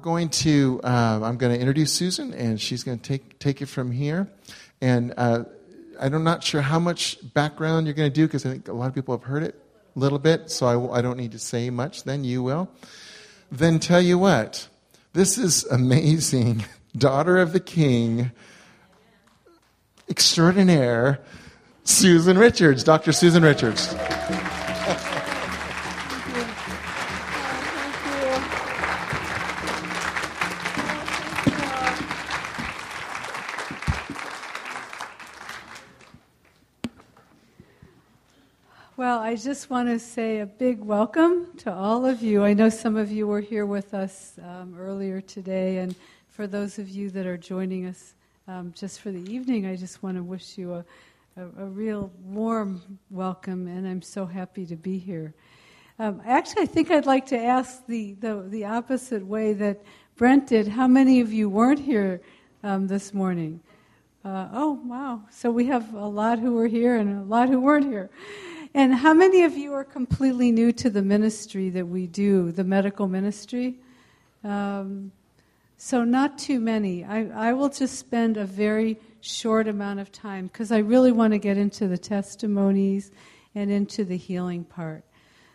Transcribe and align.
going 0.00 0.28
to 0.30 0.80
uh, 0.82 1.20
I'm 1.22 1.36
going 1.36 1.52
to 1.52 1.58
introduce 1.58 1.92
Susan, 1.92 2.34
and 2.34 2.60
she's 2.60 2.82
going 2.82 2.98
to 2.98 3.04
take 3.04 3.38
take 3.38 3.62
it 3.62 3.66
from 3.66 3.90
here. 3.90 4.28
And 4.80 5.14
uh, 5.16 5.44
I'm 6.00 6.24
not 6.24 6.42
sure 6.42 6.62
how 6.62 6.78
much 6.78 7.18
background 7.34 7.86
you're 7.86 7.94
going 7.94 8.10
to 8.10 8.14
do 8.14 8.26
because 8.26 8.46
I 8.46 8.50
think 8.50 8.68
a 8.68 8.72
lot 8.72 8.86
of 8.86 8.94
people 8.94 9.16
have 9.16 9.24
heard 9.24 9.42
it 9.42 9.54
a 9.94 9.98
little 9.98 10.18
bit, 10.18 10.50
so 10.50 10.66
I, 10.66 10.98
I 10.98 11.02
don't 11.02 11.16
need 11.16 11.32
to 11.32 11.38
say 11.38 11.70
much. 11.70 12.04
Then 12.04 12.24
you 12.24 12.42
will. 12.42 12.68
Then 13.52 13.78
tell 13.78 14.00
you 14.00 14.18
what, 14.18 14.68
this 15.12 15.36
is 15.36 15.64
amazing. 15.66 16.64
Daughter 16.96 17.38
of 17.38 17.52
the 17.52 17.60
King, 17.60 18.32
extraordinaire, 20.08 21.20
Susan 21.84 22.36
Richards, 22.38 22.82
Dr. 22.82 23.12
Susan 23.12 23.42
Richards. 23.42 23.94
I 39.30 39.36
just 39.36 39.70
want 39.70 39.88
to 39.88 40.00
say 40.00 40.40
a 40.40 40.46
big 40.46 40.80
welcome 40.80 41.56
to 41.58 41.72
all 41.72 42.04
of 42.04 42.20
you. 42.20 42.42
I 42.42 42.52
know 42.52 42.68
some 42.68 42.96
of 42.96 43.12
you 43.12 43.28
were 43.28 43.40
here 43.40 43.64
with 43.64 43.94
us 43.94 44.36
um, 44.42 44.74
earlier 44.76 45.20
today, 45.20 45.76
and 45.76 45.94
for 46.26 46.48
those 46.48 46.80
of 46.80 46.88
you 46.88 47.10
that 47.10 47.26
are 47.26 47.36
joining 47.36 47.86
us 47.86 48.14
um, 48.48 48.72
just 48.76 48.98
for 48.98 49.12
the 49.12 49.32
evening, 49.32 49.66
I 49.66 49.76
just 49.76 50.02
want 50.02 50.16
to 50.16 50.24
wish 50.24 50.58
you 50.58 50.74
a, 50.74 50.84
a, 51.36 51.42
a, 51.62 51.66
real 51.66 52.10
warm 52.24 52.98
welcome, 53.08 53.68
and 53.68 53.86
I'm 53.86 54.02
so 54.02 54.26
happy 54.26 54.66
to 54.66 54.74
be 54.74 54.98
here. 54.98 55.32
Um, 56.00 56.20
actually, 56.26 56.62
I 56.62 56.66
think 56.66 56.90
I'd 56.90 57.06
like 57.06 57.26
to 57.26 57.38
ask 57.38 57.86
the, 57.86 58.14
the, 58.14 58.42
the, 58.48 58.64
opposite 58.64 59.24
way 59.24 59.52
that 59.52 59.80
Brent 60.16 60.48
did. 60.48 60.66
How 60.66 60.88
many 60.88 61.20
of 61.20 61.32
you 61.32 61.48
weren't 61.48 61.78
here 61.78 62.20
um, 62.64 62.88
this 62.88 63.14
morning? 63.14 63.60
Uh, 64.24 64.48
oh, 64.52 64.80
wow. 64.84 65.22
So 65.30 65.52
we 65.52 65.66
have 65.66 65.94
a 65.94 66.06
lot 66.06 66.40
who 66.40 66.54
were 66.54 66.66
here 66.66 66.96
and 66.96 67.20
a 67.20 67.22
lot 67.22 67.48
who 67.48 67.60
weren't 67.60 67.86
here. 67.86 68.10
And 68.72 68.94
how 68.94 69.12
many 69.12 69.42
of 69.42 69.56
you 69.56 69.72
are 69.74 69.84
completely 69.84 70.52
new 70.52 70.72
to 70.74 70.90
the 70.90 71.02
ministry 71.02 71.70
that 71.70 71.86
we 71.86 72.06
do, 72.06 72.52
the 72.52 72.62
medical 72.62 73.08
ministry? 73.08 73.76
Um, 74.44 75.10
so, 75.76 76.04
not 76.04 76.38
too 76.38 76.60
many. 76.60 77.04
I, 77.04 77.48
I 77.48 77.52
will 77.52 77.68
just 77.68 77.98
spend 77.98 78.36
a 78.36 78.44
very 78.44 78.98
short 79.22 79.66
amount 79.66 79.98
of 79.98 80.12
time 80.12 80.46
because 80.46 80.70
I 80.70 80.78
really 80.78 81.10
want 81.10 81.32
to 81.32 81.38
get 81.38 81.56
into 81.56 81.88
the 81.88 81.98
testimonies 81.98 83.10
and 83.54 83.70
into 83.70 84.04
the 84.04 84.16
healing 84.16 84.62
part. 84.62 85.04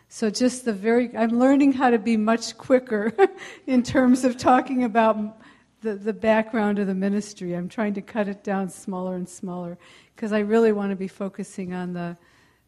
So, 0.08 0.28
just 0.28 0.66
the 0.66 0.74
very, 0.74 1.16
I'm 1.16 1.38
learning 1.38 1.72
how 1.72 1.90
to 1.90 1.98
be 1.98 2.18
much 2.18 2.58
quicker 2.58 3.12
in 3.66 3.82
terms 3.82 4.24
of 4.24 4.36
talking 4.36 4.84
about 4.84 5.40
the, 5.80 5.94
the 5.94 6.12
background 6.12 6.78
of 6.78 6.86
the 6.86 6.94
ministry. 6.94 7.54
I'm 7.54 7.68
trying 7.68 7.94
to 7.94 8.02
cut 8.02 8.28
it 8.28 8.44
down 8.44 8.68
smaller 8.68 9.14
and 9.14 9.28
smaller 9.28 9.78
because 10.14 10.32
I 10.32 10.40
really 10.40 10.72
want 10.72 10.90
to 10.90 10.96
be 10.96 11.08
focusing 11.08 11.72
on 11.72 11.94
the 11.94 12.16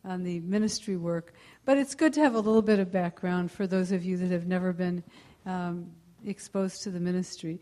on 0.04 0.22
the 0.22 0.40
ministry 0.40 0.96
work. 0.96 1.34
But 1.64 1.78
it's 1.78 1.94
good 1.94 2.12
to 2.14 2.20
have 2.20 2.34
a 2.34 2.40
little 2.40 2.62
bit 2.62 2.78
of 2.78 2.90
background 2.90 3.50
for 3.50 3.66
those 3.66 3.92
of 3.92 4.04
you 4.04 4.16
that 4.18 4.30
have 4.30 4.46
never 4.46 4.72
been 4.72 5.02
um, 5.46 5.90
exposed 6.24 6.82
to 6.82 6.90
the 6.90 7.00
ministry. 7.00 7.60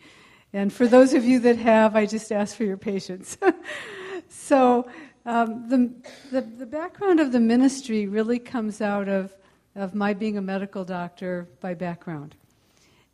And 0.53 0.73
for 0.73 0.87
those 0.87 1.12
of 1.12 1.25
you 1.25 1.39
that 1.41 1.56
have, 1.59 1.97
I 1.97 2.06
just 2.06 2.33
ask 2.33 2.56
for 2.56 2.65
your 2.65 2.77
patience. 2.77 3.37
so, 4.28 4.89
um, 5.27 5.69
the, 5.69 5.93
the, 6.31 6.41
the, 6.41 6.67
background 6.67 7.19
of 7.19 7.33
the 7.33 7.41
ministry 7.41 8.06
really 8.06 8.39
comes 8.39 8.81
out 8.81 9.09
of, 9.09 9.34
of 9.75 9.93
my 9.93 10.15
being 10.15 10.39
a 10.39 10.41
medical 10.41 10.84
doctor 10.84 11.48
by 11.61 11.75
background. 11.75 12.37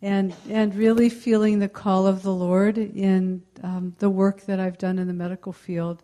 And, 0.03 0.35
and 0.51 0.75
really 0.75 1.09
feeling 1.09 1.59
the 1.59 1.71
call 1.71 2.07
of 2.07 2.23
the 2.23 2.33
Lord 2.33 2.77
in 2.77 3.43
um, 3.63 3.95
the 3.99 4.11
work 4.11 4.43
that 4.43 4.61
I've 4.61 4.77
done 4.77 4.99
in 4.99 5.07
the 5.07 5.15
medical 5.15 5.53
field. 5.53 6.03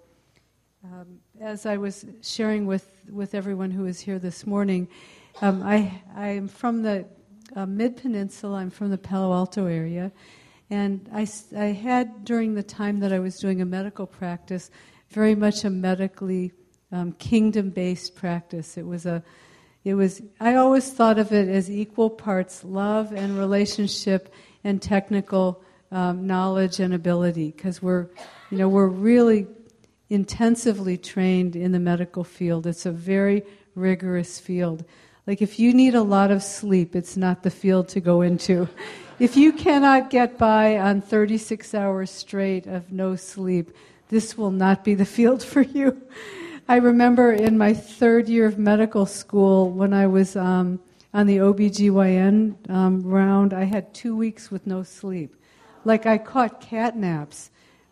Um, 0.82 1.18
as 1.40 1.66
I 1.66 1.76
was 1.76 2.04
sharing 2.22 2.66
with, 2.66 2.90
with 3.10 3.34
everyone 3.34 3.70
who 3.70 3.86
is 3.86 4.00
here 4.00 4.18
this 4.18 4.46
morning, 4.46 4.88
um, 5.40 5.62
I, 5.62 6.02
I 6.16 6.28
am 6.28 6.48
from 6.48 6.82
the 6.82 7.06
uh, 7.54 7.66
Mid 7.66 7.96
Peninsula, 7.96 8.58
I'm 8.58 8.70
from 8.70 8.90
the 8.90 8.98
Palo 8.98 9.32
Alto 9.32 9.66
area, 9.66 10.10
and 10.70 11.08
I, 11.12 11.26
I 11.56 11.66
had, 11.66 12.24
during 12.24 12.54
the 12.54 12.62
time 12.62 13.00
that 13.00 13.12
I 13.12 13.20
was 13.20 13.36
doing 13.38 13.62
a 13.62 13.64
medical 13.64 14.06
practice, 14.06 14.70
very 15.10 15.34
much 15.34 15.64
a 15.64 15.70
medically 15.70 16.52
um, 16.90 17.12
kingdom 17.12 17.70
based 17.70 18.16
practice. 18.16 18.76
It 18.76 18.86
was 18.86 19.06
a 19.06 19.22
it 19.84 19.94
was 19.94 20.20
I 20.40 20.56
always 20.56 20.90
thought 20.92 21.18
of 21.18 21.32
it 21.32 21.48
as 21.48 21.70
equal 21.70 22.10
parts 22.10 22.64
love 22.64 23.12
and 23.12 23.38
relationship 23.38 24.32
and 24.64 24.82
technical 24.82 25.62
um, 25.90 26.26
knowledge 26.26 26.80
and 26.80 26.92
ability 26.92 27.52
because 27.52 27.80
we're 27.80 28.08
you 28.50 28.58
know 28.58 28.68
we're 28.68 28.88
really 28.88 29.46
intensively 30.10 30.96
trained 30.96 31.54
in 31.54 31.72
the 31.72 31.78
medical 31.78 32.24
field. 32.24 32.66
It's 32.66 32.86
a 32.86 32.92
very 32.92 33.42
rigorous 33.74 34.38
field. 34.38 34.84
Like 35.26 35.42
if 35.42 35.58
you 35.58 35.74
need 35.74 35.94
a 35.94 36.02
lot 36.02 36.30
of 36.30 36.42
sleep, 36.42 36.96
it's 36.96 37.16
not 37.16 37.42
the 37.42 37.50
field 37.50 37.88
to 37.88 38.00
go 38.00 38.22
into. 38.22 38.68
If 39.18 39.36
you 39.36 39.52
cannot 39.52 40.10
get 40.10 40.38
by 40.38 40.78
on 40.78 41.00
36 41.00 41.74
hours 41.74 42.10
straight 42.10 42.66
of 42.66 42.92
no 42.92 43.16
sleep, 43.16 43.72
this 44.08 44.38
will 44.38 44.50
not 44.50 44.84
be 44.84 44.94
the 44.94 45.04
field 45.04 45.42
for 45.42 45.62
you. 45.62 46.00
I 46.68 46.76
remember 46.76 47.32
in 47.32 47.58
my 47.58 47.74
third 47.74 48.28
year 48.28 48.46
of 48.46 48.58
medical 48.58 49.06
school 49.06 49.70
when 49.70 49.92
I 49.92 50.06
was 50.06 50.36
um, 50.36 50.80
on 51.12 51.26
the 51.26 51.38
OBGYN 51.38 52.70
um, 52.70 53.02
round, 53.02 53.52
I 53.52 53.64
had 53.64 53.92
two 53.92 54.16
weeks 54.16 54.50
with 54.50 54.66
no 54.66 54.82
sleep. 54.82 55.34
Like 55.84 56.06
I 56.06 56.18
caught 56.18 56.60
cat 56.60 56.96
naps 56.96 57.50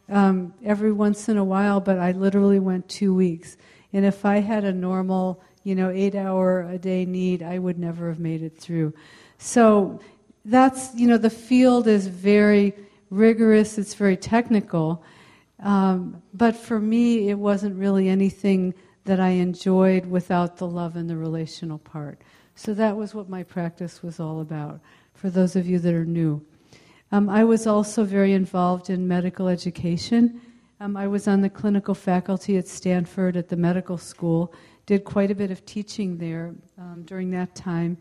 um, 0.08 0.54
every 0.64 0.92
once 0.92 1.28
in 1.28 1.36
a 1.36 1.44
while, 1.44 1.80
but 1.80 1.98
I 1.98 2.12
literally 2.12 2.58
went 2.58 2.88
two 2.88 3.14
weeks. 3.14 3.56
And 3.92 4.04
if 4.04 4.24
I 4.24 4.38
had 4.38 4.64
a 4.64 4.72
normal, 4.72 5.42
you 5.64 5.74
know, 5.74 5.90
eight 5.90 6.14
hour 6.14 6.62
a 6.62 6.78
day 6.78 7.04
need, 7.04 7.42
I 7.42 7.58
would 7.58 7.78
never 7.78 8.08
have 8.08 8.20
made 8.20 8.42
it 8.42 8.58
through. 8.58 8.94
So 9.38 10.00
that's, 10.44 10.94
you 10.94 11.08
know, 11.08 11.18
the 11.18 11.30
field 11.30 11.88
is 11.88 12.06
very 12.06 12.74
rigorous, 13.10 13.78
it's 13.78 13.94
very 13.94 14.16
technical. 14.16 15.02
Um, 15.60 16.22
but 16.34 16.56
for 16.56 16.78
me, 16.78 17.30
it 17.30 17.38
wasn't 17.38 17.76
really 17.76 18.08
anything 18.08 18.74
that 19.04 19.20
I 19.20 19.30
enjoyed 19.30 20.06
without 20.06 20.56
the 20.56 20.66
love 20.66 20.96
and 20.96 21.08
the 21.08 21.16
relational 21.16 21.78
part. 21.78 22.20
So 22.54 22.74
that 22.74 22.96
was 22.96 23.14
what 23.14 23.28
my 23.28 23.42
practice 23.42 24.02
was 24.02 24.18
all 24.20 24.40
about, 24.40 24.80
for 25.14 25.30
those 25.30 25.56
of 25.56 25.66
you 25.66 25.78
that 25.78 25.94
are 25.94 26.04
new. 26.04 26.44
Um, 27.16 27.30
I 27.30 27.44
was 27.44 27.66
also 27.66 28.04
very 28.04 28.34
involved 28.34 28.90
in 28.90 29.08
medical 29.08 29.48
education. 29.48 30.38
Um, 30.80 30.98
I 30.98 31.06
was 31.06 31.26
on 31.26 31.40
the 31.40 31.48
clinical 31.48 31.94
faculty 31.94 32.58
at 32.58 32.68
Stanford 32.68 33.38
at 33.38 33.48
the 33.48 33.56
medical 33.56 33.96
school, 33.96 34.52
did 34.84 35.04
quite 35.04 35.30
a 35.30 35.34
bit 35.34 35.50
of 35.50 35.64
teaching 35.64 36.18
there 36.18 36.54
um, 36.76 37.04
during 37.06 37.30
that 37.30 37.54
time. 37.54 37.96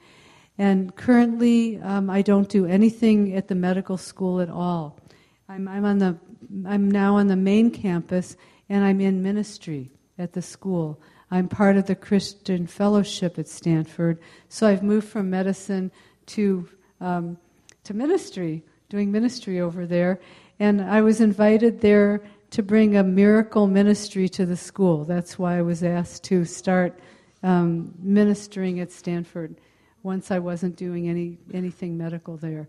And 0.58 0.94
currently, 0.98 1.80
um, 1.82 2.10
I 2.10 2.24
don't 2.24 2.50
do 2.50 2.66
anything 2.66 3.38
at 3.38 3.48
the 3.48 3.56
medical 3.56 3.96
school 3.96 4.42
at 4.42 4.50
all. 4.50 5.00
I'm, 5.48 5.70
I'm, 5.70 5.86
on 5.86 6.00
the, 6.00 6.18
I'm 6.66 6.92
now 6.92 7.16
on 7.16 7.28
the 7.28 7.38
main 7.38 7.72
campus, 7.72 8.36
and 8.68 8.84
I'm 8.84 9.00
in 9.00 9.24
ministry 9.24 9.92
at 10.20 10.34
the 10.34 10.42
school. 10.42 11.00
I'm 11.32 11.48
part 11.48 11.78
of 11.78 11.86
the 11.86 11.96
Christian 11.96 12.68
Fellowship 12.68 13.40
at 13.40 13.48
Stanford, 13.48 14.20
so 14.50 14.68
I've 14.68 14.84
moved 14.84 15.08
from 15.08 15.30
medicine 15.30 15.90
to, 16.26 16.68
um, 17.00 17.38
to 17.86 17.94
ministry 17.94 18.66
doing 18.90 19.12
ministry 19.12 19.60
over 19.60 19.86
there. 19.86 20.20
And 20.60 20.82
I 20.82 21.02
was 21.02 21.22
invited 21.22 21.82
there 21.82 22.24
to 22.52 22.64
bring 22.64 22.96
a 22.96 23.04
miracle 23.04 23.68
ministry 23.68 24.30
to 24.30 24.46
the 24.46 24.56
school. 24.56 25.04
That's 25.04 25.38
why 25.38 25.58
I 25.58 25.62
was 25.62 25.84
asked 25.84 26.24
to 26.26 26.46
start 26.46 27.00
um, 27.44 27.94
ministering 28.00 28.80
at 28.80 28.92
Stanford 28.92 29.56
once 30.04 30.32
I 30.32 30.40
wasn't 30.40 30.76
doing 30.76 31.10
any, 31.10 31.38
anything 31.54 31.98
medical 31.98 32.38
there. 32.38 32.68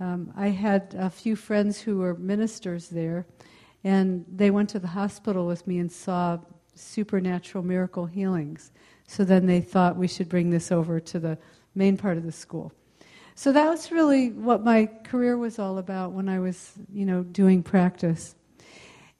Um, 0.00 0.32
I 0.36 0.48
had 0.48 0.94
a 0.98 1.10
few 1.10 1.36
friends 1.36 1.80
who 1.80 1.98
were 1.98 2.14
ministers 2.14 2.88
there, 2.88 3.26
and 3.84 4.24
they 4.34 4.50
went 4.50 4.70
to 4.70 4.78
the 4.78 4.88
hospital 4.88 5.46
with 5.46 5.66
me 5.66 5.78
and 5.78 5.92
saw 5.92 6.38
supernatural 6.74 7.62
miracle 7.62 8.06
healings. 8.06 8.72
So 9.06 9.24
then 9.24 9.46
they 9.46 9.60
thought 9.60 9.96
we 9.96 10.08
should 10.08 10.28
bring 10.28 10.50
this 10.50 10.72
over 10.72 11.00
to 11.00 11.18
the 11.18 11.38
main 11.74 11.96
part 11.96 12.16
of 12.16 12.24
the 12.24 12.32
school. 12.32 12.72
So 13.40 13.52
that 13.52 13.70
was 13.70 13.90
really 13.90 14.32
what 14.32 14.64
my 14.64 14.84
career 15.02 15.38
was 15.38 15.58
all 15.58 15.78
about 15.78 16.12
when 16.12 16.28
I 16.28 16.38
was, 16.40 16.74
you 16.92 17.06
know, 17.06 17.22
doing 17.22 17.62
practice. 17.62 18.34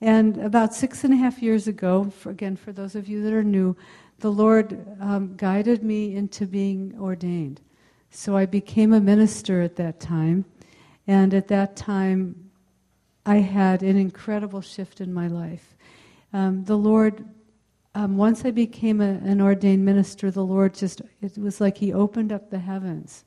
And 0.02 0.36
about 0.42 0.74
six 0.74 1.04
and 1.04 1.14
a 1.14 1.16
half 1.16 1.40
years 1.40 1.66
ago, 1.66 2.10
for, 2.10 2.28
again, 2.28 2.54
for 2.54 2.70
those 2.70 2.94
of 2.94 3.08
you 3.08 3.22
that 3.22 3.32
are 3.32 3.42
new, 3.42 3.78
the 4.18 4.30
Lord 4.30 4.78
um, 5.00 5.36
guided 5.38 5.82
me 5.82 6.14
into 6.14 6.44
being 6.44 6.94
ordained. 7.00 7.62
So 8.10 8.36
I 8.36 8.44
became 8.44 8.92
a 8.92 9.00
minister 9.00 9.62
at 9.62 9.76
that 9.76 10.00
time. 10.00 10.44
And 11.06 11.32
at 11.32 11.48
that 11.48 11.74
time, 11.74 12.50
I 13.24 13.36
had 13.36 13.82
an 13.82 13.96
incredible 13.96 14.60
shift 14.60 15.00
in 15.00 15.14
my 15.14 15.28
life. 15.28 15.74
Um, 16.34 16.66
the 16.66 16.76
Lord, 16.76 17.24
um, 17.94 18.18
once 18.18 18.44
I 18.44 18.50
became 18.50 19.00
a, 19.00 19.12
an 19.24 19.40
ordained 19.40 19.86
minister, 19.86 20.30
the 20.30 20.44
Lord 20.44 20.74
just, 20.74 21.00
it 21.22 21.38
was 21.38 21.58
like 21.58 21.78
He 21.78 21.94
opened 21.94 22.32
up 22.32 22.50
the 22.50 22.58
heavens 22.58 23.24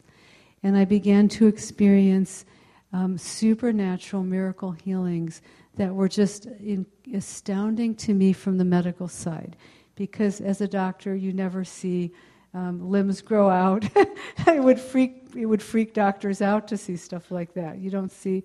and 0.64 0.78
I 0.78 0.86
began 0.86 1.28
to 1.30 1.48
experience 1.48 2.46
um, 2.94 3.18
supernatural 3.18 4.24
miracle 4.24 4.72
healings 4.72 5.42
that 5.76 5.94
were 5.94 6.08
just 6.08 6.46
in, 6.46 6.86
astounding 7.14 7.96
to 7.96 8.14
me 8.14 8.34
from 8.34 8.58
the 8.58 8.66
medical 8.66 9.08
side. 9.08 9.58
Because 9.96 10.42
as 10.42 10.62
a 10.62 10.68
doctor, 10.68 11.16
you 11.16 11.34
never 11.34 11.64
see 11.64 12.12
um, 12.54 12.90
limbs 12.90 13.22
grow 13.22 13.50
out. 13.50 13.86
it 13.96 14.64
would 14.64 14.80
freak 14.80 15.20
it 15.36 15.48
would 15.48 15.64
freak 15.64 15.96
doctors 15.96 16.44
out 16.44 16.68
to 16.68 16.78
see 16.78 16.96
stuff 16.96 17.32
like 17.32 17.54
that. 17.56 17.80
You 17.80 17.90
don't 17.90 18.12
see 18.12 18.44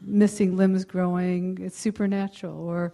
missing 0.00 0.56
limbs 0.56 0.84
growing. 0.84 1.58
It's 1.60 1.78
supernatural. 1.78 2.58
Or 2.58 2.92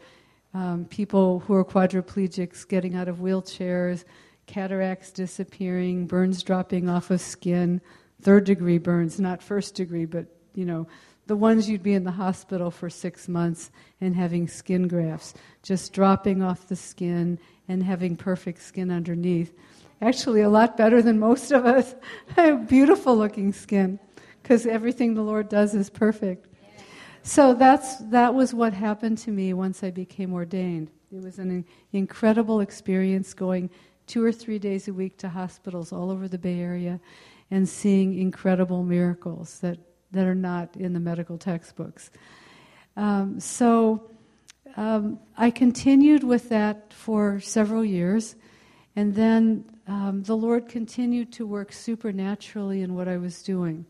um, 0.55 0.85
people 0.85 1.41
who 1.41 1.55
are 1.55 1.65
quadriplegics 1.65 2.67
getting 2.69 2.95
out 2.95 3.09
of 3.09 3.17
wheelchairs, 3.19 4.05
cataracts 4.47 5.11
disappearing, 5.11 6.07
burns 6.07 6.43
dropping 6.43 6.89
off 6.89 7.11
of 7.11 7.21
skin, 7.21 7.81
third 8.23 8.45
degree 8.45 8.79
burns, 8.79 9.21
not 9.21 9.43
first 9.43 9.75
degree, 9.75 10.07
but 10.07 10.27
you 10.55 10.65
know 10.65 10.87
the 11.27 11.37
ones 11.37 11.69
you'd 11.69 11.83
be 11.83 11.95
in 11.95 12.05
the 12.05 12.11
hospital 12.11 12.71
for 12.71 12.91
six 12.91 13.29
months 13.29 13.71
and 14.01 14.17
having 14.17 14.49
skin 14.49 14.89
grafts, 14.89 15.35
just 15.63 15.93
dropping 15.93 16.43
off 16.43 16.69
the 16.69 16.77
skin 16.77 17.39
and 17.69 17.83
having 17.83 18.17
perfect 18.17 18.61
skin 18.61 18.91
underneath. 18.91 19.53
Actually, 20.01 20.41
a 20.41 20.49
lot 20.49 20.77
better 20.77 21.01
than 21.01 21.19
most 21.19 21.53
of 21.53 21.65
us. 21.65 21.95
Beautiful 22.67 23.17
looking 23.17 23.53
skin, 23.53 24.01
because 24.43 24.67
everything 24.67 25.15
the 25.15 25.23
Lord 25.23 25.49
does 25.49 25.75
is 25.75 25.89
perfect. 25.89 26.49
So 27.23 27.55
that's 27.55 27.99
that 28.11 28.35
was 28.35 28.53
what 28.53 28.73
happened 28.73 29.19
to 29.19 29.31
me 29.31 29.55
once 29.55 29.85
I 29.85 29.91
became 29.91 30.33
ordained. 30.33 30.91
It 31.15 31.23
was 31.23 31.39
an 31.39 31.65
incredible 31.93 32.61
experience 32.61 33.33
going 33.33 33.71
two 34.09 34.25
or 34.25 34.33
three 34.33 34.59
days 34.59 34.89
a 34.89 34.93
week 34.93 35.19
to 35.19 35.29
hospitals 35.29 35.93
all 35.93 36.11
over 36.11 36.27
the 36.27 36.39
Bay 36.39 36.59
Area 36.59 36.99
and 37.53 37.69
seeing 37.69 38.19
incredible 38.19 38.83
miracles 38.83 39.61
that 39.61 39.79
that 40.11 40.27
are 40.27 40.35
not 40.35 40.77
in 40.77 40.93
the 40.93 41.01
medical 41.01 41.39
textbooks. 41.39 42.11
Um, 42.97 43.41
so 43.41 44.11
um, 44.77 45.19
I 45.37 45.51
continued 45.51 46.25
with 46.25 46.49
that 46.49 46.93
for 46.93 47.41
several 47.41 47.85
years, 47.85 48.37
and 48.97 49.15
then 49.15 49.65
um, 49.87 50.23
the 50.23 50.37
Lord 50.37 50.69
continued 50.69 51.33
to 51.33 51.47
work 51.47 51.73
supernaturally 51.73 52.83
in 52.83 52.95
what 52.95 53.09
I 53.09 53.17
was 53.17 53.43
doing. 53.43 53.87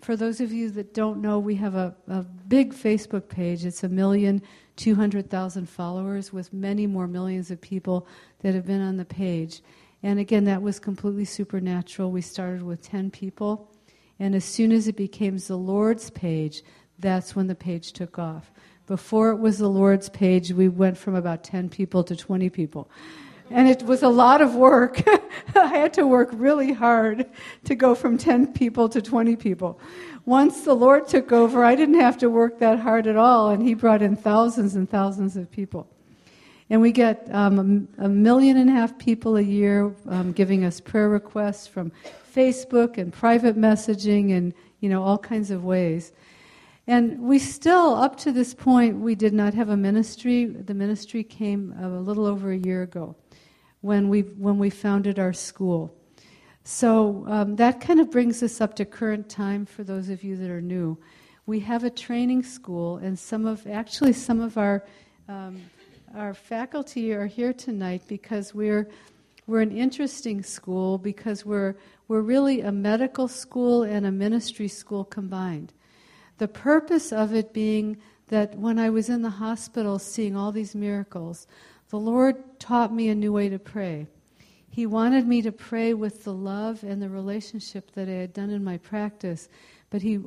For 0.00 0.16
those 0.16 0.40
of 0.40 0.52
you 0.52 0.70
that 0.70 0.94
don't 0.94 1.20
know, 1.20 1.38
we 1.40 1.56
have 1.56 1.74
a, 1.74 1.94
a 2.06 2.22
big 2.22 2.72
Facebook 2.72 3.28
page. 3.28 3.64
It's 3.64 3.84
a 3.84 3.88
million 3.88 4.42
two 4.76 4.94
hundred 4.94 5.28
thousand 5.28 5.68
followers 5.68 6.32
with 6.32 6.52
many 6.52 6.86
more 6.86 7.08
millions 7.08 7.50
of 7.50 7.60
people 7.60 8.06
that 8.42 8.54
have 8.54 8.66
been 8.66 8.82
on 8.82 8.96
the 8.96 9.04
page. 9.04 9.62
And 10.02 10.18
again, 10.18 10.44
that 10.44 10.62
was 10.62 10.78
completely 10.78 11.24
supernatural. 11.24 12.10
We 12.10 12.22
started 12.22 12.62
with 12.62 12.82
10 12.82 13.10
people. 13.10 13.70
And 14.18 14.34
as 14.34 14.44
soon 14.44 14.72
as 14.72 14.88
it 14.88 14.96
became 14.96 15.38
the 15.38 15.56
Lord's 15.56 16.10
page, 16.10 16.62
that's 16.98 17.34
when 17.36 17.46
the 17.46 17.54
page 17.54 17.92
took 17.92 18.18
off. 18.18 18.50
Before 18.86 19.30
it 19.30 19.38
was 19.38 19.58
the 19.58 19.68
Lord's 19.68 20.08
page, 20.08 20.52
we 20.52 20.68
went 20.68 20.96
from 20.96 21.14
about 21.14 21.44
10 21.44 21.68
people 21.68 22.02
to 22.04 22.16
20 22.16 22.48
people. 22.50 22.90
And 23.50 23.68
it 23.68 23.82
was 23.82 24.02
a 24.02 24.08
lot 24.08 24.40
of 24.40 24.54
work. 24.54 25.02
I 25.54 25.66
had 25.66 25.94
to 25.94 26.06
work 26.06 26.30
really 26.32 26.72
hard 26.72 27.26
to 27.64 27.74
go 27.74 27.94
from 27.94 28.18
10 28.18 28.52
people 28.52 28.88
to 28.90 29.00
20 29.00 29.36
people. 29.36 29.80
Once 30.26 30.62
the 30.62 30.74
Lord 30.74 31.08
took 31.08 31.32
over, 31.32 31.64
I 31.64 31.74
didn't 31.74 32.00
have 32.00 32.18
to 32.18 32.28
work 32.28 32.58
that 32.58 32.78
hard 32.78 33.06
at 33.06 33.16
all, 33.16 33.50
and 33.50 33.62
He 33.62 33.74
brought 33.74 34.02
in 34.02 34.16
thousands 34.16 34.74
and 34.74 34.88
thousands 34.88 35.36
of 35.36 35.50
people. 35.50 35.88
And 36.70 36.80
we 36.82 36.92
get 36.92 37.26
um, 37.32 37.88
a, 37.98 38.04
a, 38.04 38.08
million 38.08 38.58
and 38.58 38.68
a 38.68 38.72
half 38.72 38.98
people 38.98 39.36
a 39.36 39.42
year 39.42 39.94
um, 40.06 40.32
giving 40.32 40.64
us 40.64 40.80
prayer 40.80 41.08
requests 41.08 41.66
from 41.66 41.92
Facebook 42.34 42.98
and 42.98 43.12
private 43.12 43.56
messaging 43.56 44.36
and 44.36 44.52
you 44.80 44.88
know 44.88 45.02
all 45.02 45.18
kinds 45.18 45.50
of 45.50 45.64
ways. 45.64 46.12
And 46.86 47.20
we 47.20 47.38
still, 47.38 47.94
up 47.94 48.16
to 48.20 48.32
this 48.32 48.54
point, 48.54 49.00
we 49.00 49.14
did 49.14 49.34
not 49.34 49.52
have 49.52 49.68
a 49.68 49.76
ministry. 49.76 50.46
The 50.46 50.72
ministry 50.72 51.22
came 51.22 51.74
a 51.78 51.88
little 51.88 52.24
over 52.24 52.50
a 52.50 52.56
year 52.56 52.82
ago 52.82 53.14
when 53.80 54.08
we 54.08 54.22
when 54.22 54.58
we 54.58 54.70
founded 54.70 55.18
our 55.18 55.32
school. 55.32 55.94
So 56.64 57.24
um, 57.28 57.56
that 57.56 57.80
kind 57.80 57.98
of 57.98 58.10
brings 58.10 58.42
us 58.42 58.60
up 58.60 58.74
to 58.76 58.84
current 58.84 59.30
time 59.30 59.64
for 59.64 59.84
those 59.84 60.10
of 60.10 60.22
you 60.22 60.36
that 60.36 60.50
are 60.50 60.60
new. 60.60 60.98
We 61.46 61.60
have 61.60 61.84
a 61.84 61.90
training 61.90 62.42
school, 62.42 62.98
and 62.98 63.18
some 63.18 63.46
of 63.46 63.66
actually 63.66 64.12
some 64.12 64.40
of 64.40 64.58
our 64.58 64.84
um, 65.28 65.62
our 66.14 66.34
faculty 66.34 67.12
are 67.12 67.26
here 67.26 67.52
tonight 67.52 68.02
because 68.08 68.54
we're 68.54 68.88
we're 69.46 69.60
an 69.60 69.76
interesting 69.76 70.42
school 70.42 70.98
because 70.98 71.44
we're 71.44 71.74
we're 72.06 72.20
really 72.20 72.60
a 72.60 72.72
medical 72.72 73.28
school 73.28 73.82
and 73.82 74.06
a 74.06 74.12
ministry 74.12 74.68
school 74.68 75.04
combined. 75.04 75.72
The 76.38 76.48
purpose 76.48 77.12
of 77.12 77.34
it 77.34 77.52
being 77.52 77.98
that 78.28 78.56
when 78.56 78.78
I 78.78 78.90
was 78.90 79.08
in 79.08 79.22
the 79.22 79.30
hospital 79.30 79.98
seeing 79.98 80.36
all 80.36 80.52
these 80.52 80.74
miracles, 80.74 81.46
the 81.88 81.98
Lord 81.98 82.60
taught 82.60 82.92
me 82.92 83.08
a 83.08 83.14
new 83.14 83.32
way 83.32 83.48
to 83.48 83.58
pray. 83.58 84.06
He 84.70 84.86
wanted 84.86 85.26
me 85.26 85.42
to 85.42 85.52
pray 85.52 85.94
with 85.94 86.24
the 86.24 86.34
love 86.34 86.84
and 86.84 87.02
the 87.02 87.08
relationship 87.08 87.90
that 87.92 88.08
I 88.08 88.12
had 88.12 88.32
done 88.32 88.50
in 88.50 88.62
my 88.62 88.76
practice, 88.78 89.48
but 89.90 90.02
he 90.02 90.20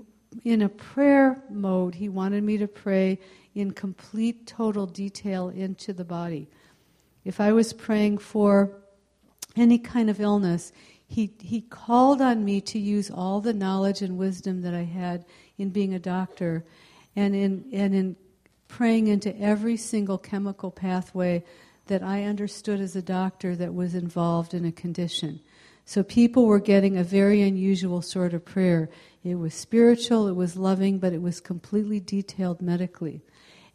in 0.44 0.62
a 0.62 0.70
prayer 0.70 1.44
mode, 1.50 1.96
he 1.96 2.10
wanted 2.10 2.44
me 2.44 2.58
to 2.58 2.68
pray 2.68 3.20
in 3.54 3.72
complete, 3.72 4.48
total 4.48 4.86
detail 4.86 5.50
into 5.50 5.94
the 5.94 6.06
body. 6.06 6.48
If 7.26 7.40
I 7.40 7.52
was 7.52 7.74
praying 7.74 8.20
for 8.20 8.72
any 9.56 9.78
kind 9.78 10.10
of 10.10 10.20
illness, 10.20 10.72
he, 11.08 11.34
he 11.40 11.62
called 11.62 12.22
on 12.22 12.46
me 12.46 12.62
to 12.62 12.80
use 12.80 13.12
all 13.12 13.42
the 13.42 13.54
knowledge 13.54 14.02
and 14.02 14.18
wisdom 14.18 14.62
that 14.62 14.74
I 14.74 14.84
had 14.84 15.26
in 15.58 15.70
being 15.70 15.94
a 15.94 16.00
doctor 16.00 16.64
and 17.16 17.36
in, 17.36 17.66
and 17.74 17.94
in 17.94 18.16
praying 18.70 19.08
into 19.08 19.38
every 19.38 19.76
single 19.76 20.18
chemical 20.18 20.72
pathway 20.72 21.44
that 21.88 22.02
I 22.02 22.24
understood 22.24 22.80
as 22.80 22.96
a 22.96 23.02
doctor 23.02 23.56
that 23.58 23.74
was 23.74 23.94
involved 23.94 24.54
in 24.54 24.64
a 24.64 24.72
condition. 24.72 25.42
So 25.86 26.04
people 26.04 26.46
were 26.46 26.60
getting 26.60 26.98
a 26.98 27.04
very 27.04 27.42
unusual 27.42 28.02
sort 28.02 28.34
of 28.34 28.46
prayer. 28.46 28.90
It 29.24 29.36
was 29.36 29.54
spiritual, 29.54 30.28
it 30.28 30.36
was 30.36 30.56
loving, 30.56 31.00
but 31.00 31.14
it 31.14 31.22
was 31.22 31.40
completely 31.40 32.00
detailed 32.00 32.62
medically. 32.62 33.22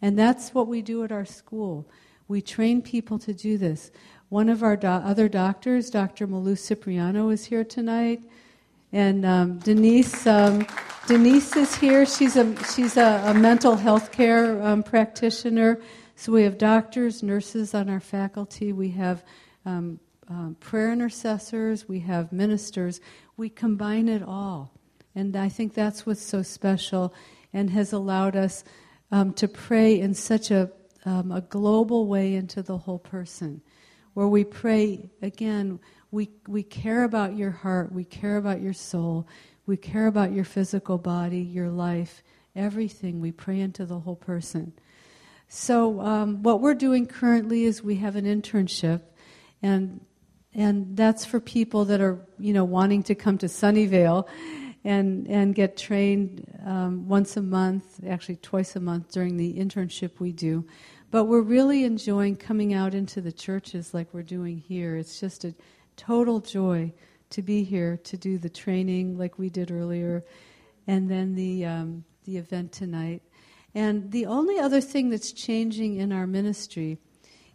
And 0.01 0.19
that's 0.19 0.55
what 0.55 0.69
we 0.69 0.83
do 0.83 1.05
at 1.05 1.13
our 1.13 1.25
school. 1.25 1.89
We 2.29 2.43
train 2.43 2.83
people 2.83 3.19
to 3.21 3.33
do 3.33 3.57
this. 3.57 3.91
One 4.29 4.49
of 4.49 4.63
our 4.63 4.77
do- 4.77 4.89
other 4.89 5.29
doctors, 5.29 5.91
Dr. 5.91 6.27
Malou 6.27 6.57
Cipriano, 6.57 7.29
is 7.31 7.45
here 7.45 7.65
tonight. 7.65 8.23
And 8.93 9.25
um, 9.25 9.59
Denise, 9.59 10.27
um, 10.27 10.67
Denise 11.07 11.57
is 11.57 11.75
here. 11.77 12.07
She's 12.07 12.37
a 12.37 12.57
she's 12.75 12.97
a, 12.97 13.23
a 13.27 13.35
mental 13.35 13.77
health 13.77 14.11
care 14.11 14.61
um, 14.63 14.83
practitioner. 14.83 15.81
So 16.17 16.33
we 16.33 16.43
have 16.45 16.57
doctors, 16.57 17.23
nurses 17.23 17.75
on 17.75 17.89
our 17.89 18.01
faculty. 18.01 18.73
We 18.73 18.91
have 18.91 19.23
um, 19.65 20.01
um, 20.29 20.57
prayer 20.61 20.93
intercessors. 20.93 21.89
We 21.89 22.01
have 22.01 22.33
ministers. 22.33 23.01
We 23.37 23.49
combine 23.49 24.09
it 24.09 24.23
all, 24.23 24.73
and 25.15 25.37
I 25.37 25.49
think 25.49 25.75
that's 25.75 26.07
what's 26.07 26.23
so 26.23 26.43
special, 26.43 27.15
and 27.53 27.71
has 27.71 27.93
allowed 27.93 28.37
us 28.37 28.65
um, 29.11 29.33
to 29.35 29.49
pray 29.49 29.99
in 30.01 30.15
such 30.15 30.51
a 30.51 30.71
a 31.07 31.41
global 31.41 32.09
way 32.09 32.35
into 32.35 32.63
the 32.63 32.77
whole 32.77 32.99
person 32.99 33.63
where 34.17 34.27
we 34.27 34.45
pray 34.45 35.11
again, 35.21 35.79
we, 36.11 36.31
we 36.49 36.63
care 36.63 37.05
about 37.05 37.37
your 37.37 37.51
heart, 37.51 37.93
we 37.93 38.03
care 38.03 38.39
about 38.39 38.63
your 38.63 38.73
soul, 38.73 39.29
we 39.67 39.77
care 39.77 40.07
about 40.07 40.33
your 40.33 40.45
physical 40.45 40.97
body, 40.97 41.41
your 41.41 41.69
life, 41.69 42.23
everything. 42.55 43.21
We 43.21 43.31
pray 43.31 43.61
into 43.61 43.85
the 43.85 43.99
whole 43.99 44.17
person. 44.17 44.73
So, 45.49 46.01
um, 46.01 46.43
what 46.43 46.63
we're 46.63 46.73
doing 46.73 47.05
currently 47.05 47.65
is 47.65 47.83
we 47.83 47.97
have 47.97 48.17
an 48.17 48.25
internship, 48.25 49.03
and 49.63 50.01
and 50.57 50.97
that's 50.97 51.25
for 51.25 51.39
people 51.39 51.85
that 51.85 52.01
are 52.01 52.19
you 52.39 52.53
know 52.53 52.65
wanting 52.65 53.03
to 53.05 53.15
come 53.15 53.39
to 53.39 53.47
Sunnyvale 53.47 54.27
and 54.83 55.29
and 55.29 55.55
get 55.55 55.77
trained 55.77 56.45
um, 56.65 57.07
once 57.07 57.37
a 57.37 57.43
month, 57.43 58.01
actually 58.09 58.37
twice 58.37 58.75
a 58.75 58.81
month 58.81 59.13
during 59.13 59.37
the 59.37 59.55
internship 59.55 60.19
we 60.19 60.33
do. 60.33 60.67
But 61.11 61.25
we're 61.25 61.43
really 61.43 61.85
enjoying 61.85 62.37
coming 62.37 62.75
out 62.75 62.95
into 62.95 63.21
the 63.21 63.31
churches 63.31 63.95
like 63.95 64.13
we're 64.13 64.23
doing 64.23 64.59
here. 64.59 64.97
It's 64.97 65.21
just 65.21 65.45
a 65.45 65.55
total 65.97 66.41
joy 66.41 66.93
to 67.31 67.43
be 67.43 67.63
here 67.63 67.99
to 68.05 68.17
do 68.17 68.39
the 68.39 68.49
training 68.49 69.19
like 69.19 69.39
we 69.39 69.51
did 69.51 69.71
earlier, 69.71 70.25
and 70.87 71.11
then 71.11 71.35
the 71.35 71.67
um, 71.67 72.05
the 72.25 72.39
event 72.39 72.73
tonight. 72.73 73.23
And 73.75 74.11
the 74.11 74.25
only 74.25 74.59
other 74.59 74.81
thing 74.81 75.11
that's 75.11 75.33
changing 75.33 75.97
in 75.97 76.11
our 76.11 76.27
ministry 76.27 76.97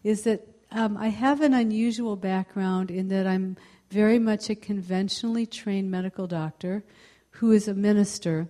is 0.03 0.21
that 0.23 0.47
um, 0.71 0.97
I 0.97 1.09
have 1.09 1.41
an 1.41 1.53
unusual 1.53 2.15
background 2.15 2.91
in 2.91 3.09
that 3.09 3.27
I'm 3.27 3.57
very 3.89 4.19
much 4.19 4.49
a 4.49 4.55
conventionally 4.55 5.45
trained 5.45 5.91
medical 5.91 6.27
doctor 6.27 6.83
who 7.31 7.51
is 7.51 7.67
a 7.67 7.73
minister. 7.73 8.47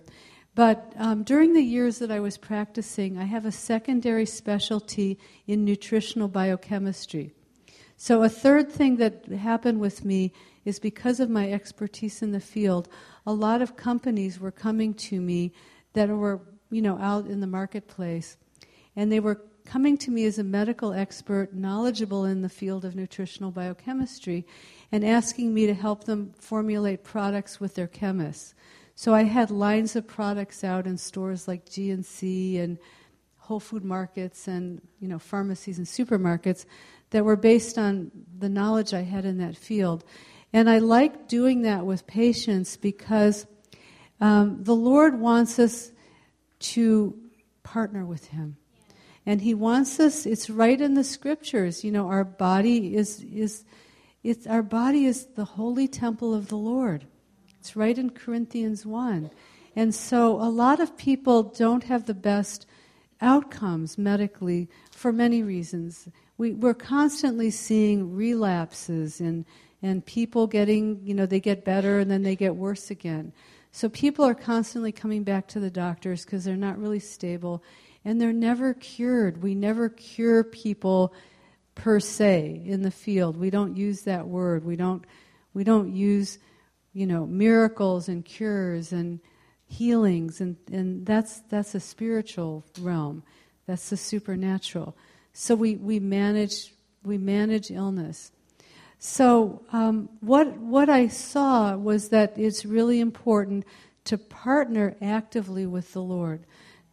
But 0.54 0.92
um, 0.96 1.24
during 1.24 1.54
the 1.54 1.62
years 1.62 1.98
that 1.98 2.10
I 2.10 2.20
was 2.20 2.36
practicing, 2.38 3.18
I 3.18 3.24
have 3.24 3.44
a 3.44 3.52
secondary 3.52 4.26
specialty 4.26 5.18
in 5.46 5.64
nutritional 5.64 6.28
biochemistry. 6.28 7.32
So, 7.96 8.22
a 8.22 8.28
third 8.28 8.70
thing 8.70 8.96
that 8.96 9.26
happened 9.26 9.80
with 9.80 10.04
me 10.04 10.32
is 10.64 10.78
because 10.78 11.20
of 11.20 11.30
my 11.30 11.50
expertise 11.50 12.22
in 12.22 12.32
the 12.32 12.40
field, 12.40 12.88
a 13.26 13.32
lot 13.32 13.62
of 13.62 13.76
companies 13.76 14.40
were 14.40 14.50
coming 14.50 14.94
to 14.94 15.20
me 15.20 15.52
that 15.92 16.08
were, 16.08 16.40
you 16.70 16.82
know, 16.82 16.98
out 16.98 17.26
in 17.26 17.40
the 17.40 17.46
marketplace. 17.46 18.36
And 18.96 19.10
they 19.10 19.20
were 19.20 19.40
coming 19.64 19.96
to 19.98 20.10
me 20.10 20.24
as 20.24 20.38
a 20.38 20.44
medical 20.44 20.92
expert, 20.92 21.54
knowledgeable 21.54 22.24
in 22.24 22.42
the 22.42 22.48
field 22.48 22.84
of 22.84 22.94
nutritional 22.94 23.50
biochemistry, 23.50 24.46
and 24.90 25.04
asking 25.04 25.54
me 25.54 25.66
to 25.66 25.74
help 25.74 26.04
them 26.04 26.32
formulate 26.38 27.04
products 27.04 27.60
with 27.60 27.74
their 27.74 27.86
chemists. 27.86 28.54
So 28.94 29.14
I 29.14 29.22
had 29.22 29.50
lines 29.50 29.96
of 29.96 30.06
products 30.06 30.62
out 30.64 30.86
in 30.86 30.98
stores 30.98 31.48
like 31.48 31.66
GNC 31.66 32.60
and 32.60 32.78
Whole 33.38 33.60
Food 33.60 33.84
markets 33.84 34.46
and 34.46 34.80
you 35.00 35.08
know 35.08 35.18
pharmacies 35.18 35.78
and 35.78 35.86
supermarkets 35.86 36.64
that 37.10 37.24
were 37.24 37.36
based 37.36 37.76
on 37.78 38.10
the 38.38 38.48
knowledge 38.48 38.94
I 38.94 39.02
had 39.02 39.24
in 39.24 39.38
that 39.38 39.56
field. 39.56 40.04
And 40.52 40.68
I 40.68 40.78
like 40.78 41.28
doing 41.28 41.62
that 41.62 41.84
with 41.84 42.06
patients 42.06 42.76
because 42.76 43.46
um, 44.20 44.62
the 44.62 44.74
Lord 44.74 45.18
wants 45.18 45.58
us 45.58 45.90
to 46.60 47.18
partner 47.62 48.04
with 48.04 48.26
Him. 48.26 48.56
And 49.24 49.40
He 49.40 49.54
wants 49.54 50.00
us, 50.00 50.26
it's 50.26 50.50
right 50.50 50.80
in 50.80 50.94
the 50.94 51.04
scriptures, 51.04 51.84
you 51.84 51.92
know, 51.92 52.08
our 52.08 52.24
body 52.24 52.96
is, 52.96 53.22
is 53.22 53.64
it's, 54.22 54.46
our 54.46 54.62
body 54.62 55.04
is 55.04 55.26
the 55.26 55.44
holy 55.44 55.88
temple 55.88 56.34
of 56.34 56.48
the 56.48 56.56
Lord. 56.56 57.06
It's 57.60 57.76
right 57.76 57.96
in 57.96 58.10
Corinthians 58.10 58.84
1. 58.86 59.30
And 59.74 59.94
so 59.94 60.36
a 60.40 60.50
lot 60.50 60.80
of 60.80 60.96
people 60.96 61.44
don't 61.44 61.84
have 61.84 62.06
the 62.06 62.14
best 62.14 62.66
outcomes 63.20 63.96
medically 63.96 64.68
for 64.90 65.12
many 65.12 65.42
reasons. 65.42 66.08
We, 66.38 66.52
we're 66.52 66.74
constantly 66.74 67.50
seeing 67.50 68.14
relapses 68.14 69.20
and, 69.20 69.44
and 69.80 70.04
people 70.04 70.46
getting, 70.46 71.00
you 71.04 71.14
know, 71.14 71.26
they 71.26 71.40
get 71.40 71.64
better 71.64 71.98
and 72.00 72.10
then 72.10 72.22
they 72.22 72.36
get 72.36 72.56
worse 72.56 72.90
again. 72.90 73.32
So 73.70 73.88
people 73.88 74.24
are 74.24 74.34
constantly 74.34 74.92
coming 74.92 75.22
back 75.24 75.48
to 75.48 75.60
the 75.60 75.70
doctors 75.70 76.24
because 76.24 76.44
they're 76.44 76.56
not 76.56 76.78
really 76.78 77.00
stable 77.00 77.62
and 78.04 78.20
they're 78.20 78.32
never 78.32 78.74
cured. 78.74 79.42
We 79.42 79.54
never 79.54 79.88
cure 79.88 80.44
people 80.44 81.14
per 81.74 82.00
se 82.00 82.62
in 82.64 82.82
the 82.82 82.90
field. 82.90 83.36
We 83.36 83.50
don't 83.50 83.76
use 83.76 84.02
that 84.02 84.26
word. 84.26 84.64
We 84.64 84.76
don't 84.76 85.04
we 85.54 85.64
don't 85.64 85.94
use, 85.94 86.38
you 86.92 87.06
know, 87.06 87.26
miracles 87.26 88.08
and 88.08 88.24
cures 88.24 88.92
and 88.92 89.20
healings 89.66 90.40
and, 90.40 90.56
and 90.70 91.06
that's 91.06 91.40
that's 91.48 91.74
a 91.74 91.80
spiritual 91.80 92.64
realm. 92.80 93.22
That's 93.66 93.90
the 93.90 93.96
supernatural. 93.96 94.96
So 95.32 95.54
we, 95.54 95.76
we 95.76 96.00
manage 96.00 96.74
we 97.04 97.18
manage 97.18 97.70
illness. 97.70 98.32
So 98.98 99.62
um, 99.72 100.08
what 100.20 100.56
what 100.58 100.88
I 100.88 101.08
saw 101.08 101.76
was 101.76 102.10
that 102.10 102.38
it's 102.38 102.64
really 102.64 103.00
important 103.00 103.64
to 104.04 104.18
partner 104.18 104.96
actively 105.00 105.66
with 105.66 105.92
the 105.92 106.02
Lord 106.02 106.44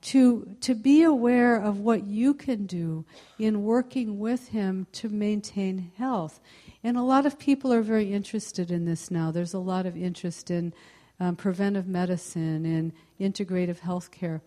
to, 0.02 0.56
to 0.62 0.76
be 0.76 1.04
aware 1.04 1.58
of 1.58 1.80
what 1.80 2.06
you 2.06 2.34
can 2.34 2.66
do 2.66 3.06
in 3.38 3.64
working 3.64 4.20
with 4.20 4.50
Him 4.50 4.88
to 4.94 5.10
maintain 5.10 5.92
health. 5.98 6.40
And 6.84 6.98
a 6.98 7.02
lot 7.02 7.26
of 7.26 7.38
people 7.38 7.74
are 7.74 7.82
very 7.82 8.14
interested 8.14 8.72
in 8.72 8.86
this 8.86 9.12
now. 9.12 9.32
There's 9.32 9.54
a 9.54 9.60
lot 9.60 9.86
of 9.86 9.98
interest 9.98 10.50
in 10.50 10.74
um, 11.20 11.36
preventive 11.36 11.88
medicine 11.88 12.66
and 12.66 12.94
integrative 13.20 13.80
health 13.80 14.12
care. 14.12 14.42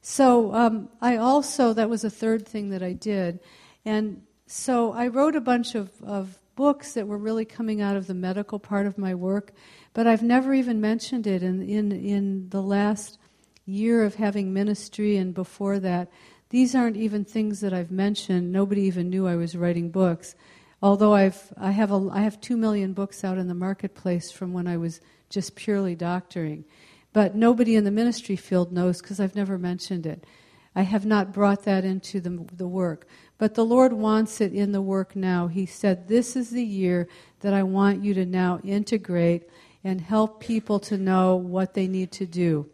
So 0.00 0.54
um, 0.54 0.88
I 1.00 1.16
also, 1.16 1.72
that 1.72 1.90
was 1.90 2.04
a 2.04 2.10
third 2.10 2.46
thing 2.46 2.70
that 2.70 2.82
I 2.82 2.92
did. 2.92 3.40
And 3.84 4.22
so 4.46 4.92
I 4.92 5.08
wrote 5.08 5.34
a 5.34 5.40
bunch 5.40 5.74
of, 5.74 5.90
of 6.02 6.38
books 6.54 6.92
that 6.94 7.06
were 7.06 7.18
really 7.18 7.44
coming 7.44 7.80
out 7.80 7.96
of 7.96 8.06
the 8.06 8.14
medical 8.14 8.58
part 8.58 8.86
of 8.86 8.98
my 8.98 9.14
work, 9.14 9.52
but 9.94 10.06
I've 10.06 10.22
never 10.22 10.54
even 10.54 10.80
mentioned 10.80 11.26
it 11.26 11.42
in, 11.42 11.62
in, 11.62 11.92
in 11.92 12.48
the 12.50 12.62
last 12.62 13.18
year 13.64 14.04
of 14.04 14.16
having 14.16 14.52
ministry 14.52 15.16
and 15.16 15.34
before 15.34 15.78
that, 15.80 16.10
these 16.50 16.74
aren't 16.74 16.96
even 16.96 17.24
things 17.24 17.60
that 17.60 17.72
I've 17.72 17.90
mentioned. 17.90 18.52
Nobody 18.52 18.82
even 18.82 19.08
knew 19.08 19.26
I 19.26 19.36
was 19.36 19.56
writing 19.56 19.90
books. 19.90 20.34
Although 20.82 21.14
I've, 21.14 21.52
I, 21.56 21.70
have 21.70 21.90
a, 21.90 22.08
I 22.12 22.20
have 22.20 22.40
two 22.40 22.56
million 22.56 22.92
books 22.92 23.24
out 23.24 23.38
in 23.38 23.48
the 23.48 23.54
marketplace 23.54 24.30
from 24.30 24.52
when 24.52 24.66
I 24.66 24.76
was 24.76 25.00
just 25.30 25.54
purely 25.54 25.94
doctoring. 25.94 26.64
But 27.12 27.34
nobody 27.34 27.76
in 27.76 27.84
the 27.84 27.90
ministry 27.90 28.36
field 28.36 28.72
knows 28.72 29.00
because 29.00 29.20
I've 29.20 29.36
never 29.36 29.58
mentioned 29.58 30.06
it. 30.06 30.26
I 30.74 30.82
have 30.82 31.06
not 31.06 31.32
brought 31.32 31.64
that 31.64 31.84
into 31.84 32.20
the, 32.20 32.46
the 32.54 32.66
work. 32.66 33.06
But 33.38 33.54
the 33.54 33.64
Lord 33.64 33.92
wants 33.92 34.40
it 34.40 34.52
in 34.52 34.72
the 34.72 34.82
work 34.82 35.14
now. 35.14 35.46
He 35.46 35.66
said, 35.66 36.08
This 36.08 36.36
is 36.36 36.50
the 36.50 36.64
year 36.64 37.08
that 37.40 37.54
I 37.54 37.62
want 37.62 38.02
you 38.02 38.14
to 38.14 38.26
now 38.26 38.60
integrate 38.64 39.48
and 39.84 40.00
help 40.00 40.40
people 40.40 40.78
to 40.80 40.96
know 40.96 41.36
what 41.36 41.74
they 41.74 41.86
need 41.86 42.12
to 42.12 42.26
do 42.26 42.68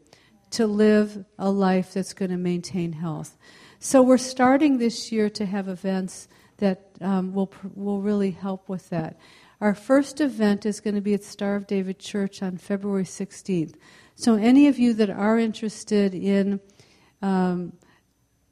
to 0.50 0.66
live 0.66 1.24
a 1.38 1.50
life 1.50 1.94
that's 1.94 2.14
going 2.14 2.30
to 2.30 2.36
maintain 2.36 2.92
health. 2.92 3.36
So 3.80 4.02
we're 4.02 4.18
starting 4.18 4.78
this 4.78 5.12
year 5.12 5.30
to 5.30 5.46
have 5.46 5.68
events 5.68 6.28
that 6.58 6.90
um, 7.00 7.32
will 7.32 7.52
will 7.74 8.00
really 8.00 8.32
help 8.32 8.68
with 8.68 8.88
that. 8.90 9.18
Our 9.60 9.74
first 9.74 10.20
event 10.20 10.66
is 10.66 10.80
going 10.80 10.94
to 10.94 11.00
be 11.00 11.14
at 11.14 11.24
Star 11.24 11.56
of 11.56 11.66
David 11.66 11.98
Church 11.98 12.42
on 12.42 12.58
February 12.58 13.04
16th. 13.04 13.74
So 14.14 14.34
any 14.34 14.68
of 14.68 14.78
you 14.78 14.94
that 14.94 15.10
are 15.10 15.38
interested 15.38 16.14
in 16.14 16.60
um, 17.22 17.72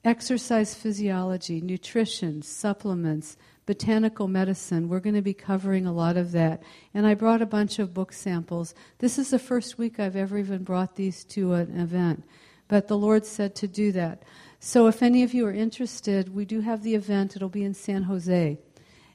exercise 0.07 0.73
physiology, 0.73 1.61
nutrition, 1.61 2.41
supplements, 2.41 3.37
botanical 3.67 4.29
medicine. 4.29 4.89
We're 4.89 5.01
going 5.01 5.17
to 5.17 5.23
be 5.23 5.35
covering 5.35 5.85
a 5.85 5.93
lot 5.93 6.17
of 6.17 6.31
that. 6.31 6.63
And 6.95 7.07
I 7.07 7.15
brought 7.15 7.43
a 7.43 7.47
bunch 7.47 7.81
of 7.81 7.93
book 7.93 8.13
samples. 8.13 8.73
This 9.01 9.19
is 9.19 9.31
the 9.31 9.41
first 9.41 9.77
week 9.77 9.99
I've 9.99 10.15
ever 10.15 10.39
even 10.39 10.63
brought 10.63 10.95
these 10.95 11.25
to 11.25 11.55
an 11.55 11.79
event. 11.79 12.23
But 12.69 12.87
the 12.87 12.97
Lord 12.97 13.27
said 13.27 13.57
to 13.57 13.67
do 13.67 13.91
that. 13.93 14.23
So 14.61 14.87
if 14.87 15.03
any 15.03 15.25
of 15.25 15.35
you 15.35 15.45
are 15.47 15.53
interested, 15.53 16.33
we 16.33 16.45
do 16.45 16.61
have 16.61 16.85
the 16.85 16.95
event. 16.95 17.35
It'll 17.35 17.49
be 17.49 17.65
in 17.65 17.75
San 17.75 18.05
Jose. 18.05 18.59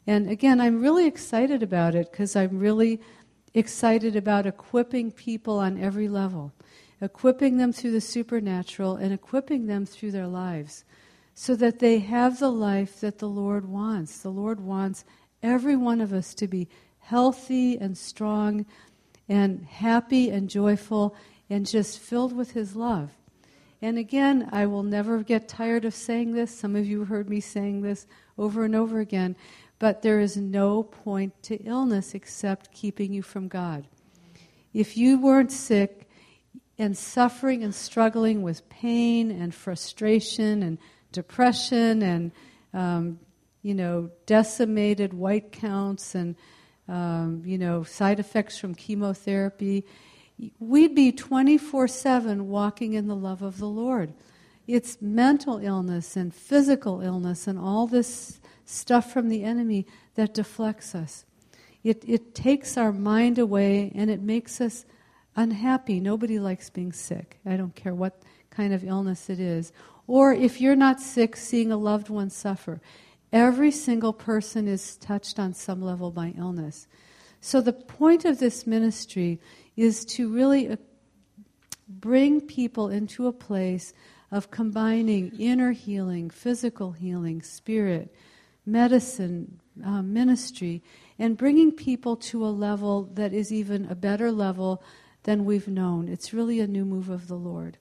And 0.05 0.29
again, 0.29 0.60
I'm 0.60 0.81
really 0.81 1.07
excited 1.07 1.63
about 1.63 1.95
it 1.95 2.12
because 2.12 2.36
I'm 2.36 2.60
really 2.60 3.00
excited 3.53 4.17
about 4.17 4.45
equipping 4.45 5.12
people 5.12 5.57
on 5.57 5.81
every 5.81 6.10
level, 6.10 6.53
equipping 7.01 7.58
them 7.58 7.74
through 7.74 7.91
the 7.91 8.01
supernatural 8.01 8.96
and 8.96 9.12
equipping 9.12 9.65
them 9.65 9.86
through 9.86 10.12
their 10.12 10.27
lives 10.27 10.86
so 11.34 11.55
that 11.55 11.79
they 11.79 12.00
have 12.00 12.39
the 12.39 12.51
life 12.51 13.00
that 13.00 13.17
the 13.17 13.27
Lord 13.27 13.67
wants. 13.67 14.20
The 14.20 14.29
Lord 14.29 14.60
wants 14.60 15.03
every 15.41 15.75
one 15.75 16.00
of 16.00 16.13
us 16.13 16.34
to 16.36 16.48
be 16.48 16.67
healthy 17.00 17.77
and 17.77 17.98
strong 17.98 18.65
and 19.27 19.65
happy 19.65 20.29
and 20.29 20.50
joyful 20.50 21.15
and 21.50 21.65
just 21.65 22.00
filled 22.00 22.34
with 22.34 22.51
His 22.51 22.75
love. 22.75 23.12
And 23.81 23.98
again, 23.98 24.48
I 24.51 24.67
will 24.67 24.84
never 24.84 25.24
get 25.24 25.48
tired 25.48 25.86
of 25.86 25.96
saying 25.96 26.34
this. 26.34 26.55
Some 26.55 26.75
of 26.75 26.86
you 26.86 27.05
heard 27.05 27.29
me 27.29 27.39
saying 27.39 27.81
this 27.81 28.05
over 28.38 28.63
and 28.63 28.75
over 28.75 29.00
again. 29.00 29.36
But 29.79 30.03
there 30.03 30.20
is 30.20 30.38
no 30.38 30.84
point 30.84 31.41
to 31.43 31.55
illness 31.63 32.13
except 32.13 32.72
keeping 32.72 33.12
you 33.12 33.24
from 33.24 33.48
God. 33.48 33.88
If 34.74 34.96
you 34.96 35.20
weren't 35.20 35.51
sick 35.51 36.00
and 36.81 36.97
suffering 36.97 37.63
and 37.63 37.73
struggling 37.73 38.41
with 38.41 38.67
pain 38.69 39.31
and 39.31 39.53
frustration 39.53 40.63
and 40.63 40.77
depression 41.11 42.01
and 42.01 42.31
um, 42.73 43.19
you 43.61 43.75
know 43.75 44.09
decimated 44.25 45.13
white 45.13 45.51
counts 45.51 46.15
and 46.15 46.35
um, 46.88 47.41
you 47.45 47.57
know 47.57 47.83
side 47.83 48.19
effects 48.19 48.57
from 48.57 48.73
chemotherapy 48.73 49.85
we'd 50.59 50.95
be 50.95 51.11
24-7 51.11 52.41
walking 52.41 52.93
in 52.93 53.07
the 53.07 53.15
love 53.15 53.41
of 53.41 53.57
the 53.59 53.67
lord. 53.67 54.13
It's 54.67 55.01
mental 55.01 55.57
illness 55.57 56.15
and 56.15 56.33
physical 56.33 57.01
illness 57.01 57.47
and 57.47 57.59
all 57.59 57.88
this 57.88 58.39
stuff 58.65 59.11
from 59.11 59.29
the 59.29 59.43
enemy 59.43 59.85
that 60.15 60.33
deflects 60.33 60.95
us. 60.95 61.25
It, 61.83 62.03
it 62.07 62.33
takes 62.35 62.77
our 62.77 62.91
mind 62.91 63.38
away 63.38 63.91
and 63.93 64.09
it 64.09 64.21
makes 64.21 64.61
us 64.61 64.85
unhappy 65.41 66.00
nobody 66.00 66.39
likes 66.39 66.69
being 66.69 66.91
sick 66.91 67.39
i 67.45 67.57
don't 67.57 67.75
care 67.75 67.95
what 67.95 68.21
kind 68.50 68.74
of 68.74 68.83
illness 68.83 69.29
it 69.29 69.39
is 69.39 69.71
or 70.07 70.33
if 70.33 70.60
you're 70.60 70.75
not 70.75 71.00
sick, 71.00 71.38
seeing 71.38 71.71
a 71.71 71.77
loved 71.77 72.10
one 72.10 72.29
suffer. 72.29 72.81
Every 73.31 73.71
single 73.71 74.12
person 74.12 74.67
is 74.67 74.98
touched 74.98 75.39
on 75.39 75.53
some 75.53 75.81
level 75.81 76.12
by 76.12 76.33
illness. 76.38 76.86
So 77.39 77.62
the 77.62 77.71
point 77.71 78.25
of 78.25 78.38
this 78.38 78.67
ministry 78.67 79.39
is 79.77 80.03
to 80.05 80.27
really 80.27 80.67
uh, 80.67 80.75
bring 81.88 82.41
people 82.41 82.89
into 82.89 83.27
a 83.27 83.31
place 83.31 83.93
of 84.31 84.51
combining 84.51 85.31
inner 85.39 85.71
healing, 85.71 86.29
physical 86.29 86.91
healing, 86.91 87.41
spirit, 87.41 88.13
medicine, 88.65 89.62
uh, 89.81 90.01
ministry, 90.01 90.83
and 91.17 91.38
bringing 91.38 91.71
people 91.71 92.17
to 92.17 92.45
a 92.45 92.50
level 92.50 93.03
that 93.13 93.33
is 93.33 93.53
even 93.53 93.86
a 93.89 93.95
better 93.95 94.29
level 94.29 94.83
than 95.24 95.46
we've 95.46 95.68
known. 95.68 96.08
It's 96.08 96.34
really 96.34 96.60
a 96.60 96.68
new 96.68 96.86
move 96.86 97.10
of 97.10 97.28
the 97.28 97.36
Lord. 97.36 97.78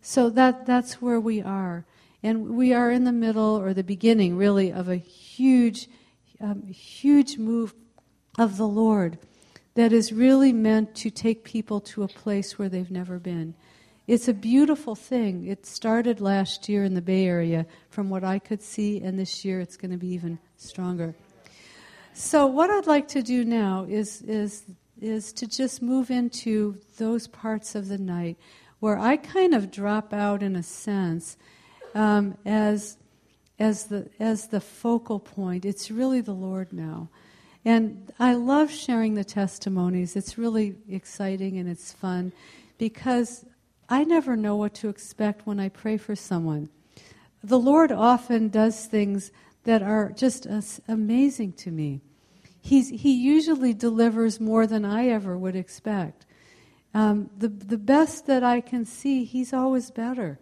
So 0.00 0.30
that, 0.30 0.66
that's 0.66 1.02
where 1.02 1.20
we 1.20 1.42
are. 1.42 1.84
And 2.22 2.56
we 2.56 2.72
are 2.72 2.90
in 2.90 3.04
the 3.04 3.12
middle 3.12 3.56
or 3.56 3.74
the 3.74 3.84
beginning, 3.84 4.36
really, 4.36 4.72
of 4.72 4.88
a 4.88 4.96
huge, 4.96 5.88
um, 6.40 6.66
huge 6.66 7.38
move 7.38 7.74
of 8.38 8.56
the 8.56 8.68
Lord 8.68 9.18
that 9.74 9.92
is 9.92 10.12
really 10.12 10.52
meant 10.52 10.94
to 10.96 11.10
take 11.10 11.44
people 11.44 11.80
to 11.80 12.02
a 12.02 12.08
place 12.08 12.58
where 12.58 12.68
they've 12.68 12.90
never 12.90 13.18
been. 13.18 13.54
It's 14.06 14.28
a 14.28 14.34
beautiful 14.34 14.94
thing. 14.94 15.46
It 15.46 15.66
started 15.66 16.20
last 16.20 16.68
year 16.68 16.84
in 16.84 16.94
the 16.94 17.02
Bay 17.02 17.26
Area, 17.26 17.66
from 17.90 18.08
what 18.08 18.24
I 18.24 18.38
could 18.38 18.62
see, 18.62 19.00
and 19.00 19.18
this 19.18 19.44
year 19.44 19.60
it's 19.60 19.76
going 19.76 19.90
to 19.90 19.96
be 19.96 20.08
even 20.08 20.38
stronger. 20.56 21.14
So, 22.14 22.46
what 22.46 22.70
I'd 22.70 22.86
like 22.86 23.08
to 23.08 23.22
do 23.22 23.44
now 23.44 23.84
is, 23.88 24.22
is, 24.22 24.64
is 25.00 25.32
to 25.34 25.46
just 25.46 25.82
move 25.82 26.10
into 26.10 26.78
those 26.98 27.26
parts 27.26 27.74
of 27.74 27.88
the 27.88 27.98
night 27.98 28.36
where 28.80 28.98
I 28.98 29.16
kind 29.16 29.54
of 29.54 29.70
drop 29.70 30.12
out 30.12 30.42
in 30.42 30.56
a 30.56 30.62
sense 30.62 31.36
um, 31.94 32.36
as, 32.44 32.96
as, 33.58 33.84
the, 33.86 34.08
as 34.20 34.48
the 34.48 34.60
focal 34.60 35.18
point. 35.18 35.64
It's 35.64 35.90
really 35.90 36.20
the 36.20 36.34
Lord 36.34 36.72
now. 36.72 37.08
And 37.64 38.12
I 38.18 38.34
love 38.34 38.70
sharing 38.70 39.14
the 39.14 39.24
testimonies. 39.24 40.14
It's 40.14 40.38
really 40.38 40.76
exciting 40.88 41.58
and 41.58 41.68
it's 41.68 41.92
fun 41.92 42.32
because 42.78 43.44
I 43.88 44.04
never 44.04 44.36
know 44.36 44.56
what 44.56 44.74
to 44.74 44.88
expect 44.88 45.46
when 45.46 45.58
I 45.58 45.68
pray 45.68 45.96
for 45.96 46.14
someone. 46.14 46.68
The 47.42 47.58
Lord 47.58 47.90
often 47.92 48.48
does 48.48 48.86
things 48.86 49.30
that 49.64 49.82
are 49.82 50.12
just 50.12 50.46
amazing 50.86 51.52
to 51.54 51.70
me. 51.70 52.02
He's, 52.66 52.88
he 52.88 53.12
usually 53.12 53.74
delivers 53.74 54.40
more 54.40 54.66
than 54.66 54.84
I 54.84 55.06
ever 55.06 55.38
would 55.38 55.54
expect. 55.54 56.26
Um, 56.94 57.30
the, 57.38 57.46
the 57.46 57.78
best 57.78 58.26
that 58.26 58.42
I 58.42 58.60
can 58.60 58.84
see, 58.84 59.22
he's 59.22 59.52
always 59.52 59.92
better. 59.92 60.40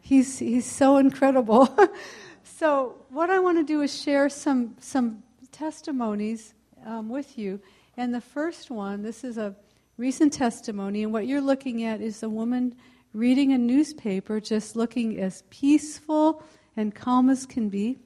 He's, 0.00 0.38
he's 0.38 0.64
so 0.64 0.98
incredible. 0.98 1.68
so, 2.44 2.94
what 3.08 3.28
I 3.28 3.40
want 3.40 3.58
to 3.58 3.64
do 3.64 3.82
is 3.82 4.00
share 4.00 4.28
some, 4.28 4.76
some 4.78 5.24
testimonies 5.50 6.54
um, 6.86 7.08
with 7.08 7.36
you. 7.36 7.60
And 7.96 8.14
the 8.14 8.20
first 8.20 8.70
one, 8.70 9.02
this 9.02 9.24
is 9.24 9.36
a 9.36 9.56
recent 9.96 10.32
testimony, 10.32 11.02
and 11.02 11.12
what 11.12 11.26
you're 11.26 11.40
looking 11.40 11.82
at 11.82 12.00
is 12.00 12.22
a 12.22 12.28
woman 12.28 12.76
reading 13.14 13.52
a 13.52 13.58
newspaper, 13.58 14.38
just 14.38 14.76
looking 14.76 15.18
as 15.18 15.42
peaceful 15.50 16.40
and 16.76 16.94
calm 16.94 17.28
as 17.28 17.46
can 17.46 17.68
be. 17.68 17.98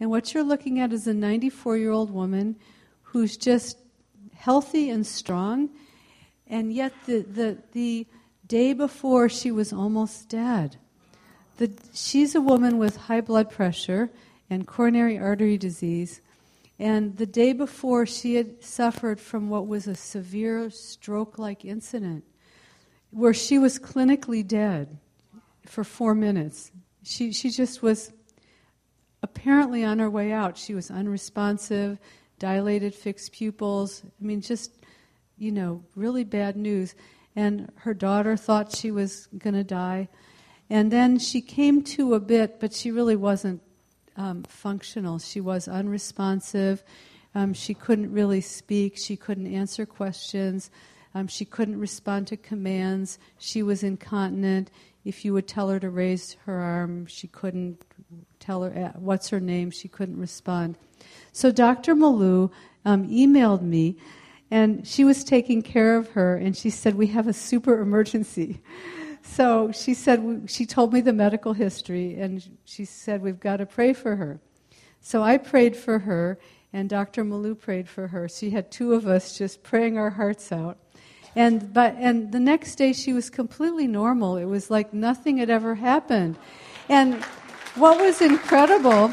And 0.00 0.10
what 0.10 0.34
you're 0.34 0.44
looking 0.44 0.80
at 0.80 0.92
is 0.92 1.06
a 1.06 1.14
94 1.14 1.78
year 1.78 1.92
old 1.92 2.10
woman 2.10 2.56
who's 3.12 3.36
just 3.36 3.78
healthy 4.34 4.90
and 4.90 5.06
strong, 5.06 5.70
and 6.46 6.72
yet 6.72 6.92
the, 7.06 7.20
the, 7.20 7.58
the 7.72 8.06
day 8.46 8.72
before 8.72 9.28
she 9.28 9.50
was 9.50 9.72
almost 9.72 10.28
dead. 10.28 10.76
The, 11.58 11.70
she's 11.92 12.34
a 12.34 12.40
woman 12.40 12.78
with 12.78 12.96
high 12.96 13.20
blood 13.20 13.50
pressure 13.50 14.10
and 14.48 14.66
coronary 14.66 15.18
artery 15.18 15.58
disease. 15.58 16.20
And 16.78 17.16
the 17.18 17.26
day 17.26 17.52
before, 17.52 18.06
she 18.06 18.36
had 18.36 18.64
suffered 18.64 19.20
from 19.20 19.50
what 19.50 19.66
was 19.66 19.86
a 19.86 19.94
severe 19.94 20.70
stroke 20.70 21.38
like 21.38 21.64
incident 21.64 22.24
where 23.10 23.34
she 23.34 23.58
was 23.58 23.78
clinically 23.78 24.46
dead 24.46 24.96
for 25.66 25.84
four 25.84 26.14
minutes. 26.14 26.70
She, 27.02 27.32
she 27.32 27.50
just 27.50 27.82
was 27.82 28.12
apparently 29.22 29.84
on 29.84 29.98
her 29.98 30.08
way 30.08 30.32
out. 30.32 30.56
She 30.56 30.74
was 30.74 30.90
unresponsive, 30.90 31.98
dilated 32.40 32.92
fixed 32.92 33.30
pupils. 33.30 34.02
I 34.04 34.24
mean, 34.24 34.40
just, 34.40 34.72
you 35.38 35.52
know, 35.52 35.84
really 35.94 36.24
bad 36.24 36.56
news. 36.56 36.96
And 37.36 37.70
her 37.76 37.94
daughter 37.94 38.36
thought 38.36 38.74
she 38.74 38.90
was 38.90 39.28
going 39.38 39.54
to 39.54 39.62
die. 39.62 40.08
And 40.68 40.90
then 40.90 41.20
she 41.20 41.40
came 41.40 41.82
to 41.82 42.14
a 42.14 42.20
bit, 42.20 42.58
but 42.58 42.72
she 42.72 42.90
really 42.90 43.14
wasn't 43.14 43.62
um, 44.16 44.42
functional. 44.44 45.20
She 45.20 45.40
was 45.40 45.68
unresponsive. 45.68 46.82
Um, 47.34 47.54
she 47.54 47.74
couldn't 47.74 48.12
really 48.12 48.40
speak. 48.40 48.96
She 48.98 49.16
couldn't 49.16 49.52
answer 49.52 49.86
questions. 49.86 50.70
Um, 51.14 51.26
she 51.26 51.44
couldn't 51.44 51.78
respond 51.78 52.26
to 52.28 52.36
commands. 52.36 53.18
She 53.38 53.62
was 53.62 53.82
incontinent. 53.82 54.70
If 55.04 55.24
you 55.24 55.32
would 55.32 55.48
tell 55.48 55.68
her 55.68 55.80
to 55.80 55.90
raise 55.90 56.36
her 56.44 56.58
arm, 56.60 57.06
she 57.06 57.26
couldn't 57.26 57.84
tell 58.38 58.62
her 58.62 58.92
uh, 58.94 58.98
what's 58.98 59.28
her 59.30 59.40
name. 59.40 59.70
She 59.70 59.88
couldn't 59.88 60.18
respond. 60.18 60.76
So 61.32 61.50
Dr. 61.50 61.94
Malou 61.94 62.50
um, 62.84 63.08
emailed 63.08 63.62
me, 63.62 63.96
and 64.50 64.86
she 64.86 65.04
was 65.04 65.24
taking 65.24 65.62
care 65.62 65.96
of 65.96 66.10
her, 66.10 66.36
and 66.36 66.56
she 66.56 66.70
said, 66.70 66.94
"We 66.94 67.08
have 67.08 67.26
a 67.26 67.32
super 67.32 67.80
emergency." 67.80 68.60
So 69.22 69.70
she 69.72 69.94
said, 69.94 70.48
she 70.48 70.66
told 70.66 70.92
me 70.92 71.00
the 71.00 71.12
medical 71.12 71.52
history, 71.52 72.18
and 72.18 72.58
she 72.64 72.84
said, 72.84 73.22
We've 73.22 73.38
got 73.38 73.58
to 73.58 73.66
pray 73.66 73.92
for 73.92 74.16
her. 74.16 74.40
So 75.00 75.22
I 75.22 75.38
prayed 75.38 75.76
for 75.76 76.00
her, 76.00 76.38
and 76.72 76.88
Dr. 76.88 77.24
Malou 77.24 77.58
prayed 77.58 77.88
for 77.88 78.08
her. 78.08 78.28
She 78.28 78.50
had 78.50 78.70
two 78.70 78.92
of 78.92 79.06
us 79.06 79.36
just 79.36 79.62
praying 79.62 79.98
our 79.98 80.10
hearts 80.10 80.52
out. 80.52 80.78
And, 81.36 81.72
but, 81.72 81.94
and 81.98 82.32
the 82.32 82.40
next 82.40 82.76
day 82.76 82.92
she 82.92 83.12
was 83.12 83.30
completely 83.30 83.86
normal. 83.86 84.36
It 84.36 84.46
was 84.46 84.70
like 84.70 84.92
nothing 84.92 85.38
had 85.38 85.50
ever 85.50 85.76
happened. 85.76 86.36
And 86.88 87.22
what 87.76 88.00
was 88.00 88.20
incredible 88.20 89.12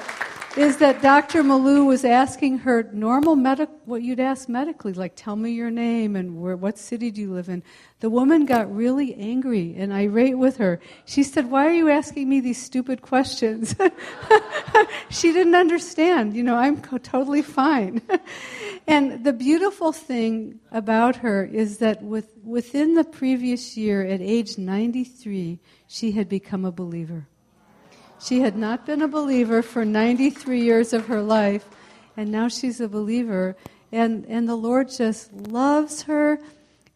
is 0.55 0.77
that 0.77 1.01
Dr. 1.01 1.43
Malou 1.43 1.85
was 1.85 2.05
asking 2.05 2.59
her 2.59 2.89
normal 2.93 3.35
medic, 3.35 3.69
what 3.85 4.01
you'd 4.01 4.19
ask 4.19 4.47
medically, 4.47 4.93
like 4.93 5.13
tell 5.15 5.35
me 5.35 5.51
your 5.51 5.69
name 5.69 6.15
and 6.15 6.39
where, 6.41 6.55
what 6.55 6.77
city 6.77 7.11
do 7.11 7.21
you 7.21 7.33
live 7.33 7.49
in. 7.49 7.63
The 7.99 8.09
woman 8.09 8.45
got 8.45 8.73
really 8.73 9.13
angry 9.15 9.75
and 9.77 9.91
irate 9.91 10.37
with 10.37 10.57
her. 10.57 10.79
She 11.05 11.23
said, 11.23 11.51
"Why 11.51 11.67
are 11.67 11.73
you 11.73 11.89
asking 11.89 12.29
me 12.29 12.39
these 12.39 12.61
stupid 12.61 13.01
questions?" 13.01 13.75
she 15.09 15.33
didn't 15.33 15.55
understand. 15.55 16.35
You 16.35 16.43
know, 16.43 16.55
I'm 16.55 16.81
co- 16.81 16.99
totally 16.99 17.41
fine. 17.41 18.01
and 18.87 19.23
the 19.23 19.33
beautiful 19.33 19.91
thing 19.91 20.59
about 20.71 21.17
her 21.17 21.43
is 21.43 21.79
that 21.79 22.03
with, 22.03 22.33
within 22.43 22.93
the 22.93 23.03
previous 23.03 23.75
year, 23.77 24.03
at 24.05 24.21
age 24.21 24.57
93, 24.57 25.59
she 25.87 26.11
had 26.11 26.29
become 26.29 26.65
a 26.65 26.71
believer. 26.71 27.27
She 28.19 28.41
had 28.41 28.57
not 28.57 28.85
been 28.85 29.01
a 29.01 29.07
believer 29.07 29.61
for 29.61 29.85
93 29.85 30.61
years 30.61 30.91
of 30.91 31.05
her 31.07 31.21
life, 31.21 31.65
and 32.15 32.31
now 32.31 32.47
she's 32.47 32.81
a 32.81 32.87
believer. 32.87 33.55
And, 33.91 34.25
and 34.25 34.49
the 34.49 34.55
Lord 34.55 34.89
just 34.89 35.31
loves 35.31 36.01
her. 36.03 36.39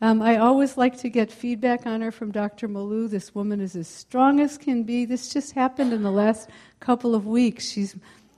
Um, 0.01 0.21
I 0.21 0.37
always 0.37 0.77
like 0.77 0.97
to 0.99 1.09
get 1.09 1.31
feedback 1.31 1.85
on 1.85 2.01
her 2.01 2.11
from 2.11 2.31
Dr. 2.31 2.67
Malou. 2.67 3.07
This 3.07 3.35
woman 3.35 3.61
is 3.61 3.75
as 3.75 3.87
strong 3.87 4.39
as 4.39 4.57
can 4.57 4.83
be. 4.83 5.05
This 5.05 5.31
just 5.31 5.53
happened 5.53 5.93
in 5.93 6.01
the 6.01 6.11
last 6.11 6.49
couple 6.79 7.13
of 7.13 7.27
weeks. 7.27 7.69
She's, 7.69 7.95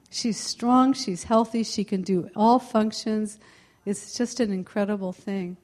she's 0.09 0.37
strong, 0.37 0.91
she's 0.91 1.23
healthy, 1.23 1.63
she 1.63 1.85
can 1.85 2.01
do 2.01 2.29
all 2.35 2.59
functions. 2.59 3.39
It's 3.85 4.17
just 4.17 4.41
an 4.41 4.51
incredible 4.51 5.13
thing. 5.13 5.55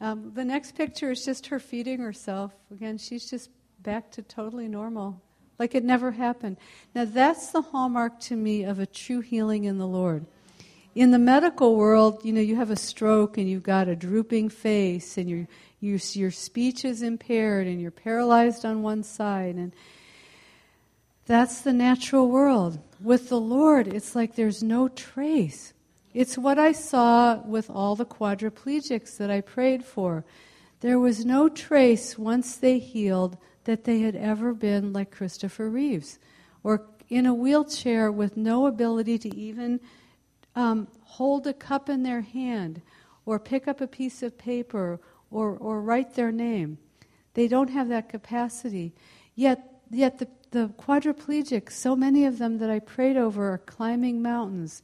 Um, 0.00 0.30
the 0.32 0.44
next 0.44 0.76
picture 0.76 1.10
is 1.10 1.24
just 1.24 1.48
her 1.48 1.58
feeding 1.58 1.98
herself. 1.98 2.52
Again, 2.70 2.96
she's 2.96 3.28
just 3.28 3.50
back 3.82 4.12
to 4.12 4.22
totally 4.22 4.68
normal 4.68 5.20
like 5.58 5.74
it 5.74 5.84
never 5.84 6.12
happened. 6.12 6.56
Now, 6.94 7.04
that's 7.04 7.50
the 7.50 7.62
hallmark 7.62 8.20
to 8.20 8.36
me 8.36 8.64
of 8.64 8.78
a 8.78 8.86
true 8.86 9.20
healing 9.20 9.64
in 9.64 9.78
the 9.78 9.86
Lord. 9.86 10.26
In 10.94 11.10
the 11.10 11.18
medical 11.18 11.76
world, 11.76 12.24
you 12.24 12.32
know, 12.32 12.40
you 12.40 12.56
have 12.56 12.70
a 12.70 12.76
stroke 12.76 13.36
and 13.36 13.48
you've 13.48 13.62
got 13.62 13.88
a 13.88 13.96
drooping 13.96 14.48
face 14.48 15.18
and 15.18 15.28
your, 15.28 15.46
your, 15.80 15.98
your 16.12 16.30
speech 16.30 16.84
is 16.84 17.02
impaired 17.02 17.66
and 17.66 17.80
you're 17.80 17.90
paralyzed 17.90 18.64
on 18.64 18.82
one 18.82 19.02
side. 19.02 19.56
And 19.56 19.72
that's 21.26 21.60
the 21.60 21.72
natural 21.72 22.28
world. 22.28 22.78
With 23.00 23.28
the 23.28 23.40
Lord, 23.40 23.88
it's 23.88 24.14
like 24.14 24.36
there's 24.36 24.62
no 24.62 24.88
trace. 24.88 25.74
It's 26.14 26.38
what 26.38 26.58
I 26.58 26.72
saw 26.72 27.42
with 27.42 27.68
all 27.68 27.94
the 27.94 28.06
quadriplegics 28.06 29.18
that 29.18 29.30
I 29.30 29.42
prayed 29.42 29.84
for. 29.84 30.24
There 30.80 30.98
was 30.98 31.26
no 31.26 31.50
trace 31.50 32.16
once 32.16 32.56
they 32.56 32.78
healed 32.78 33.36
that 33.66 33.84
they 33.84 34.00
had 34.00 34.16
ever 34.16 34.54
been 34.54 34.92
like 34.92 35.10
Christopher 35.10 35.68
Reeves 35.68 36.18
or 36.64 36.86
in 37.08 37.26
a 37.26 37.34
wheelchair 37.34 38.10
with 38.10 38.36
no 38.36 38.66
ability 38.66 39.18
to 39.18 39.36
even 39.36 39.78
um, 40.56 40.88
hold 41.02 41.46
a 41.46 41.52
cup 41.52 41.88
in 41.88 42.02
their 42.02 42.22
hand 42.22 42.80
or 43.24 43.38
pick 43.38 43.68
up 43.68 43.80
a 43.80 43.86
piece 43.86 44.22
of 44.22 44.38
paper 44.38 44.98
or, 45.30 45.56
or 45.56 45.80
write 45.80 46.14
their 46.14 46.32
name. 46.32 46.78
They 47.34 47.48
don't 47.48 47.70
have 47.70 47.88
that 47.88 48.08
capacity. 48.08 48.94
Yet, 49.34 49.80
yet 49.90 50.18
the, 50.18 50.28
the 50.52 50.68
quadriplegics, 50.78 51.72
so 51.72 51.94
many 51.94 52.24
of 52.24 52.38
them 52.38 52.58
that 52.58 52.70
I 52.70 52.78
prayed 52.78 53.16
over, 53.16 53.52
are 53.52 53.58
climbing 53.58 54.22
mountains. 54.22 54.82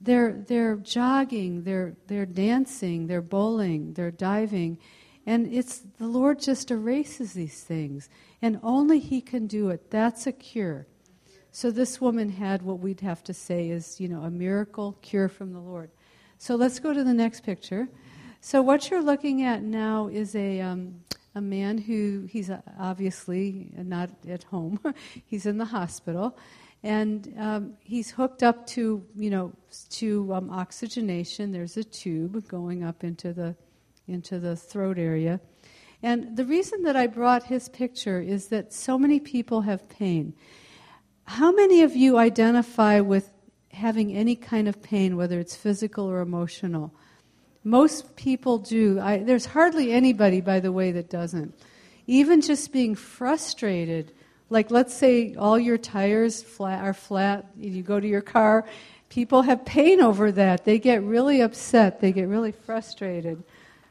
They're, 0.00 0.32
they're 0.32 0.76
jogging, 0.76 1.62
they're, 1.62 1.94
they're 2.06 2.26
dancing, 2.26 3.06
they're 3.06 3.22
bowling, 3.22 3.94
they're 3.94 4.10
diving. 4.10 4.78
And 5.26 5.52
it's 5.52 5.82
the 5.98 6.06
Lord 6.06 6.40
just 6.40 6.70
erases 6.70 7.32
these 7.32 7.62
things, 7.62 8.08
and 8.40 8.60
only 8.62 9.00
He 9.00 9.20
can 9.20 9.48
do 9.48 9.70
it. 9.70 9.90
That's 9.90 10.26
a 10.26 10.32
cure. 10.32 10.86
So 11.50 11.70
this 11.70 12.00
woman 12.00 12.28
had 12.28 12.62
what 12.62 12.78
we'd 12.78 13.00
have 13.00 13.24
to 13.24 13.34
say 13.34 13.70
is, 13.70 13.98
you 13.98 14.08
know, 14.08 14.22
a 14.22 14.30
miracle 14.30 14.96
cure 15.02 15.28
from 15.28 15.52
the 15.52 15.58
Lord. 15.58 15.90
So 16.38 16.54
let's 16.54 16.78
go 16.78 16.92
to 16.92 17.02
the 17.02 17.14
next 17.14 17.44
picture. 17.44 17.88
So 18.40 18.60
what 18.62 18.90
you're 18.90 19.02
looking 19.02 19.42
at 19.42 19.62
now 19.62 20.08
is 20.08 20.36
a 20.36 20.60
um, 20.60 21.00
a 21.34 21.40
man 21.40 21.78
who 21.78 22.26
he's 22.30 22.50
obviously 22.78 23.70
not 23.76 24.10
at 24.28 24.44
home. 24.44 24.80
he's 25.26 25.46
in 25.46 25.58
the 25.58 25.64
hospital, 25.64 26.36
and 26.82 27.34
um, 27.38 27.72
he's 27.80 28.10
hooked 28.10 28.42
up 28.42 28.66
to 28.68 29.04
you 29.16 29.30
know 29.30 29.52
to 29.90 30.32
um, 30.34 30.50
oxygenation. 30.50 31.52
There's 31.52 31.76
a 31.76 31.84
tube 31.84 32.46
going 32.48 32.84
up 32.84 33.02
into 33.02 33.32
the 33.32 33.56
into 34.06 34.38
the 34.38 34.56
throat 34.56 34.98
area. 34.98 35.40
And 36.02 36.36
the 36.36 36.44
reason 36.44 36.82
that 36.82 36.96
I 36.96 37.06
brought 37.06 37.44
his 37.44 37.68
picture 37.68 38.20
is 38.20 38.48
that 38.48 38.72
so 38.72 38.98
many 38.98 39.18
people 39.18 39.62
have 39.62 39.88
pain. 39.88 40.34
How 41.24 41.50
many 41.50 41.82
of 41.82 41.96
you 41.96 42.18
identify 42.18 43.00
with 43.00 43.32
having 43.72 44.12
any 44.12 44.36
kind 44.36 44.68
of 44.68 44.82
pain, 44.82 45.16
whether 45.16 45.40
it's 45.40 45.56
physical 45.56 46.06
or 46.06 46.20
emotional? 46.20 46.94
Most 47.64 48.14
people 48.14 48.58
do. 48.58 49.00
I, 49.00 49.18
there's 49.18 49.46
hardly 49.46 49.92
anybody, 49.92 50.40
by 50.40 50.60
the 50.60 50.70
way, 50.70 50.92
that 50.92 51.10
doesn't. 51.10 51.52
Even 52.06 52.40
just 52.40 52.72
being 52.72 52.94
frustrated, 52.94 54.12
like 54.50 54.70
let's 54.70 54.94
say 54.94 55.34
all 55.34 55.58
your 55.58 55.78
tires 55.78 56.42
flat, 56.42 56.84
are 56.84 56.94
flat, 56.94 57.46
you 57.58 57.82
go 57.82 57.98
to 57.98 58.06
your 58.06 58.20
car, 58.20 58.64
people 59.08 59.42
have 59.42 59.64
pain 59.64 60.00
over 60.00 60.30
that. 60.30 60.64
They 60.64 60.78
get 60.78 61.02
really 61.02 61.40
upset, 61.40 62.00
they 62.00 62.12
get 62.12 62.28
really 62.28 62.52
frustrated. 62.52 63.42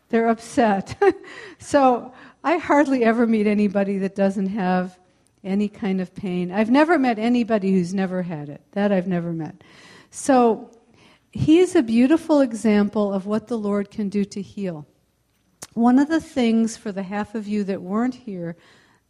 They're 0.09 0.27
upset. 0.27 0.95
so 1.59 2.13
I 2.43 2.57
hardly 2.57 3.03
ever 3.03 3.25
meet 3.25 3.47
anybody 3.47 3.97
that 3.99 4.15
doesn't 4.15 4.47
have 4.47 4.99
any 5.43 5.67
kind 5.67 6.01
of 6.01 6.13
pain. 6.15 6.51
I've 6.51 6.71
never 6.71 6.97
met 6.97 7.19
anybody 7.19 7.71
who's 7.71 7.93
never 7.93 8.23
had 8.23 8.49
it. 8.49 8.61
That 8.71 8.91
I've 8.91 9.07
never 9.07 9.31
met. 9.31 9.63
So 10.09 10.71
he 11.31 11.59
is 11.59 11.75
a 11.75 11.83
beautiful 11.83 12.41
example 12.41 13.13
of 13.13 13.25
what 13.25 13.47
the 13.47 13.57
Lord 13.57 13.91
can 13.91 14.09
do 14.09 14.25
to 14.25 14.41
heal. 14.41 14.85
One 15.73 15.99
of 15.99 16.07
the 16.07 16.21
things 16.21 16.77
for 16.77 16.91
the 16.91 17.03
half 17.03 17.35
of 17.35 17.47
you 17.47 17.63
that 17.65 17.81
weren't 17.81 18.15
here 18.15 18.55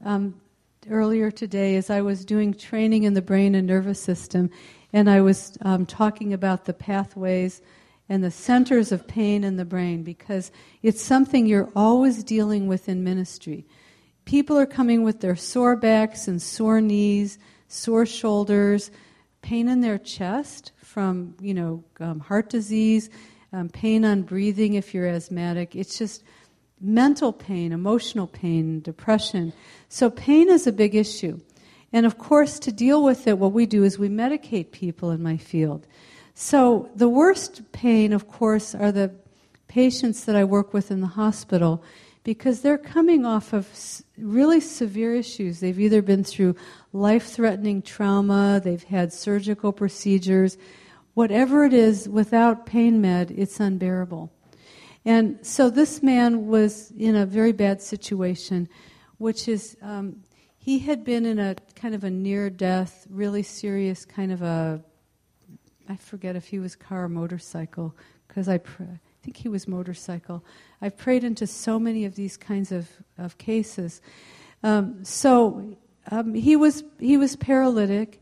um, 0.03 0.41
earlier 0.89 1.29
today 1.29 1.75
is 1.75 1.89
I 1.89 2.01
was 2.01 2.25
doing 2.25 2.53
training 2.53 3.03
in 3.03 3.13
the 3.13 3.21
brain 3.21 3.53
and 3.53 3.67
nervous 3.67 4.01
system, 4.01 4.49
and 4.91 5.09
I 5.09 5.21
was 5.21 5.57
um, 5.61 5.85
talking 5.85 6.33
about 6.33 6.65
the 6.65 6.73
pathways 6.73 7.61
and 8.07 8.23
the 8.23 8.31
centers 8.31 8.91
of 8.91 9.07
pain 9.07 9.43
in 9.43 9.55
the 9.57 9.65
brain 9.65 10.03
because 10.03 10.51
it's 10.83 11.01
something 11.01 11.45
you're 11.45 11.71
always 11.75 12.23
dealing 12.23 12.67
with 12.67 12.87
in 12.87 13.03
ministry. 13.03 13.65
People 14.25 14.57
are 14.57 14.65
coming 14.65 15.03
with 15.03 15.21
their 15.21 15.35
sore 15.35 15.75
backs 15.75 16.27
and 16.27 16.41
sore 16.41 16.81
knees, 16.81 17.37
sore 17.67 18.05
shoulders, 18.05 18.91
pain 19.41 19.67
in 19.67 19.81
their 19.81 19.97
chest 19.97 20.71
from, 20.81 21.35
you 21.39 21.53
know, 21.53 21.83
um, 21.99 22.19
heart 22.19 22.49
disease, 22.49 23.09
um, 23.53 23.69
pain 23.69 24.03
on 24.03 24.23
breathing 24.23 24.73
if 24.73 24.93
you're 24.93 25.07
asthmatic. 25.07 25.75
It's 25.75 25.97
just 25.97 26.23
mental 26.81 27.31
pain, 27.31 27.71
emotional 27.71 28.27
pain, 28.27 28.81
depression. 28.81 29.53
So 29.89 30.09
pain 30.09 30.49
is 30.49 30.67
a 30.67 30.71
big 30.71 30.95
issue. 30.95 31.39
And 31.93 32.05
of 32.05 32.17
course, 32.17 32.59
to 32.59 32.71
deal 32.71 33.03
with 33.03 33.27
it, 33.27 33.37
what 33.37 33.53
we 33.53 33.65
do 33.65 33.83
is 33.83 33.97
we 33.97 34.09
medicate 34.09 34.71
people 34.71 35.11
in 35.11 35.23
my 35.23 35.37
field. 35.37 35.87
So, 36.37 36.89
the 36.93 37.07
worst 37.07 37.71
pain, 37.71 38.11
of 38.11 38.27
course, 38.27 38.75
are 38.75 38.91
the 38.91 39.15
patients 39.69 40.25
that 40.25 40.35
I 40.35 40.43
work 40.43 40.73
with 40.73 40.91
in 40.91 40.99
the 40.99 41.07
hospital 41.07 41.81
because 42.25 42.59
they're 42.59 42.77
coming 42.77 43.25
off 43.25 43.53
of 43.53 43.69
really 44.17 44.59
severe 44.59 45.15
issues. 45.15 45.61
They've 45.61 45.79
either 45.79 46.01
been 46.01 46.25
through 46.25 46.57
life 46.91 47.27
threatening 47.27 47.81
trauma, 47.81 48.59
they've 48.61 48.83
had 48.83 49.13
surgical 49.13 49.71
procedures. 49.71 50.57
Whatever 51.13 51.63
it 51.63 51.73
is, 51.73 52.09
without 52.09 52.65
pain 52.65 52.99
med, 52.99 53.31
it's 53.31 53.61
unbearable. 53.61 54.29
And 55.05 55.39
so 55.41 55.69
this 55.69 56.03
man 56.03 56.47
was 56.47 56.91
in 56.97 57.15
a 57.15 57.25
very 57.25 57.53
bad 57.53 57.81
situation, 57.81 58.67
which 59.19 59.47
is 59.47 59.77
um, 59.81 60.17
he 60.57 60.79
had 60.79 61.05
been 61.05 61.25
in 61.25 61.39
a 61.39 61.55
kind 61.75 61.95
of 61.95 62.03
a 62.03 62.09
near 62.09 62.49
death, 62.49 63.07
really 63.09 63.43
serious 63.43 64.03
kind 64.03 64.33
of 64.33 64.41
a 64.41 64.83
I 65.87 65.95
forget 65.95 66.35
if 66.35 66.47
he 66.47 66.59
was 66.59 66.75
car 66.75 67.05
or 67.05 67.09
motorcycle, 67.09 67.95
because 68.27 68.49
I, 68.49 68.57
pr- 68.57 68.83
I 68.83 68.99
think 69.23 69.37
he 69.37 69.49
was 69.49 69.67
motorcycle. 69.67 70.43
I've 70.81 70.97
prayed 70.97 71.23
into 71.23 71.47
so 71.47 71.79
many 71.79 72.05
of 72.05 72.15
these 72.15 72.37
kinds 72.37 72.71
of, 72.71 72.89
of 73.17 73.37
cases. 73.37 74.01
Um, 74.63 75.03
so 75.03 75.77
um, 76.11 76.33
he, 76.33 76.55
was, 76.55 76.83
he 76.99 77.17
was 77.17 77.35
paralytic, 77.35 78.21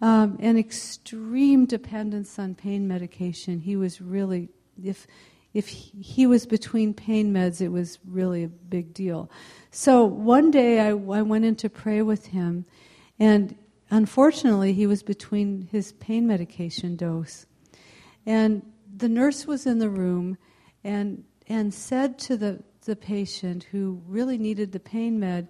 um, 0.00 0.38
and 0.40 0.58
extreme 0.58 1.66
dependence 1.66 2.38
on 2.38 2.54
pain 2.54 2.88
medication. 2.88 3.60
He 3.60 3.76
was 3.76 4.00
really, 4.00 4.48
if, 4.82 5.06
if 5.52 5.68
he 5.68 6.26
was 6.26 6.46
between 6.46 6.94
pain 6.94 7.32
meds, 7.32 7.60
it 7.60 7.68
was 7.68 7.98
really 8.06 8.44
a 8.44 8.48
big 8.48 8.94
deal. 8.94 9.30
So 9.70 10.04
one 10.04 10.50
day 10.50 10.80
I, 10.80 10.88
I 10.90 11.22
went 11.22 11.44
in 11.44 11.56
to 11.56 11.68
pray 11.68 12.02
with 12.02 12.26
him, 12.26 12.64
and 13.18 13.56
Unfortunately, 13.90 14.72
he 14.72 14.86
was 14.86 15.02
between 15.02 15.68
his 15.70 15.92
pain 15.92 16.26
medication 16.26 16.96
dose. 16.96 17.46
And 18.24 18.62
the 18.96 19.08
nurse 19.08 19.46
was 19.46 19.66
in 19.66 19.78
the 19.78 19.90
room 19.90 20.38
and, 20.84 21.24
and 21.48 21.74
said 21.74 22.18
to 22.20 22.36
the, 22.36 22.62
the 22.84 22.96
patient 22.96 23.64
who 23.64 24.00
really 24.06 24.38
needed 24.38 24.72
the 24.72 24.80
pain 24.80 25.18
med 25.18 25.48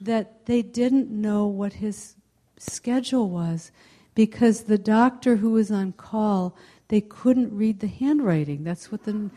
that 0.00 0.46
they 0.46 0.62
didn't 0.62 1.10
know 1.10 1.46
what 1.46 1.74
his 1.74 2.16
schedule 2.58 3.28
was 3.28 3.70
because 4.14 4.62
the 4.62 4.78
doctor 4.78 5.36
who 5.36 5.50
was 5.50 5.70
on 5.70 5.92
call 5.92 6.56
they 6.88 7.00
couldn't 7.00 7.52
read 7.56 7.80
the 7.80 7.86
handwriting 7.86 8.62
that's 8.62 8.92
what 8.92 9.04
the 9.04 9.30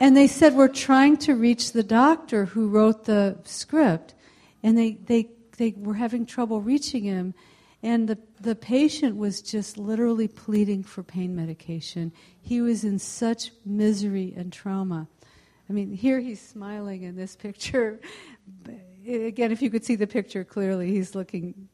and 0.00 0.16
they 0.16 0.26
said 0.26 0.54
we're 0.54 0.68
trying 0.68 1.16
to 1.16 1.34
reach 1.34 1.72
the 1.72 1.82
doctor 1.82 2.46
who 2.46 2.68
wrote 2.68 3.04
the 3.04 3.36
script 3.44 4.14
and 4.62 4.78
they 4.78 4.92
they 5.06 5.28
they 5.58 5.74
were 5.76 5.94
having 5.94 6.24
trouble 6.24 6.60
reaching 6.60 7.04
him 7.04 7.34
and 7.82 8.08
the, 8.08 8.18
the 8.40 8.54
patient 8.54 9.16
was 9.16 9.42
just 9.42 9.76
literally 9.76 10.28
pleading 10.28 10.84
for 10.84 11.02
pain 11.02 11.34
medication. 11.34 12.12
He 12.40 12.60
was 12.60 12.84
in 12.84 12.98
such 12.98 13.50
misery 13.66 14.32
and 14.36 14.52
trauma. 14.52 15.08
I 15.68 15.72
mean, 15.72 15.92
here 15.92 16.20
he's 16.20 16.40
smiling 16.40 17.02
in 17.02 17.16
this 17.16 17.34
picture. 17.34 18.00
Again, 19.06 19.50
if 19.50 19.62
you 19.62 19.70
could 19.70 19.84
see 19.84 19.96
the 19.96 20.06
picture 20.06 20.44
clearly, 20.44 20.92
he's 20.92 21.16
looking 21.16 21.68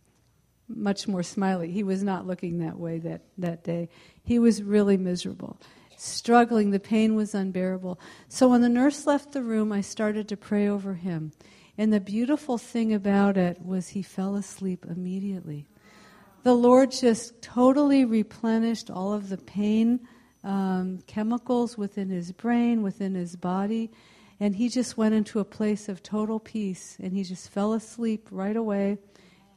much 0.66 1.06
more 1.06 1.22
smiley. 1.22 1.70
He 1.70 1.82
was 1.82 2.02
not 2.02 2.26
looking 2.26 2.60
that 2.60 2.78
way 2.78 2.98
that, 3.00 3.22
that 3.36 3.64
day. 3.64 3.90
He 4.22 4.38
was 4.38 4.62
really 4.62 4.96
miserable, 4.96 5.58
struggling. 5.96 6.70
The 6.70 6.80
pain 6.80 7.16
was 7.16 7.34
unbearable. 7.34 8.00
So 8.28 8.48
when 8.48 8.62
the 8.62 8.68
nurse 8.70 9.06
left 9.06 9.32
the 9.32 9.42
room, 9.42 9.72
I 9.72 9.82
started 9.82 10.26
to 10.28 10.36
pray 10.38 10.68
over 10.68 10.94
him. 10.94 11.32
And 11.76 11.92
the 11.92 12.00
beautiful 12.00 12.56
thing 12.56 12.94
about 12.94 13.36
it 13.36 13.60
was 13.62 13.88
he 13.88 14.02
fell 14.02 14.36
asleep 14.36 14.86
immediately 14.88 15.66
the 16.48 16.54
Lord 16.54 16.90
just 16.90 17.42
totally 17.42 18.06
replenished 18.06 18.90
all 18.90 19.12
of 19.12 19.28
the 19.28 19.36
pain 19.36 20.00
um, 20.44 20.98
chemicals 21.06 21.76
within 21.76 22.08
his 22.08 22.32
brain, 22.32 22.82
within 22.82 23.14
his 23.14 23.36
body, 23.36 23.90
and 24.40 24.56
he 24.56 24.70
just 24.70 24.96
went 24.96 25.14
into 25.14 25.40
a 25.40 25.44
place 25.44 25.90
of 25.90 26.02
total 26.02 26.40
peace. 26.40 26.96
And 27.02 27.12
he 27.12 27.22
just 27.22 27.50
fell 27.50 27.74
asleep 27.74 28.28
right 28.30 28.56
away, 28.56 28.96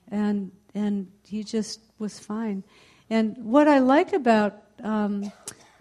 and 0.09 0.51
and 0.75 1.09
he 1.23 1.45
just 1.45 1.79
was 1.97 2.19
fine. 2.19 2.61
And 3.09 3.37
what 3.37 3.69
I 3.69 3.79
like 3.79 4.11
about 4.11 4.61
um, 4.83 5.31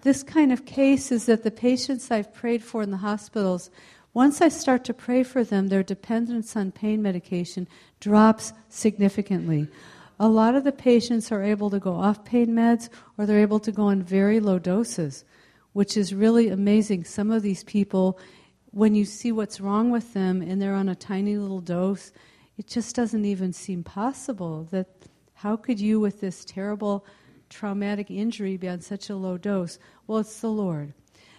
this 0.02 0.22
kind 0.22 0.52
of 0.52 0.64
case 0.64 1.10
is 1.10 1.26
that 1.26 1.42
the 1.42 1.50
patients 1.50 2.12
I've 2.12 2.32
prayed 2.32 2.62
for 2.62 2.84
in 2.84 2.92
the 2.92 2.98
hospitals, 2.98 3.68
once 4.14 4.40
I 4.40 4.48
start 4.48 4.84
to 4.84 4.94
pray 4.94 5.24
for 5.24 5.42
them, 5.42 5.70
their 5.70 5.82
dependence 5.82 6.54
on 6.54 6.70
pain 6.70 7.02
medication 7.02 7.66
drops 7.98 8.52
significantly. 8.68 9.66
A 10.22 10.28
lot 10.28 10.54
of 10.54 10.64
the 10.64 10.70
patients 10.70 11.32
are 11.32 11.42
able 11.42 11.70
to 11.70 11.78
go 11.78 11.94
off 11.94 12.26
pain 12.26 12.48
meds 12.48 12.90
or 13.16 13.24
they're 13.24 13.38
able 13.38 13.58
to 13.60 13.72
go 13.72 13.84
on 13.84 14.02
very 14.02 14.38
low 14.38 14.58
doses, 14.58 15.24
which 15.72 15.96
is 15.96 16.12
really 16.12 16.50
amazing. 16.50 17.04
Some 17.04 17.30
of 17.30 17.40
these 17.40 17.64
people, 17.64 18.18
when 18.70 18.94
you 18.94 19.06
see 19.06 19.32
what's 19.32 19.62
wrong 19.62 19.90
with 19.90 20.12
them 20.12 20.42
and 20.42 20.60
they're 20.60 20.74
on 20.74 20.90
a 20.90 20.94
tiny 20.94 21.38
little 21.38 21.62
dose, 21.62 22.12
it 22.58 22.66
just 22.66 22.94
doesn't 22.94 23.24
even 23.24 23.54
seem 23.54 23.82
possible 23.82 24.68
that 24.72 24.88
how 25.32 25.56
could 25.56 25.80
you, 25.80 25.98
with 25.98 26.20
this 26.20 26.44
terrible 26.44 27.06
traumatic 27.48 28.10
injury, 28.10 28.58
be 28.58 28.68
on 28.68 28.82
such 28.82 29.08
a 29.08 29.16
low 29.16 29.38
dose? 29.38 29.78
Well, 30.06 30.18
it's 30.18 30.40
the 30.42 30.50
Lord. 30.50 30.92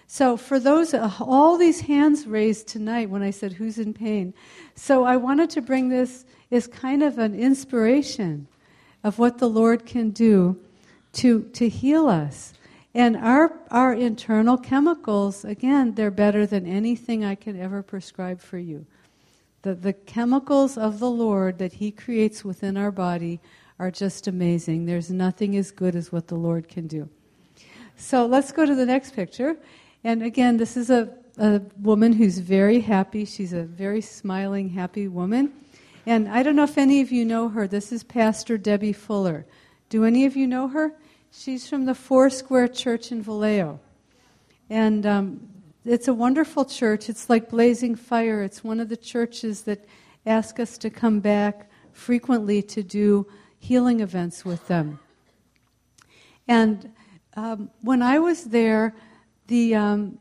So, 0.07 0.35
for 0.35 0.59
those, 0.59 0.95
uh, 0.95 1.11
all 1.19 1.55
these 1.55 1.81
hands 1.81 2.25
raised 2.25 2.67
tonight 2.67 3.11
when 3.11 3.21
I 3.21 3.29
said, 3.29 3.53
Who's 3.53 3.77
in 3.77 3.93
pain? 3.93 4.33
So, 4.73 5.03
I 5.03 5.17
wanted 5.17 5.51
to 5.51 5.61
bring 5.61 5.89
this 5.89 6.25
as 6.51 6.65
kind 6.65 7.03
of 7.03 7.19
an 7.19 7.39
inspiration 7.39 8.47
of 9.03 9.19
what 9.19 9.37
the 9.37 9.49
Lord 9.49 9.85
can 9.85 10.11
do 10.11 10.59
to, 11.13 11.43
to 11.53 11.67
heal 11.69 12.07
us. 12.07 12.53
And 12.93 13.15
our, 13.15 13.53
our 13.69 13.93
internal 13.93 14.57
chemicals, 14.57 15.45
again, 15.45 15.95
they're 15.95 16.11
better 16.11 16.45
than 16.45 16.65
anything 16.65 17.23
I 17.23 17.35
can 17.35 17.59
ever 17.59 17.81
prescribe 17.81 18.41
for 18.41 18.57
you. 18.57 18.85
The, 19.61 19.75
the 19.75 19.93
chemicals 19.93 20.77
of 20.77 20.99
the 20.99 21.09
Lord 21.09 21.57
that 21.59 21.73
He 21.73 21.91
creates 21.91 22.43
within 22.43 22.75
our 22.75 22.91
body 22.91 23.39
are 23.79 23.91
just 23.91 24.27
amazing. 24.27 24.85
There's 24.85 25.09
nothing 25.09 25.55
as 25.55 25.71
good 25.71 25.95
as 25.95 26.11
what 26.11 26.27
the 26.27 26.35
Lord 26.35 26.67
can 26.67 26.87
do. 26.87 27.09
So 27.95 28.25
let's 28.25 28.51
go 28.51 28.65
to 28.65 28.75
the 28.75 28.85
next 28.85 29.15
picture. 29.15 29.55
And 30.03 30.23
again, 30.23 30.57
this 30.57 30.75
is 30.75 30.89
a, 30.89 31.13
a 31.37 31.61
woman 31.79 32.13
who's 32.13 32.39
very 32.39 32.79
happy. 32.81 33.25
She's 33.25 33.53
a 33.53 33.63
very 33.63 34.01
smiling, 34.01 34.69
happy 34.69 35.07
woman. 35.07 35.53
And 36.05 36.27
I 36.27 36.41
don't 36.41 36.55
know 36.55 36.63
if 36.63 36.79
any 36.79 37.01
of 37.01 37.11
you 37.11 37.23
know 37.23 37.49
her. 37.49 37.67
This 37.67 37.91
is 37.91 38.03
Pastor 38.03 38.57
Debbie 38.57 38.93
Fuller. 38.93 39.45
Do 39.89 40.03
any 40.03 40.25
of 40.25 40.35
you 40.35 40.47
know 40.47 40.67
her? 40.69 40.93
She's 41.31 41.69
from 41.69 41.85
the 41.85 41.93
Four 41.93 42.31
Square 42.31 42.69
Church 42.69 43.11
in 43.11 43.21
Vallejo. 43.21 43.79
And 44.69 45.05
um, 45.05 45.47
it's 45.85 46.07
a 46.07 46.13
wonderful 46.13 46.65
church. 46.65 47.07
It's 47.07 47.29
like 47.29 47.49
Blazing 47.49 47.95
Fire. 47.95 48.41
It's 48.41 48.63
one 48.63 48.79
of 48.79 48.89
the 48.89 48.97
churches 48.97 49.61
that 49.63 49.85
ask 50.25 50.59
us 50.59 50.77
to 50.79 50.89
come 50.89 51.19
back 51.19 51.69
frequently 51.93 52.63
to 52.63 52.81
do 52.81 53.27
healing 53.59 53.99
events 53.99 54.43
with 54.43 54.67
them. 54.67 54.99
And 56.47 56.91
um, 57.35 57.69
when 57.81 58.01
I 58.01 58.17
was 58.17 58.45
there, 58.45 58.95
the 59.47 59.75
um, 59.75 60.17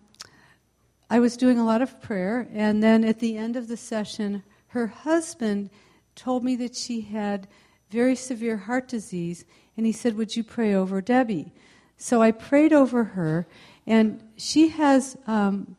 I 1.09 1.21
was 1.21 1.37
doing 1.37 1.59
a 1.59 1.64
lot 1.64 1.81
of 1.81 2.01
prayer, 2.03 2.47
and 2.53 2.83
then 2.83 3.03
at 3.03 3.19
the 3.19 3.37
end 3.37 3.57
of 3.57 3.66
the 3.66 3.77
session, 3.77 4.43
her 4.71 4.89
husband 4.89 5.71
told 6.15 6.45
me 6.45 6.57
that 6.57 6.75
she 6.75 7.03
had 7.03 7.49
very 7.91 8.15
severe 8.15 8.57
heart 8.57 8.89
disease, 8.89 9.45
and 9.77 9.87
he 9.87 9.93
said, 9.93 10.17
"Would 10.17 10.37
you 10.37 10.45
pray 10.45 10.75
over 10.75 11.01
Debbie?" 11.01 11.53
So 11.97 12.23
I 12.23 12.31
prayed 12.33 12.73
over 12.73 13.05
her, 13.05 13.47
and 13.87 14.23
she 14.37 14.69
has 14.69 15.17
um, 15.27 15.77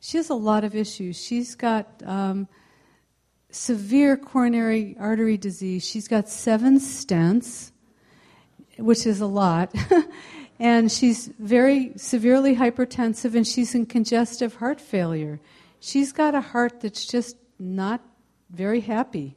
she 0.00 0.18
has 0.18 0.28
a 0.28 0.34
lot 0.34 0.64
of 0.64 0.74
issues. 0.74 1.22
She's 1.22 1.54
got 1.54 2.02
um, 2.04 2.46
severe 3.50 4.16
coronary 4.16 4.96
artery 4.98 5.38
disease. 5.38 5.86
She's 5.86 6.08
got 6.08 6.28
seven 6.28 6.78
stents, 6.78 7.70
which 8.78 9.06
is 9.06 9.20
a 9.20 9.26
lot. 9.26 9.74
and 10.58 10.90
she's 10.90 11.28
very 11.38 11.92
severely 11.96 12.56
hypertensive 12.56 13.34
and 13.34 13.46
she's 13.46 13.74
in 13.74 13.86
congestive 13.86 14.56
heart 14.56 14.80
failure. 14.80 15.40
She's 15.80 16.12
got 16.12 16.34
a 16.34 16.40
heart 16.40 16.80
that's 16.80 17.06
just 17.06 17.36
not 17.58 18.02
very 18.50 18.80
happy. 18.80 19.36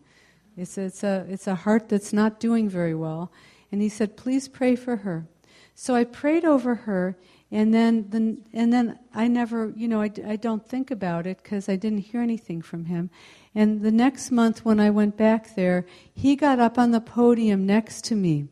It's, 0.56 0.78
it's, 0.78 1.04
a, 1.04 1.26
it's 1.30 1.48
a 1.48 1.56
heart 1.56 1.90
that's 1.90 2.14
not 2.14 2.40
doing 2.40 2.70
very 2.70 2.96
well. 2.96 3.32
And 3.72 3.82
he 3.82 3.90
said, 3.90 4.18
Please 4.18 4.48
pray 4.48 4.76
for 4.76 4.98
her. 4.98 5.28
So 5.76 5.94
I 5.94 6.06
prayed 6.06 6.44
over 6.44 6.74
her, 6.74 7.16
and 7.52 7.72
then, 7.74 8.10
the, 8.10 8.38
and 8.52 8.74
then 8.74 8.98
I 9.14 9.28
never, 9.28 9.72
you 9.76 9.88
know, 9.88 10.02
I, 10.02 10.12
I 10.26 10.36
don't 10.36 10.68
think 10.68 10.90
about 10.90 11.28
it 11.28 11.42
because 11.44 11.70
I 11.70 11.76
didn't 11.76 12.00
hear 12.00 12.22
anything 12.22 12.64
from 12.64 12.86
him. 12.86 13.12
And 13.54 13.82
the 13.82 13.92
next 13.92 14.32
month, 14.32 14.66
when 14.66 14.80
I 14.80 14.90
went 14.90 15.18
back 15.18 15.56
there, 15.56 15.86
he 16.14 16.36
got 16.36 16.60
up 16.60 16.78
on 16.80 16.92
the 16.92 17.00
podium 17.00 17.66
next 17.66 18.04
to 18.06 18.16
me 18.16 18.48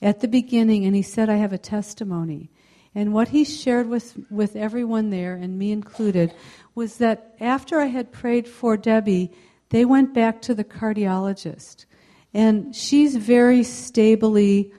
at 0.00 0.20
the 0.20 0.28
beginning 0.28 0.84
and 0.84 0.96
he 0.96 1.02
said, 1.02 1.28
I 1.28 1.36
have 1.36 1.52
a 1.52 1.58
testimony. 1.58 2.50
And 2.94 3.12
what 3.12 3.28
he 3.28 3.44
shared 3.44 3.88
with, 3.88 4.18
with 4.30 4.56
everyone 4.56 5.10
there, 5.10 5.34
and 5.34 5.58
me 5.58 5.70
included, 5.70 6.32
was 6.74 6.96
that 6.96 7.36
after 7.40 7.78
I 7.78 7.86
had 7.86 8.10
prayed 8.10 8.48
for 8.48 8.76
Debbie, 8.78 9.30
they 9.70 9.84
went 9.84 10.14
back 10.14 10.42
to 10.42 10.54
the 10.54 10.64
cardiologist. 10.64 11.86
And 12.32 12.74
she's 12.74 13.16
very 13.16 13.62
stably 13.62 14.72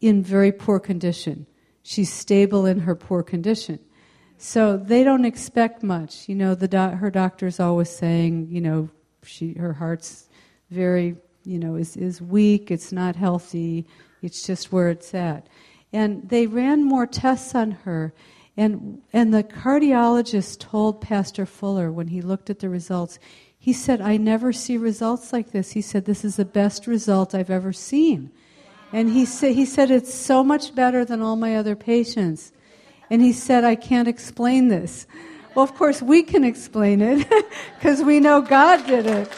in 0.00 0.22
very 0.22 0.52
poor 0.52 0.80
condition. 0.80 1.46
She's 1.82 2.12
stable 2.12 2.66
in 2.66 2.80
her 2.80 2.94
poor 2.94 3.22
condition. 3.22 3.78
So 4.38 4.76
they 4.76 5.04
don't 5.04 5.24
expect 5.24 5.82
much. 5.82 6.28
You 6.28 6.34
know, 6.34 6.54
the 6.54 6.68
do- 6.68 6.78
her 6.78 7.10
doctor's 7.10 7.60
always 7.60 7.90
saying, 7.90 8.48
you 8.50 8.60
know, 8.60 8.90
she 9.22 9.54
her 9.54 9.72
heart's 9.72 10.28
very, 10.70 11.16
you 11.44 11.58
know, 11.58 11.74
is 11.76 11.96
is 11.96 12.20
weak. 12.20 12.70
It's 12.70 12.92
not 12.92 13.16
healthy. 13.16 13.86
It's 14.22 14.44
just 14.46 14.72
where 14.72 14.88
it's 14.88 15.14
at. 15.14 15.48
And 15.92 16.28
they 16.28 16.46
ran 16.46 16.84
more 16.84 17.06
tests 17.06 17.54
on 17.54 17.70
her. 17.70 18.12
And, 18.56 19.02
and 19.12 19.34
the 19.34 19.44
cardiologist 19.44 20.60
told 20.60 21.00
Pastor 21.00 21.44
Fuller 21.46 21.92
when 21.92 22.08
he 22.08 22.22
looked 22.22 22.48
at 22.48 22.60
the 22.60 22.68
results, 22.68 23.18
he 23.66 23.72
said, 23.72 24.00
I 24.00 24.16
never 24.16 24.52
see 24.52 24.76
results 24.76 25.32
like 25.32 25.50
this. 25.50 25.72
He 25.72 25.80
said, 25.80 26.04
This 26.04 26.24
is 26.24 26.36
the 26.36 26.44
best 26.44 26.86
result 26.86 27.34
I've 27.34 27.50
ever 27.50 27.72
seen. 27.72 28.30
And 28.92 29.10
he, 29.10 29.24
sa- 29.24 29.48
he 29.48 29.64
said, 29.66 29.90
It's 29.90 30.14
so 30.14 30.44
much 30.44 30.72
better 30.72 31.04
than 31.04 31.20
all 31.20 31.34
my 31.34 31.56
other 31.56 31.74
patients. 31.74 32.52
And 33.10 33.20
he 33.20 33.32
said, 33.32 33.64
I 33.64 33.74
can't 33.74 34.06
explain 34.06 34.68
this. 34.68 35.08
Well, 35.56 35.64
of 35.64 35.74
course, 35.74 36.00
we 36.00 36.22
can 36.22 36.44
explain 36.44 37.00
it 37.00 37.26
because 37.74 38.02
we 38.02 38.20
know 38.20 38.40
God 38.40 38.86
did 38.86 39.04
it. 39.04 39.28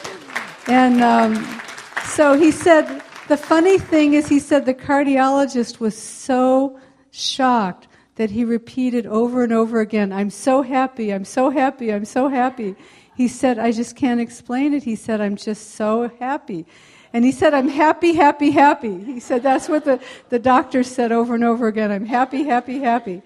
And 0.66 1.02
um, 1.02 1.62
so 2.04 2.34
he 2.34 2.50
said, 2.50 3.00
the 3.28 3.38
funny 3.38 3.78
thing 3.78 4.12
is, 4.12 4.28
he 4.28 4.40
said 4.40 4.66
the 4.66 4.74
cardiologist 4.74 5.80
was 5.80 5.96
so 5.96 6.78
shocked 7.12 7.88
that 8.16 8.32
he 8.32 8.44
repeated 8.44 9.06
over 9.06 9.42
and 9.42 9.54
over 9.54 9.80
again, 9.80 10.12
I'm 10.12 10.28
so 10.28 10.60
happy, 10.60 11.14
I'm 11.14 11.24
so 11.24 11.48
happy, 11.48 11.90
I'm 11.90 12.04
so 12.04 12.28
happy. 12.28 12.76
He 13.18 13.26
said, 13.26 13.58
I 13.58 13.72
just 13.72 13.96
can't 13.96 14.20
explain 14.20 14.72
it. 14.72 14.84
He 14.84 14.94
said, 14.94 15.20
I'm 15.20 15.34
just 15.34 15.72
so 15.72 16.08
happy. 16.20 16.66
And 17.12 17.24
he 17.24 17.32
said, 17.32 17.52
I'm 17.52 17.66
happy, 17.66 18.14
happy, 18.14 18.52
happy. 18.52 19.02
He 19.02 19.18
said, 19.18 19.42
that's 19.42 19.68
what 19.68 19.84
the, 19.84 20.00
the 20.28 20.38
doctor 20.38 20.84
said 20.84 21.10
over 21.10 21.34
and 21.34 21.42
over 21.42 21.66
again. 21.66 21.90
I'm 21.90 22.04
happy, 22.04 22.44
happy, 22.44 22.78
happy. 22.78 23.22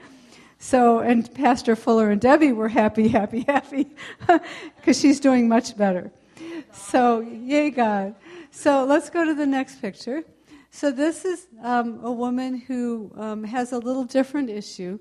So, 0.59 1.01
and 1.01 1.31
Pastor 1.35 1.77
Fuller 1.77 2.09
and 2.09 2.23
Debbie 2.23 2.53
were 2.53 2.71
happy, 2.71 3.09
happy, 3.09 3.41
happy, 3.47 3.87
because 4.77 4.99
she's 4.99 5.21
doing 5.21 5.47
much 5.47 5.77
better. 5.77 6.11
So, 6.73 7.21
yay, 7.21 7.69
God. 7.69 8.15
So 8.51 8.87
let's 8.87 9.11
go 9.11 9.27
to 9.27 9.35
the 9.35 9.45
next 9.45 9.83
picture. 9.83 10.25
So 10.71 10.91
this 10.91 11.27
is 11.27 11.49
um, 11.63 12.01
a 12.03 12.11
woman 12.11 12.57
who 12.57 13.13
um, 13.15 13.45
has 13.45 13.73
a 13.73 13.79
little 13.79 14.05
different 14.05 14.49
issue. 14.49 14.99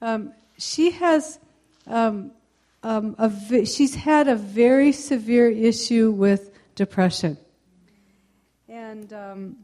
Um, 0.00 0.32
she 0.58 0.92
has 0.92 1.40
um, 1.88 2.30
um, 2.88 3.14
a 3.18 3.66
she's 3.66 3.94
had 3.94 4.28
a 4.28 4.34
very 4.34 4.92
severe 4.92 5.50
issue 5.50 6.10
with 6.10 6.50
depression, 6.74 7.36
and 8.68 9.12
um, 9.12 9.56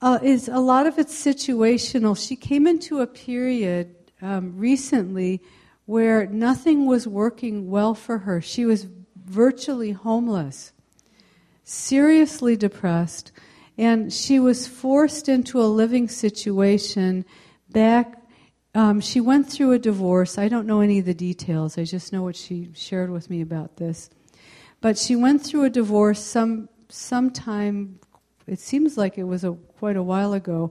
uh, 0.00 0.20
is 0.22 0.48
a 0.48 0.60
lot 0.60 0.86
of 0.86 0.98
it's 0.98 1.14
situational. 1.14 2.16
She 2.16 2.36
came 2.36 2.66
into 2.66 3.00
a 3.00 3.06
period 3.06 3.94
recently 4.20 5.42
where 5.86 6.26
nothing 6.26 6.86
was 6.86 7.08
working 7.08 7.70
well 7.70 7.94
for 7.94 8.18
her. 8.18 8.40
She 8.40 8.64
was 8.64 8.86
virtually 9.16 9.92
homeless 9.92 10.72
seriously 11.64 12.56
depressed, 12.56 13.30
and 13.76 14.10
she 14.12 14.40
was 14.40 14.66
forced 14.66 15.28
into 15.28 15.60
a 15.60 15.68
living 15.68 16.08
situation 16.08 17.24
back. 17.68 18.17
Um, 18.78 19.00
she 19.00 19.20
went 19.20 19.50
through 19.50 19.72
a 19.72 19.78
divorce. 19.80 20.38
I 20.38 20.46
don't 20.46 20.64
know 20.64 20.82
any 20.82 21.00
of 21.00 21.04
the 21.04 21.12
details. 21.12 21.76
I 21.78 21.82
just 21.82 22.12
know 22.12 22.22
what 22.22 22.36
she 22.36 22.70
shared 22.74 23.10
with 23.10 23.28
me 23.28 23.40
about 23.40 23.76
this. 23.76 24.08
But 24.80 24.96
she 24.96 25.16
went 25.16 25.44
through 25.44 25.64
a 25.64 25.70
divorce 25.70 26.24
some 26.24 26.68
sometime. 26.88 27.98
It 28.46 28.60
seems 28.60 28.96
like 28.96 29.18
it 29.18 29.24
was 29.24 29.42
a, 29.42 29.54
quite 29.78 29.96
a 29.96 30.02
while 30.04 30.32
ago, 30.32 30.70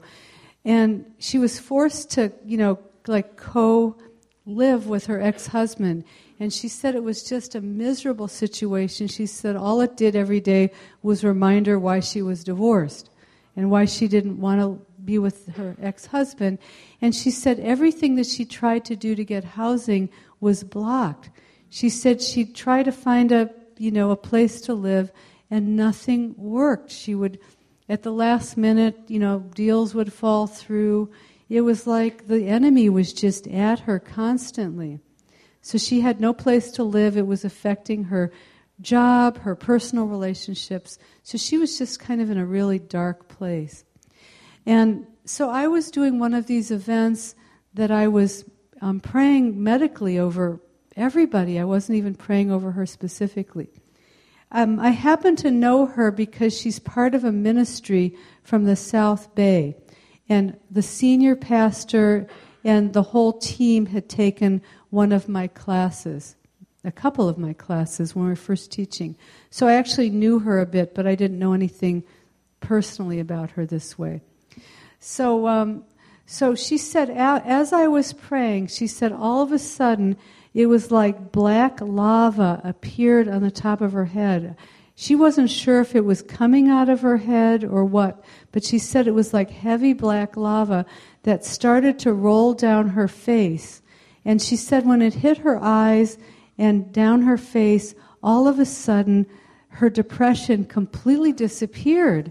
and 0.63 1.04
she 1.20 1.38
was 1.38 1.60
forced 1.60 2.10
to, 2.12 2.32
you 2.46 2.56
know, 2.56 2.80
like 3.08 3.36
co 3.36 3.98
live 4.46 4.88
with 4.88 5.08
her 5.08 5.20
ex 5.20 5.48
husband. 5.48 6.06
And 6.39 6.54
she 6.54 6.70
said 6.70 6.96
it 6.96 7.04
was 7.04 7.24
just 7.24 7.56
a 7.56 7.62
miserable 7.62 8.30
situation. 8.30 9.10
She 9.10 9.26
said 9.26 9.58
all 9.58 9.82
it 9.82 9.98
did 9.98 10.15
every 10.15 10.39
day 10.39 10.72
was 11.02 11.26
remind 11.26 11.67
her 11.67 11.78
why 11.78 12.00
she 12.00 12.22
was 12.22 12.46
divorced 12.46 13.10
and 13.58 13.70
why 13.70 13.84
she 13.84 14.08
didn't 14.08 14.39
want 14.39 14.62
to 14.62 14.87
be 15.08 15.17
with 15.17 15.56
her 15.56 15.76
ex 15.82 16.06
husband. 16.06 16.60
And 17.02 17.15
she 17.15 17.32
said 17.32 17.60
everything 17.62 18.15
that 18.15 18.28
she 18.28 18.46
tried 18.46 18.86
to 18.86 18.96
do 18.96 19.15
to 19.15 19.26
get 19.26 19.43
housing 19.43 20.10
was 20.39 20.63
blocked. 20.63 21.32
She 21.70 21.89
said 21.89 22.22
she 22.22 22.46
tried 22.46 22.84
to 22.84 22.91
find 22.91 23.32
a 23.32 23.50
you 23.78 23.89
know 23.89 24.12
a 24.12 24.15
place 24.15 24.62
to 24.62 24.76
live 24.76 25.12
and 25.50 25.76
nothing 25.76 26.36
worked. 26.38 26.91
She 26.91 27.15
would 27.15 27.39
at 27.89 28.04
the 28.04 28.12
last 28.12 28.58
minute, 28.58 28.98
you 29.08 29.17
know, 29.17 29.39
deals 29.56 29.96
would 29.96 30.12
fall 30.12 30.46
through. 30.46 31.10
It 31.50 31.62
was 31.62 31.88
like 31.88 32.28
the 32.28 32.46
enemy 32.48 32.89
was 32.89 33.13
just 33.13 33.48
at 33.48 33.80
her 33.82 33.98
constantly. 33.98 35.00
So 35.62 35.78
she 35.78 36.02
had 36.02 36.20
no 36.20 36.34
place 36.34 36.70
to 36.72 36.84
live. 36.84 37.17
It 37.17 37.28
was 37.28 37.46
affecting 37.46 38.06
her 38.06 38.32
job, 38.82 39.39
her 39.39 39.56
personal 39.56 40.06
relationships. 40.06 40.98
So 41.24 41.38
she 41.38 41.58
was 41.58 41.78
just 41.78 42.00
kind 42.00 42.22
of 42.22 42.30
in 42.30 42.38
a 42.38 42.46
really 42.46 42.80
dark 42.80 43.30
place. 43.30 43.86
And 44.67 45.08
so 45.23 45.49
I 45.49 45.67
was 45.67 45.89
doing 45.89 46.19
one 46.19 46.34
of 46.34 46.45
these 46.45 46.71
events 46.71 47.36
that 47.73 47.89
I 47.89 48.10
was 48.10 48.43
um, 48.82 48.99
praying 48.99 49.63
medically 49.63 50.19
over 50.19 50.60
everybody. 50.97 51.58
I 51.58 51.63
wasn't 51.63 51.97
even 51.97 52.15
praying 52.15 52.51
over 52.51 52.71
her 52.71 52.86
specifically. 52.86 53.69
Um, 54.51 54.77
I 54.77 54.89
happen 54.89 55.38
to 55.38 55.51
know 55.51 55.86
her 55.86 56.12
because 56.12 56.58
she's 56.58 56.80
part 56.80 57.15
of 57.15 57.23
a 57.23 57.32
ministry 57.32 58.13
from 58.43 58.65
the 58.65 58.75
South 58.75 59.34
Bay. 59.36 59.77
And 60.27 60.58
the 60.69 60.82
senior 60.82 61.38
pastor 61.38 62.27
and 62.65 62.91
the 62.91 63.03
whole 63.03 63.39
team 63.39 63.86
had 63.86 64.10
taken 64.10 64.62
one 64.89 65.13
of 65.13 65.30
my 65.30 65.47
classes, 65.47 66.36
a 66.84 66.91
couple 66.91 67.30
of 67.30 67.38
my 67.38 67.53
classes 67.53 68.13
when 68.13 68.25
we 68.25 68.32
were 68.32 68.36
first 68.36 68.69
teaching. 68.73 69.15
So 69.49 69.65
I 69.65 69.75
actually 69.75 70.10
knew 70.10 70.39
her 70.39 70.60
a 70.60 70.65
bit, 70.65 70.93
but 70.93 71.08
I 71.08 71.15
didn't 71.15 71.39
know 71.39 71.53
anything 71.53 72.03
personally 72.60 73.21
about 73.21 73.51
her 73.51 73.65
this 73.65 73.97
way. 73.97 74.21
So, 74.99 75.47
um, 75.47 75.83
so 76.25 76.55
she 76.55 76.77
said, 76.77 77.10
as 77.10 77.73
I 77.73 77.88
was 77.88 78.13
praying, 78.13 78.67
she 78.67 78.88
said, 78.88 79.12
all 79.12 79.41
of 79.41 79.51
a 79.51 79.60
sudden, 79.60 80.17
it 80.53 80.65
was 80.67 80.91
like 80.91 81.31
black 81.31 81.79
lava 81.81 82.62
appeared 82.63 83.27
on 83.27 83.41
the 83.41 83.51
top 83.51 83.81
of 83.81 83.93
her 83.93 84.05
head. 84.05 84.55
She 84.95 85.15
wasn't 85.15 85.51
sure 85.51 85.79
if 85.79 85.95
it 85.95 86.05
was 86.05 86.23
coming 86.23 86.69
out 86.69 86.89
of 86.89 87.01
her 87.01 87.17
head 87.17 87.63
or 87.63 87.86
what, 87.86 88.23
but 88.51 88.63
she 88.63 88.79
said 88.79 89.07
it 89.07 89.13
was 89.13 89.33
like 89.33 89.51
heavy 89.51 89.93
black 89.93 90.36
lava 90.36 90.86
that 91.23 91.45
started 91.45 91.99
to 91.99 92.13
roll 92.13 92.53
down 92.53 92.89
her 92.89 93.07
face 93.07 93.81
And 94.27 94.41
she 94.41 94.57
said 94.57 94.86
when 94.86 95.01
it 95.01 95.13
hit 95.13 95.38
her 95.38 95.57
eyes 95.63 96.17
and 96.57 96.91
down 96.91 97.21
her 97.21 97.38
face, 97.38 97.95
all 98.21 98.45
of 98.45 98.60
a 98.60 98.65
sudden 98.65 99.25
her 99.69 99.89
depression 99.89 100.65
completely 100.65 101.31
disappeared. 101.31 102.29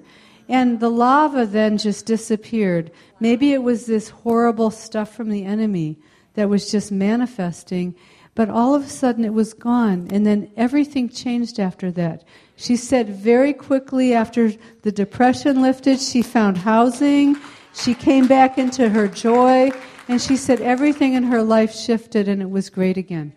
And 0.49 0.81
the 0.81 0.91
lava 0.91 1.47
then 1.47 1.79
just 1.79 2.07
disappeared. 2.07 2.91
Maybe 3.19 3.53
it 3.53 3.63
was 3.63 3.87
this 3.87 4.11
horrible 4.11 4.71
stuff 4.71 5.15
from 5.15 5.31
the 5.31 5.45
enemy 5.45 5.99
that 6.35 6.49
was 6.49 6.71
just 6.71 6.93
manifesting, 6.93 7.95
but 8.35 8.49
all 8.49 8.75
of 8.75 8.85
a 8.85 8.89
sudden 8.89 9.25
it 9.25 9.33
was 9.33 9.55
gone. 9.55 10.09
And 10.11 10.27
then 10.27 10.51
everything 10.57 11.09
changed 11.09 11.59
after 11.59 11.91
that. 11.93 12.25
She 12.55 12.77
said 12.77 13.09
very 13.09 13.53
quickly 13.53 14.15
after 14.15 14.53
the 14.83 14.93
depression 14.93 15.63
lifted, 15.63 16.01
she 16.01 16.23
found 16.23 16.59
housing. 16.59 17.37
She 17.75 17.95
came 17.95 18.27
back 18.27 18.59
into 18.59 18.89
her 18.89 19.09
joy. 19.09 19.71
And 20.09 20.23
she 20.23 20.37
said 20.37 20.61
everything 20.61 21.15
in 21.15 21.25
her 21.25 21.43
life 21.43 21.75
shifted 21.75 22.29
and 22.29 22.41
it 22.41 22.51
was 22.51 22.71
great 22.71 22.97
again. 22.97 23.33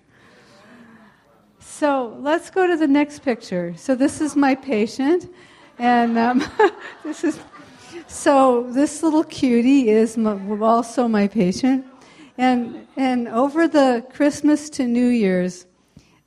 So 1.60 2.18
let's 2.20 2.50
go 2.50 2.68
to 2.68 2.78
the 2.78 2.88
next 2.88 3.20
picture. 3.24 3.74
So 3.76 3.96
this 3.96 4.22
is 4.22 4.36
my 4.36 4.54
patient, 4.54 5.34
and 5.80 6.18
um, 6.18 6.44
this 7.04 7.24
is 7.24 7.40
so 8.08 8.68
this 8.70 9.02
little 9.02 9.24
cutie 9.24 9.90
is 9.90 10.18
also 10.18 11.08
my 11.08 11.28
patient, 11.28 11.86
and 12.38 12.88
and 12.96 13.28
over 13.30 13.68
the 13.68 14.06
Christmas 14.14 14.70
to 14.72 14.86
New 14.86 15.08
Year's, 15.08 15.66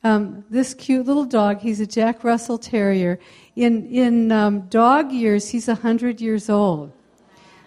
um, 0.03 0.45
this 0.51 0.75
cute 0.75 1.07
little 1.07 1.25
dog. 1.25 1.61
He's 1.61 1.81
a 1.81 1.87
Jack 1.87 2.25
Russell 2.25 2.59
Terrier. 2.59 3.19
In 3.55 3.87
in 3.87 4.33
um, 4.33 4.63
dog 4.63 5.13
years, 5.13 5.51
he's 5.51 5.67
hundred 5.67 6.21
years 6.21 6.51
old. 6.51 6.93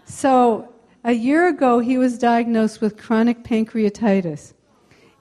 So 0.06 0.74
a 1.04 1.14
year 1.14 1.48
ago, 1.48 1.80
he 1.80 1.98
was 1.98 2.18
diagnosed 2.18 2.82
with 2.82 2.98
chronic 2.98 3.44
pancreatitis 3.44 4.54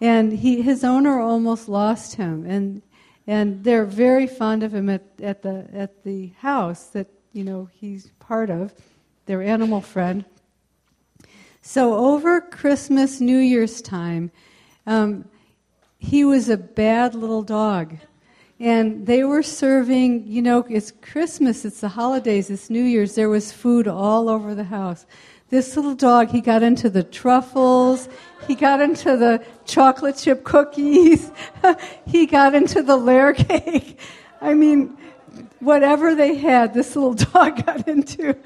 and 0.01 0.33
he, 0.33 0.61
his 0.61 0.85
owner 0.85 1.19
almost 1.19 1.69
lost 1.69 2.17
him. 2.17 2.45
And, 2.47 2.83
and 3.27 3.65
they're 3.65 3.85
very 3.85 4.27
fond 4.27 4.63
of 4.63 4.75
him 4.75 4.89
at, 4.91 5.03
at, 5.23 5.43
the, 5.43 5.67
at 5.73 6.05
the 6.05 6.33
house 6.39 6.87
that 6.89 7.09
you 7.33 7.45
know 7.45 7.69
he's 7.73 8.11
part 8.19 8.51
of, 8.51 8.73
their 9.27 9.43
animal 9.43 9.81
friend. 9.81 10.25
So 11.63 11.95
over 11.95 12.41
Christmas, 12.43 13.21
New 13.21 13.39
Year's 13.39 13.81
time, 13.81 14.31
um, 14.87 15.25
he 15.99 16.25
was 16.25 16.51
a 16.51 16.59
bad 16.59 17.15
little 17.15 17.43
dog. 17.43 17.97
And 18.61 19.07
they 19.07 19.25
were 19.25 19.43
serving, 19.43 20.27
you 20.27 20.43
know, 20.43 20.65
it's 20.69 20.93
Christmas, 20.93 21.65
it's 21.65 21.81
the 21.81 21.89
holidays, 21.89 22.51
it's 22.51 22.71
New 22.71 22.83
Year's. 22.83 23.15
There 23.15 23.29
was 23.29 23.51
food 23.51 23.89
all 23.89 24.29
over 24.29 24.55
the 24.55 24.65
house. 24.65 25.07
This 25.51 25.77
little 25.77 25.95
dog, 25.95 26.31
he 26.31 26.41
got 26.41 26.63
into 26.63 26.91
the 26.91 27.03
truffles, 27.03 28.09
he 28.47 28.55
got 28.55 28.81
into 28.81 29.17
the 29.17 29.45
chocolate 29.65 30.17
chip 30.17 30.43
cookies, 30.45 31.31
he 32.07 32.27
got 32.27 32.55
into 32.55 32.83
the 32.83 32.97
layer 32.97 33.33
cake. 33.33 33.99
I 34.41 34.55
mean, 34.55 34.97
whatever 35.61 36.15
they 36.15 36.35
had, 36.37 36.75
this 36.75 36.97
little 36.97 37.15
dog 37.33 37.65
got 37.65 37.87
into. 37.89 38.37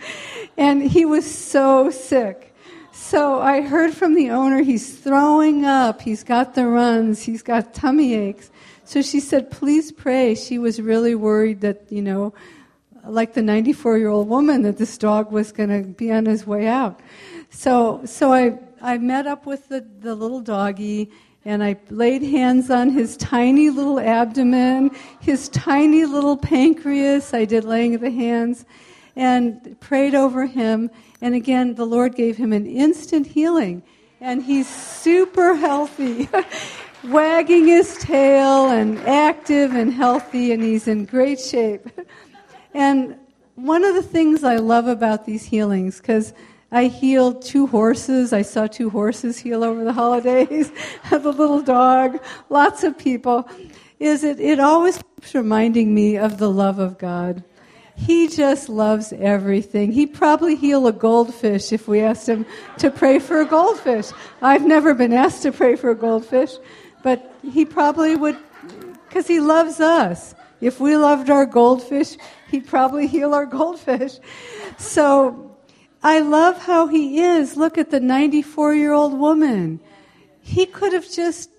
And 0.57 0.83
he 0.83 1.05
was 1.05 1.29
so 1.29 1.91
sick. 1.91 2.55
So 2.93 3.41
I 3.41 3.61
heard 3.61 3.95
from 3.95 4.15
the 4.15 4.31
owner 4.31 4.63
he's 4.63 4.99
throwing 4.99 5.65
up, 5.65 6.03
he's 6.03 6.25
got 6.25 6.55
the 6.55 6.67
runs, 6.67 7.23
he's 7.23 7.43
got 7.43 7.73
tummy 7.73 8.15
aches. 8.15 8.51
So 8.85 9.03
she 9.03 9.21
said, 9.21 9.51
please 9.51 9.93
pray. 9.93 10.35
She 10.35 10.59
was 10.59 10.81
really 10.81 11.15
worried 11.15 11.61
that, 11.61 11.83
you 11.91 12.03
know, 12.03 12.33
like 13.09 13.35
the 13.35 13.43
94 13.43 13.99
year 13.99 14.09
old 14.09 14.29
woman 14.29 14.63
that 14.63 14.77
this 14.77 14.99
dog 14.99 15.33
was 15.33 15.53
going 15.53 15.71
to 15.71 15.89
be 15.89 16.13
on 16.13 16.27
his 16.27 16.47
way 16.47 16.67
out. 16.67 17.01
So, 17.51 18.03
so 18.05 18.33
I, 18.33 18.59
I 18.81 18.99
met 18.99 19.27
up 19.27 19.47
with 19.47 19.69
the, 19.69 19.87
the 20.01 20.15
little 20.15 20.41
doggy 20.41 21.11
and 21.45 21.65
I 21.65 21.77
laid 21.89 22.23
hands 22.23 22.71
on 22.71 22.91
his 22.91 23.17
tiny 23.17 23.71
little 23.71 23.99
abdomen, 23.99 24.91
his 25.21 25.49
tiny 25.49 26.05
little 26.05 26.37
pancreas. 26.37 27.33
I 27.33 27.45
did 27.45 27.65
laying 27.65 27.95
of 27.95 28.01
the 28.01 28.11
hands 28.11 28.67
and 29.17 29.79
prayed 29.81 30.15
over 30.15 30.47
him. 30.47 30.91
And 31.21 31.35
again, 31.35 31.75
the 31.75 31.87
Lord 31.87 32.15
gave 32.15 32.37
him 32.37 32.53
an 32.53 32.67
instant 32.67 33.27
healing. 33.27 33.83
And 34.21 34.43
he's 34.43 34.69
super 34.69 35.55
healthy, 35.55 36.29
wagging 37.05 37.67
his 37.67 37.97
tail 37.99 38.69
and 38.69 38.99
active 39.01 39.75
and 39.75 39.93
healthy, 39.93 40.53
and 40.53 40.63
he's 40.63 40.89
in 40.89 41.05
great 41.05 41.41
shape. 41.41 41.89
And 42.79 43.17
one 43.57 43.85
of 43.85 43.97
the 43.97 44.05
things 44.05 44.45
I 44.45 44.55
love 44.55 44.87
about 44.87 45.27
these 45.27 45.45
healings, 45.45 45.99
because 45.99 46.33
I 46.71 46.85
healed 46.85 47.43
two 47.43 47.67
horses. 47.67 48.33
I 48.33 48.43
saw 48.43 48.69
two 48.69 48.89
horses 48.89 49.37
heal 49.37 49.65
over 49.65 49.83
the 49.83 49.93
holidays, 49.93 50.71
the 51.11 51.19
little 51.19 51.61
dog, 51.61 52.23
lots 52.51 52.85
of 52.85 52.97
people, 52.97 53.49
is 53.99 54.23
it, 54.23 54.39
it 54.39 54.61
always 54.61 55.03
keeps 55.17 55.35
reminding 55.35 55.93
me 55.93 56.19
of 56.19 56.39
the 56.39 56.49
love 56.49 56.79
of 56.79 56.99
God. 56.99 57.43
He 57.97 58.29
just 58.29 58.69
loves 58.69 59.13
everything. 59.13 59.91
He'd 59.91 60.15
probably 60.15 60.55
heal 60.55 60.87
a 60.87 60.93
goldfish 60.93 61.73
if 61.73 61.89
we 61.89 61.99
asked 61.99 62.29
him 62.29 62.47
to 62.77 62.93
pray 62.93 63.19
for 63.19 63.41
a 63.41 63.45
goldfish. 63.45 64.13
I've 64.41 64.65
never 64.65 64.95
been 64.95 65.13
asked 65.13 65.43
to 65.43 65.51
pray 65.51 65.75
for 65.75 65.91
a 65.91 65.97
goldfish, 65.97 66.53
but 67.03 67.35
he 67.43 67.65
probably 67.65 68.15
would, 68.15 68.39
because 69.09 69.27
he 69.27 69.41
loves 69.41 69.81
us. 69.81 70.37
If 70.61 70.79
we 70.79 70.97
loved 70.97 71.29
our 71.29 71.45
goldfish, 71.45 72.17
he'd 72.51 72.67
probably 72.67 73.07
heal 73.07 73.35
our 73.35 73.47
goldfish. 73.47 74.19
So 74.79 75.57
I 76.03 76.21
love 76.21 76.59
how 76.63 76.87
he 76.87 77.21
is. 77.21 77.57
Look 77.57 77.79
at 77.79 77.91
the 77.91 78.01
94 78.01 78.75
year 78.75 78.93
old 78.93 79.19
woman. 79.19 79.81
He 80.41 80.67
could 80.67 80.93
have 80.93 81.11
just 81.11 81.51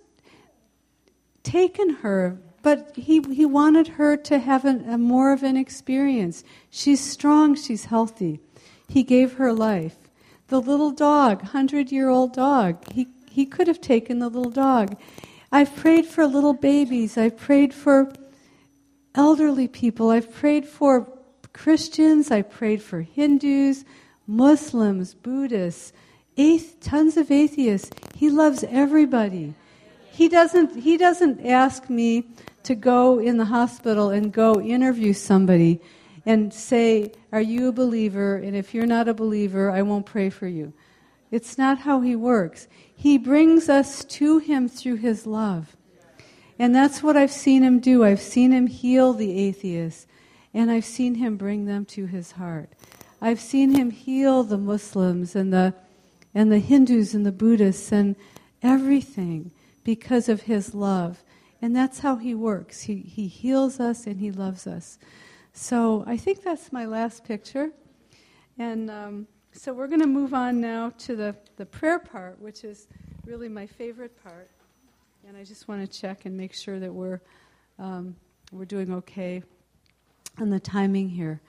taken 1.43 1.89
her, 1.95 2.39
but 2.61 2.91
he, 2.95 3.21
he 3.31 3.45
wanted 3.45 3.87
her 3.87 4.17
to 4.17 4.39
have 4.39 4.65
an, 4.65 4.89
a 4.89 4.97
more 4.97 5.31
of 5.31 5.43
an 5.43 5.57
experience. 5.57 6.43
She's 6.69 6.99
strong, 6.99 7.55
she's 7.55 7.85
healthy. 7.85 8.39
He 8.87 9.03
gave 9.03 9.33
her 9.33 9.53
life. 9.53 9.95
The 10.47 10.59
little 10.59 10.91
dog, 10.91 11.43
100 11.43 11.91
year 11.91 12.09
old 12.09 12.33
dog, 12.33 12.83
he, 12.91 13.07
he 13.29 13.45
could 13.45 13.67
have 13.67 13.81
taken 13.81 14.19
the 14.19 14.29
little 14.29 14.51
dog. 14.51 14.97
I've 15.51 15.75
prayed 15.75 16.05
for 16.05 16.25
little 16.25 16.53
babies. 16.53 17.17
I've 17.17 17.37
prayed 17.37 17.73
for 17.73 18.11
elderly 19.15 19.67
people. 19.67 20.09
I've 20.09 20.33
prayed 20.33 20.65
for 20.65 21.07
Christians, 21.53 22.31
I've 22.31 22.49
prayed 22.49 22.81
for 22.81 23.01
Hindus, 23.01 23.83
Muslims, 24.27 25.13
Buddhists, 25.13 25.93
tons 26.81 27.17
of 27.17 27.31
atheists. 27.31 27.89
He 28.15 28.29
loves 28.29 28.63
everybody. 28.69 29.53
He 30.11 30.29
doesn't, 30.29 30.75
he 30.75 30.97
doesn't 30.97 31.45
ask 31.45 31.89
me 31.89 32.27
to 32.63 32.75
go 32.75 33.19
in 33.19 33.37
the 33.37 33.45
hospital 33.45 34.09
and 34.09 34.31
go 34.31 34.61
interview 34.61 35.13
somebody 35.13 35.81
and 36.25 36.53
say, 36.53 37.11
Are 37.31 37.41
you 37.41 37.69
a 37.69 37.71
believer? 37.71 38.35
And 38.35 38.55
if 38.55 38.73
you're 38.73 38.85
not 38.85 39.07
a 39.07 39.13
believer, 39.13 39.71
I 39.71 39.81
won't 39.81 40.05
pray 40.05 40.29
for 40.29 40.47
you. 40.47 40.73
It's 41.31 41.57
not 41.57 41.79
how 41.79 42.01
he 42.01 42.15
works. 42.15 42.67
He 42.95 43.17
brings 43.17 43.69
us 43.69 44.03
to 44.05 44.39
him 44.39 44.67
through 44.67 44.97
his 44.97 45.25
love. 45.25 45.75
And 46.59 46.75
that's 46.75 47.01
what 47.01 47.15
I've 47.15 47.31
seen 47.31 47.63
him 47.63 47.79
do. 47.79 48.03
I've 48.03 48.19
seen 48.19 48.51
him 48.51 48.67
heal 48.67 49.13
the 49.13 49.31
atheists, 49.39 50.05
and 50.53 50.69
I've 50.69 50.83
seen 50.83 51.15
him 51.15 51.37
bring 51.37 51.65
them 51.65 51.85
to 51.85 52.05
his 52.05 52.33
heart. 52.33 52.73
I've 53.21 53.39
seen 53.39 53.71
him 53.71 53.91
heal 53.91 54.43
the 54.43 54.57
Muslims 54.57 55.35
and 55.35 55.53
the, 55.53 55.73
and 56.35 56.51
the 56.51 56.59
Hindus 56.59 57.13
and 57.13 57.25
the 57.25 57.31
Buddhists 57.31 57.93
and 57.93 58.17
everything 58.61 59.51
because 59.85 60.27
of 60.27 60.43
his 60.43 60.75
love. 60.75 61.23
And 61.61 61.73
that's 61.73 61.99
how 61.99 62.17
he 62.17 62.35
works. 62.35 62.81
He, 62.81 62.97
he 62.97 63.27
heals 63.27 63.79
us 63.79 64.05
and 64.05 64.19
he 64.19 64.31
loves 64.31 64.67
us. 64.67 64.99
So 65.53 66.03
I 66.07 66.17
think 66.17 66.43
that's 66.43 66.71
my 66.71 66.85
last 66.85 67.23
picture. 67.25 67.71
And 68.57 68.91
um, 68.91 69.27
so 69.53 69.73
we're 69.73 69.87
going 69.87 70.01
to 70.01 70.07
move 70.07 70.33
on 70.33 70.59
now 70.61 70.91
to 70.99 71.15
the, 71.15 71.35
the 71.55 71.65
prayer 71.65 71.99
part, 71.99 72.39
which 72.39 72.63
is 72.63 72.87
really 73.25 73.49
my 73.49 73.65
favorite 73.65 74.21
part. 74.23 74.49
And 75.27 75.35
I 75.35 75.43
just 75.43 75.67
want 75.67 75.81
to 75.81 75.99
check 75.99 76.25
and 76.25 76.35
make 76.35 76.53
sure 76.53 76.79
that 76.79 76.93
we're, 76.93 77.19
um, 77.77 78.15
we're 78.51 78.65
doing 78.65 78.93
okay 78.93 79.43
on 80.39 80.49
the 80.49 80.59
timing 80.59 81.09
here. 81.09 81.41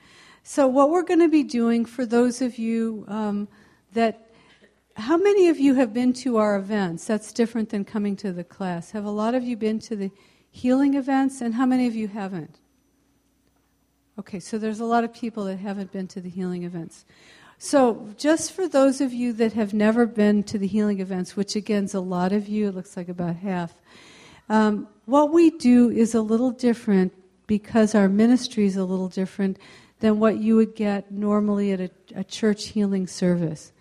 So, 0.43 0.67
what 0.67 0.91
we're 0.91 1.05
going 1.05 1.21
to 1.21 1.29
be 1.29 1.45
doing 1.45 1.85
for 1.85 2.05
those 2.05 2.43
of 2.43 2.59
you 2.59 3.05
um, 3.09 3.49
that, 3.93 4.33
how 4.97 5.17
many 5.17 5.49
of 5.49 5.59
you 5.59 5.75
have 5.75 5.95
been 5.95 6.13
to 6.15 6.39
our 6.39 6.57
events? 6.57 7.05
That's 7.05 7.33
different 7.33 7.71
than 7.71 7.85
coming 7.85 8.17
to 8.17 8.33
the 8.33 8.45
class. 8.45 8.91
Have 8.91 9.05
a 9.05 9.11
lot 9.11 9.35
of 9.35 9.45
you 9.45 9.57
been 9.57 9.79
to 9.81 9.97
the 9.97 10.11
healing 10.51 10.95
events, 10.95 11.41
and 11.41 11.55
how 11.55 11.65
many 11.65 11.87
of 11.87 11.95
you 11.95 12.09
haven't? 12.09 12.59
Okay, 14.19 14.41
so 14.41 14.59
there's 14.59 14.81
a 14.81 14.85
lot 14.85 15.05
of 15.05 15.15
people 15.15 15.45
that 15.45 15.59
haven't 15.59 15.93
been 15.93 16.09
to 16.09 16.21
the 16.21 16.29
healing 16.29 16.65
events. 16.65 17.05
So, 17.63 18.09
just 18.17 18.53
for 18.53 18.67
those 18.67 19.03
of 19.03 19.13
you 19.13 19.35
that 19.35 19.53
have 19.53 19.75
never 19.75 20.07
been 20.07 20.45
to 20.45 20.57
the 20.57 20.67
healing 20.67 20.99
events, 20.99 21.37
which 21.37 21.55
again 21.55 21.85
is 21.85 21.93
a 21.93 22.01
lot 22.01 22.33
of 22.33 22.49
you, 22.49 22.69
it 22.69 22.75
looks 22.75 22.97
like 22.97 23.11
about 23.11 23.37
half, 23.37 23.75
um, 24.49 24.89
what 25.05 25.31
we 25.31 25.51
do 25.51 25.91
is 25.91 26.15
a 26.15 26.23
little 26.23 26.53
different 26.53 27.13
because 27.47 27.95
our 27.95 28.09
ministry 28.09 28.65
is 28.65 28.79
a 28.79 28.85
little 28.85 29.09
different 29.09 29.59
than 29.99 30.19
what 30.19 30.39
you 30.39 30.57
would 30.57 30.75
get 30.75 31.13
normally 31.13 31.73
at 31.73 31.83
a, 31.83 31.91
a 32.15 32.25
church 32.25 32.69
healing 32.69 33.07
service. 33.07 33.73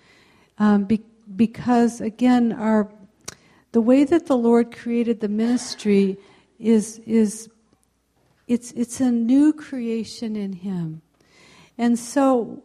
Um, 0.58 0.84
be, 0.84 1.02
because, 1.38 2.02
again, 2.02 2.52
our 2.52 2.92
the 3.72 3.80
way 3.80 4.04
that 4.04 4.26
the 4.26 4.36
Lord 4.36 4.76
created 4.76 5.22
the 5.22 5.30
ministry 5.30 6.18
is, 6.60 7.00
is 7.06 7.50
it's, 8.46 8.74
it's 8.74 9.00
a 9.00 9.10
new 9.10 9.54
creation 9.54 10.36
in 10.36 10.52
Him. 10.52 11.02
And 11.78 11.98
so 11.98 12.62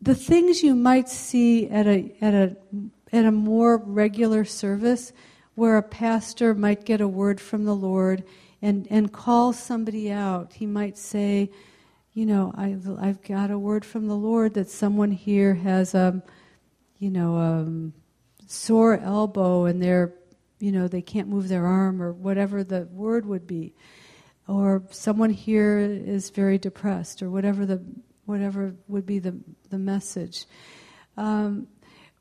the 0.00 0.14
things 0.14 0.62
you 0.62 0.74
might 0.74 1.08
see 1.08 1.68
at 1.68 1.86
a, 1.86 2.14
at 2.20 2.34
a, 2.34 2.56
at 3.12 3.24
a 3.24 3.32
more 3.32 3.78
regular 3.78 4.44
service 4.44 5.12
where 5.54 5.76
a 5.76 5.82
pastor 5.82 6.54
might 6.54 6.84
get 6.84 7.00
a 7.00 7.08
word 7.08 7.40
from 7.40 7.64
the 7.64 7.74
Lord 7.74 8.22
and, 8.62 8.86
and 8.90 9.12
call 9.12 9.52
somebody 9.52 10.10
out, 10.10 10.52
he 10.52 10.66
might 10.66 10.96
say, 10.96 11.50
you 12.14 12.26
know, 12.26 12.52
I've, 12.56 12.88
I've 12.98 13.22
got 13.22 13.50
a 13.50 13.58
word 13.58 13.84
from 13.84 14.06
the 14.06 14.16
Lord 14.16 14.54
that 14.54 14.70
someone 14.70 15.10
here 15.10 15.54
has 15.54 15.94
a, 15.94 16.22
you 16.98 17.10
know, 17.10 17.36
a 17.36 18.48
sore 18.48 18.98
elbow 18.98 19.66
and 19.66 19.82
they're, 19.82 20.14
you 20.58 20.72
know, 20.72 20.88
they 20.88 21.02
can't 21.02 21.28
move 21.28 21.48
their 21.48 21.66
arm 21.66 22.02
or 22.02 22.12
whatever 22.12 22.64
the 22.64 22.88
word 22.92 23.26
would 23.26 23.46
be. 23.46 23.74
Or 24.48 24.82
someone 24.90 25.30
here 25.30 25.78
is 25.78 26.30
very 26.30 26.58
depressed 26.58 27.22
or 27.22 27.30
whatever 27.30 27.66
the 27.66 27.82
whatever 28.28 28.74
would 28.88 29.06
be 29.06 29.18
the, 29.18 29.34
the 29.70 29.78
message. 29.78 30.44
Um, 31.16 31.66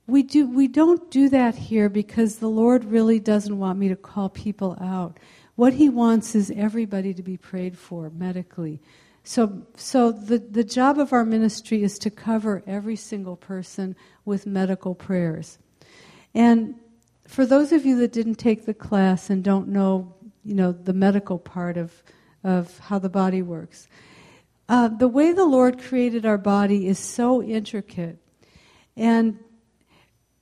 we, 0.07 0.23
do, 0.23 0.47
we 0.47 0.69
don't 0.69 1.11
do 1.11 1.27
that 1.29 1.53
here 1.53 1.89
because 1.89 2.37
the 2.37 2.47
Lord 2.47 2.85
really 2.85 3.19
doesn't 3.19 3.59
want 3.59 3.77
me 3.77 3.89
to 3.89 3.95
call 3.97 4.29
people 4.29 4.77
out. 4.79 5.19
What 5.55 5.73
He 5.73 5.89
wants 5.89 6.33
is 6.33 6.49
everybody 6.55 7.13
to 7.13 7.21
be 7.21 7.35
prayed 7.35 7.77
for 7.77 8.09
medically. 8.09 8.79
So, 9.25 9.63
so 9.75 10.13
the, 10.13 10.37
the 10.37 10.63
job 10.63 10.97
of 10.97 11.11
our 11.11 11.25
ministry 11.25 11.83
is 11.83 11.99
to 11.99 12.09
cover 12.09 12.63
every 12.65 12.95
single 12.95 13.35
person 13.35 13.97
with 14.23 14.45
medical 14.45 14.95
prayers. 14.95 15.59
And 16.33 16.75
for 17.27 17.45
those 17.45 17.73
of 17.73 17.85
you 17.85 17.99
that 17.99 18.13
didn't 18.13 18.35
take 18.35 18.65
the 18.65 18.73
class 18.73 19.29
and 19.29 19.43
don't 19.43 19.67
know, 19.67 20.15
you 20.45 20.55
know, 20.55 20.71
the 20.71 20.93
medical 20.93 21.37
part 21.37 21.75
of, 21.75 22.01
of 22.45 22.79
how 22.79 22.97
the 22.97 23.09
body 23.09 23.41
works, 23.41 23.89
uh, 24.69 24.89
the 24.89 25.07
way 25.07 25.31
the 25.31 25.45
Lord 25.45 25.81
created 25.81 26.25
our 26.25 26.37
body 26.37 26.87
is 26.87 26.99
so 26.99 27.41
intricate. 27.41 28.17
And 28.95 29.39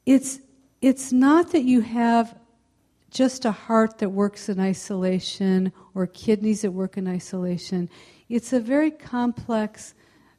it's, 0.05 0.39
it's 0.81 1.11
not 1.11 1.51
that 1.51 1.63
you 1.63 1.81
have 1.81 2.37
just 3.11 3.45
a 3.45 3.51
heart 3.51 3.99
that 3.99 4.09
works 4.09 4.49
in 4.49 4.59
isolation 4.59 5.71
or 5.93 6.07
kidneys 6.07 6.61
that 6.61 6.71
work 6.71 6.97
in 6.97 7.07
isolation. 7.07 7.89
It's 8.27 8.51
a 8.51 8.59
very 8.59 8.91
complex 8.91 9.93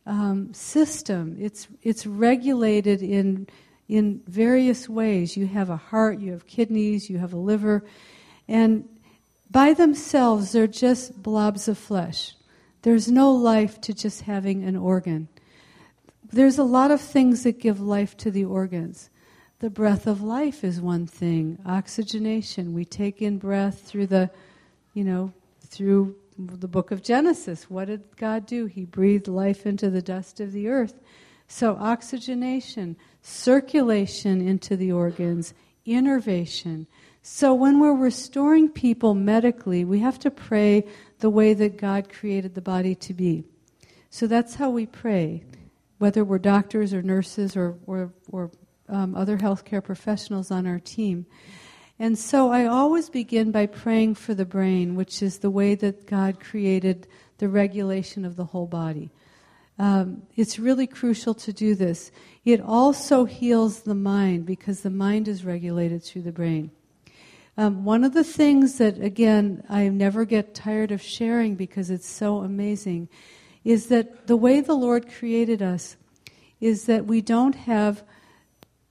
um, 0.05 0.53
system. 0.53 1.37
It's, 1.39 1.69
it's 1.83 2.07
regulated 2.07 3.03
in, 3.03 3.47
in 3.89 4.21
various 4.27 4.89
ways. 4.89 5.37
You 5.37 5.47
have 5.47 5.71
a 5.71 5.77
heart, 5.77 6.21
you 6.21 6.33
have 6.33 6.47
kidneys, 6.47 7.09
you 7.09 7.19
have 7.19 7.33
a 7.33 7.39
liver, 7.39 7.85
and 8.49 8.89
by 9.51 9.75
themselves, 9.75 10.53
they're 10.53 10.67
just 10.67 11.23
blobs 11.23 11.69
of 11.69 11.79
flesh. 11.79 12.35
There's 12.87 13.11
no 13.11 13.33
life 13.33 13.81
to 13.81 13.93
just 13.93 14.21
having 14.21 14.63
an 14.63 14.77
organ. 14.77 15.27
There's 16.31 16.57
a 16.57 16.63
lot 16.63 16.93
of 16.93 17.01
things 17.01 17.43
that 17.43 17.59
give 17.59 17.81
life 17.81 18.17
to 18.19 18.31
the 18.31 18.45
organs. 18.45 19.11
The 19.59 19.71
breath 19.71 20.07
of 20.07 20.23
life 20.23 20.63
is 20.63 20.81
one 20.81 21.09
thing. 21.09 21.59
Oxygenation. 21.67 22.75
We 22.75 22.85
take 22.85 23.21
in 23.21 23.39
breath 23.39 23.81
through 23.81 24.07
the, 24.07 24.31
you 24.95 25.03
know, 25.03 25.33
through 25.63 26.15
the 26.39 26.69
book 26.69 26.93
of 26.93 27.03
Genesis. 27.03 27.69
What 27.69 27.87
did 27.87 28.05
God 28.17 28.47
do? 28.47 28.67
He 28.67 28.85
breathed 28.85 29.27
life 29.27 29.67
into 29.67 29.91
the 29.91 30.01
dust 30.01 30.39
of 30.39 30.53
the 30.53 30.69
earth. 30.69 31.01
So, 31.49 31.75
oxygenation, 31.81 32.97
circulation 33.21 34.47
into 34.47 34.77
the 34.77 34.93
organs, 34.93 35.55
innervation. 35.85 36.87
So, 37.29 37.53
when 37.55 37.81
we're 37.81 37.93
restoring 37.93 38.69
people 38.69 39.13
medically, 39.13 39.85
we 39.85 39.99
have 39.99 40.17
to 40.21 40.31
pray 40.31 40.85
the 41.19 41.29
way 41.29 41.55
that 41.55 41.77
God 41.77 42.09
created 42.09 42.55
the 42.55 42.61
body 42.61 42.95
to 42.95 43.13
be. 43.13 43.43
So 44.11 44.29
that's 44.29 44.55
how 44.55 44.71
we 44.71 44.87
pray, 44.87 45.43
whether 45.99 46.23
we're 46.23 46.39
doctors 46.39 46.95
or 46.95 47.03
nurses 47.03 47.57
or, 47.57 47.79
or, 47.85 48.13
or 48.31 48.53
um, 48.89 49.17
other 49.17 49.39
healthcare 49.39 49.83
professionals 49.83 50.53
on 50.53 50.69
our 50.69 50.79
team. 50.79 51.27
And 51.99 52.17
so 52.17 52.53
I 52.53 52.67
always 52.67 53.11
begin 53.11 53.51
by 53.51 53.67
praying 53.67 54.15
for 54.15 54.33
the 54.33 54.47
brain, 54.47 54.95
which 54.95 55.21
is 55.21 55.39
the 55.39 55.51
way 55.51 55.75
that 55.75 56.07
God 56.07 56.39
created 56.39 57.09
the 57.39 57.49
regulation 57.49 58.25
of 58.25 58.37
the 58.37 58.45
whole 58.45 58.69
body. 58.69 59.11
Um, 59.81 60.23
it's 60.37 60.61
really 60.61 60.87
crucial 60.87 61.35
to 61.35 61.53
do 61.53 61.75
this. 61.75 62.13
It 62.45 62.61
also 62.61 63.25
heals 63.25 63.81
the 63.81 63.97
mind 63.97 64.47
because 64.47 64.83
the 64.83 64.91
mind 64.91 65.27
is 65.27 65.45
regulated 65.45 66.05
through 66.05 66.23
the 66.23 66.31
brain. 66.31 66.71
Um, 67.59 67.85
one 67.85 68.05
of 68.05 68.13
the 68.13 68.25
things 68.25 68.77
that, 68.79 69.01
again, 69.01 69.65
I 69.69 69.89
never 69.89 70.27
get 70.27 70.55
tired 70.55 70.93
of 70.93 71.01
sharing 71.01 71.55
because 71.55 71.91
it's 71.91 72.09
so 72.09 72.39
amazing 72.39 73.09
is 73.65 73.87
that 73.87 74.27
the 74.27 74.37
way 74.37 74.61
the 74.61 74.75
Lord 74.75 75.11
created 75.11 75.63
us 75.63 75.97
is 76.61 76.85
that 76.85 77.07
we 77.07 77.23
don't 77.23 77.55
have 77.55 78.03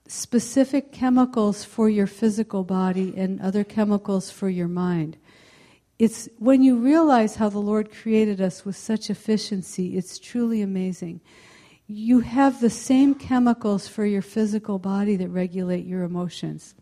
specific 0.08 0.92
chemicals 0.92 1.64
for 1.64 1.90
your 1.90 2.08
physical 2.08 2.64
body 2.64 3.14
and 3.16 3.40
other 3.40 3.64
chemicals 3.64 4.32
for 4.32 4.50
your 4.50 4.68
mind. 4.68 5.18
It's 5.98 6.28
when 6.40 6.62
you 6.62 6.78
realize 6.78 7.36
how 7.36 7.50
the 7.50 7.60
Lord 7.60 7.92
created 7.92 8.42
us 8.42 8.66
with 8.66 8.76
such 8.76 9.10
efficiency, 9.10 9.96
it's 9.96 10.20
truly 10.20 10.62
amazing. 10.62 11.22
You 11.88 12.22
have 12.22 12.62
the 12.62 12.70
same 12.70 13.16
chemicals 13.16 13.88
for 13.88 14.06
your 14.06 14.24
physical 14.24 14.80
body 14.80 15.16
that 15.18 15.30
regulate 15.30 15.86
your 15.86 16.04
emotions 16.04 16.74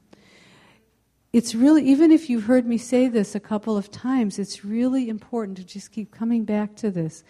it's 1.33 1.55
really, 1.55 1.83
even 1.83 2.11
if 2.11 2.29
you've 2.29 2.43
heard 2.43 2.67
me 2.67 2.77
say 2.77 3.07
this 3.07 3.33
a 3.33 3.39
couple 3.39 3.75
of 3.75 3.89
times, 3.89 4.37
it's 4.37 4.63
really 4.63 5.09
important 5.09 5.57
to 5.57 5.63
just 5.63 5.91
keep 5.91 6.11
coming 6.11 6.45
back 6.45 6.75
to 6.75 6.91
this. 6.91 7.23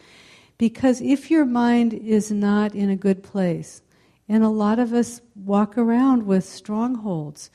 Because 0.58 1.02
if 1.02 1.32
your 1.32 1.46
mind 1.46 1.94
is 1.94 2.30
not 2.30 2.76
in 2.76 2.90
a 2.90 2.98
good 2.98 3.24
place, 3.24 3.82
and 4.28 4.44
a 4.44 4.50
lot 4.50 4.78
of 4.78 4.92
us 4.94 5.22
walk 5.36 5.78
around 5.78 6.24
with 6.24 6.44
strongholds, 6.44 7.50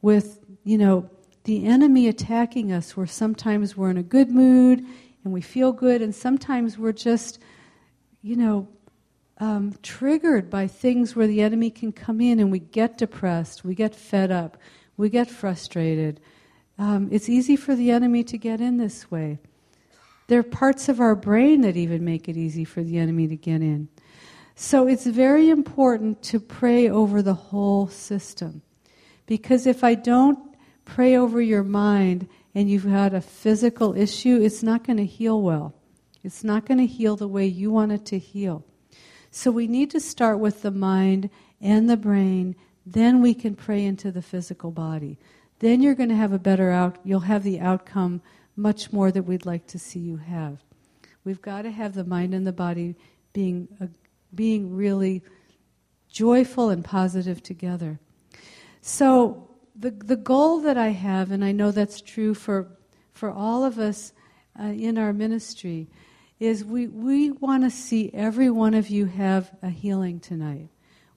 with, 0.00 0.40
you 0.64 0.78
know, 0.78 1.08
the 1.44 1.66
enemy 1.66 2.08
attacking 2.08 2.72
us, 2.72 2.96
where 2.96 3.06
sometimes 3.06 3.76
we're 3.76 3.90
in 3.90 3.98
a 3.98 4.02
good 4.02 4.30
mood 4.30 4.84
and 5.22 5.34
we 5.34 5.42
feel 5.42 5.70
good, 5.70 6.00
and 6.00 6.14
sometimes 6.14 6.78
we're 6.78 6.92
just, 6.92 7.38
you 8.22 8.36
know, 8.36 8.66
um, 9.36 9.74
triggered 9.82 10.48
by 10.48 10.66
things 10.66 11.14
where 11.14 11.26
the 11.26 11.42
enemy 11.42 11.70
can 11.70 11.92
come 11.92 12.22
in 12.22 12.40
and 12.40 12.50
we 12.50 12.58
get 12.58 12.96
depressed, 12.96 13.64
we 13.64 13.74
get 13.74 13.94
fed 13.94 14.30
up 14.30 14.56
we 15.00 15.08
get 15.08 15.30
frustrated. 15.30 16.20
Um, 16.78 17.08
it's 17.10 17.28
easy 17.28 17.56
for 17.56 17.74
the 17.74 17.90
enemy 17.90 18.22
to 18.24 18.38
get 18.38 18.60
in 18.60 18.76
this 18.76 19.10
way. 19.10 19.38
There 20.28 20.38
are 20.38 20.44
parts 20.44 20.88
of 20.88 21.00
our 21.00 21.16
brain 21.16 21.62
that 21.62 21.76
even 21.76 22.04
make 22.04 22.28
it 22.28 22.36
easy 22.36 22.64
for 22.64 22.82
the 22.82 22.98
enemy 22.98 23.26
to 23.28 23.36
get 23.36 23.62
in. 23.62 23.88
So 24.54 24.86
it's 24.86 25.06
very 25.06 25.48
important 25.48 26.22
to 26.24 26.38
pray 26.38 26.88
over 26.88 27.22
the 27.22 27.34
whole 27.34 27.88
system. 27.88 28.62
Because 29.26 29.66
if 29.66 29.82
I 29.82 29.94
don't 29.94 30.38
pray 30.84 31.16
over 31.16 31.40
your 31.40 31.64
mind 31.64 32.28
and 32.54 32.70
you've 32.70 32.84
had 32.84 33.14
a 33.14 33.20
physical 33.20 33.96
issue, 33.96 34.38
it's 34.40 34.62
not 34.62 34.84
going 34.84 34.98
to 34.98 35.06
heal 35.06 35.40
well. 35.40 35.74
It's 36.22 36.44
not 36.44 36.66
going 36.66 36.78
to 36.78 36.86
heal 36.86 37.16
the 37.16 37.26
way 37.26 37.46
you 37.46 37.70
want 37.70 37.92
it 37.92 38.04
to 38.06 38.18
heal. 38.18 38.64
So 39.30 39.50
we 39.50 39.66
need 39.66 39.90
to 39.92 40.00
start 40.00 40.40
with 40.40 40.60
the 40.60 40.70
mind 40.70 41.30
and 41.60 41.88
the 41.88 41.96
brain 41.96 42.54
then 42.92 43.22
we 43.22 43.34
can 43.34 43.54
pray 43.54 43.84
into 43.84 44.10
the 44.10 44.22
physical 44.22 44.70
body. 44.70 45.18
Then 45.60 45.80
you're 45.82 45.94
going 45.94 46.08
to 46.08 46.16
have 46.16 46.32
a 46.32 46.38
better 46.38 46.70
out 46.70 46.98
you'll 47.04 47.20
have 47.20 47.42
the 47.42 47.60
outcome 47.60 48.22
much 48.56 48.92
more 48.92 49.10
that 49.10 49.22
we'd 49.22 49.46
like 49.46 49.66
to 49.68 49.78
see 49.78 50.00
you 50.00 50.16
have. 50.16 50.58
We've 51.24 51.40
got 51.40 51.62
to 51.62 51.70
have 51.70 51.94
the 51.94 52.04
mind 52.04 52.34
and 52.34 52.46
the 52.46 52.52
body 52.52 52.96
being 53.32 53.68
uh, 53.80 53.86
being 54.34 54.74
really 54.74 55.22
joyful 56.08 56.70
and 56.70 56.84
positive 56.84 57.42
together. 57.42 58.00
So 58.80 59.48
the 59.76 59.90
the 59.90 60.16
goal 60.16 60.60
that 60.60 60.76
I 60.76 60.88
have 60.88 61.30
and 61.30 61.44
I 61.44 61.52
know 61.52 61.70
that's 61.70 62.00
true 62.00 62.34
for 62.34 62.68
for 63.12 63.30
all 63.30 63.64
of 63.64 63.78
us 63.78 64.12
uh, 64.58 64.64
in 64.64 64.98
our 64.98 65.12
ministry 65.12 65.88
is 66.38 66.64
we, 66.64 66.86
we 66.86 67.30
want 67.30 67.62
to 67.64 67.70
see 67.70 68.10
every 68.14 68.48
one 68.48 68.72
of 68.72 68.88
you 68.88 69.04
have 69.04 69.50
a 69.62 69.68
healing 69.68 70.18
tonight. 70.18 70.70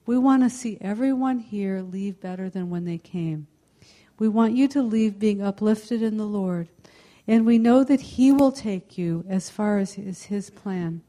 We 0.06 0.18
want 0.18 0.42
to 0.42 0.50
see 0.50 0.76
everyone 0.80 1.38
here 1.38 1.80
leave 1.80 2.20
better 2.20 2.50
than 2.50 2.68
when 2.68 2.84
they 2.84 2.98
came. 2.98 3.46
We 4.18 4.28
want 4.28 4.54
you 4.54 4.68
to 4.68 4.82
leave 4.82 5.18
being 5.18 5.42
uplifted 5.42 6.02
in 6.02 6.18
the 6.18 6.26
Lord. 6.26 6.68
And 7.26 7.46
we 7.46 7.58
know 7.58 7.84
that 7.84 8.00
He 8.00 8.30
will 8.30 8.52
take 8.52 8.98
you 8.98 9.24
as 9.28 9.48
far 9.48 9.78
as 9.78 9.96
is 9.98 10.24
His 10.24 10.50
plan. 10.50 11.00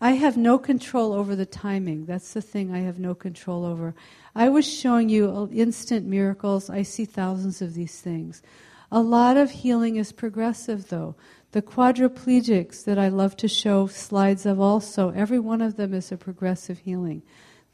I 0.00 0.12
have 0.12 0.36
no 0.36 0.58
control 0.58 1.12
over 1.12 1.34
the 1.34 1.46
timing. 1.46 2.06
That's 2.06 2.32
the 2.32 2.42
thing 2.42 2.72
I 2.72 2.80
have 2.80 2.98
no 2.98 3.14
control 3.14 3.64
over. 3.64 3.94
I 4.34 4.48
was 4.48 4.66
showing 4.66 5.08
you 5.08 5.48
instant 5.52 6.06
miracles. 6.06 6.70
I 6.70 6.82
see 6.82 7.04
thousands 7.04 7.62
of 7.62 7.74
these 7.74 8.00
things. 8.00 8.42
A 8.90 9.00
lot 9.00 9.36
of 9.36 9.50
healing 9.50 9.96
is 9.96 10.12
progressive, 10.12 10.88
though. 10.88 11.14
The 11.52 11.62
quadriplegics 11.62 12.84
that 12.84 12.98
I 12.98 13.08
love 13.08 13.36
to 13.38 13.48
show 13.48 13.86
slides 13.86 14.46
of 14.46 14.60
also, 14.60 15.10
every 15.10 15.38
one 15.38 15.62
of 15.62 15.76
them 15.76 15.94
is 15.94 16.12
a 16.12 16.16
progressive 16.16 16.80
healing. 16.80 17.22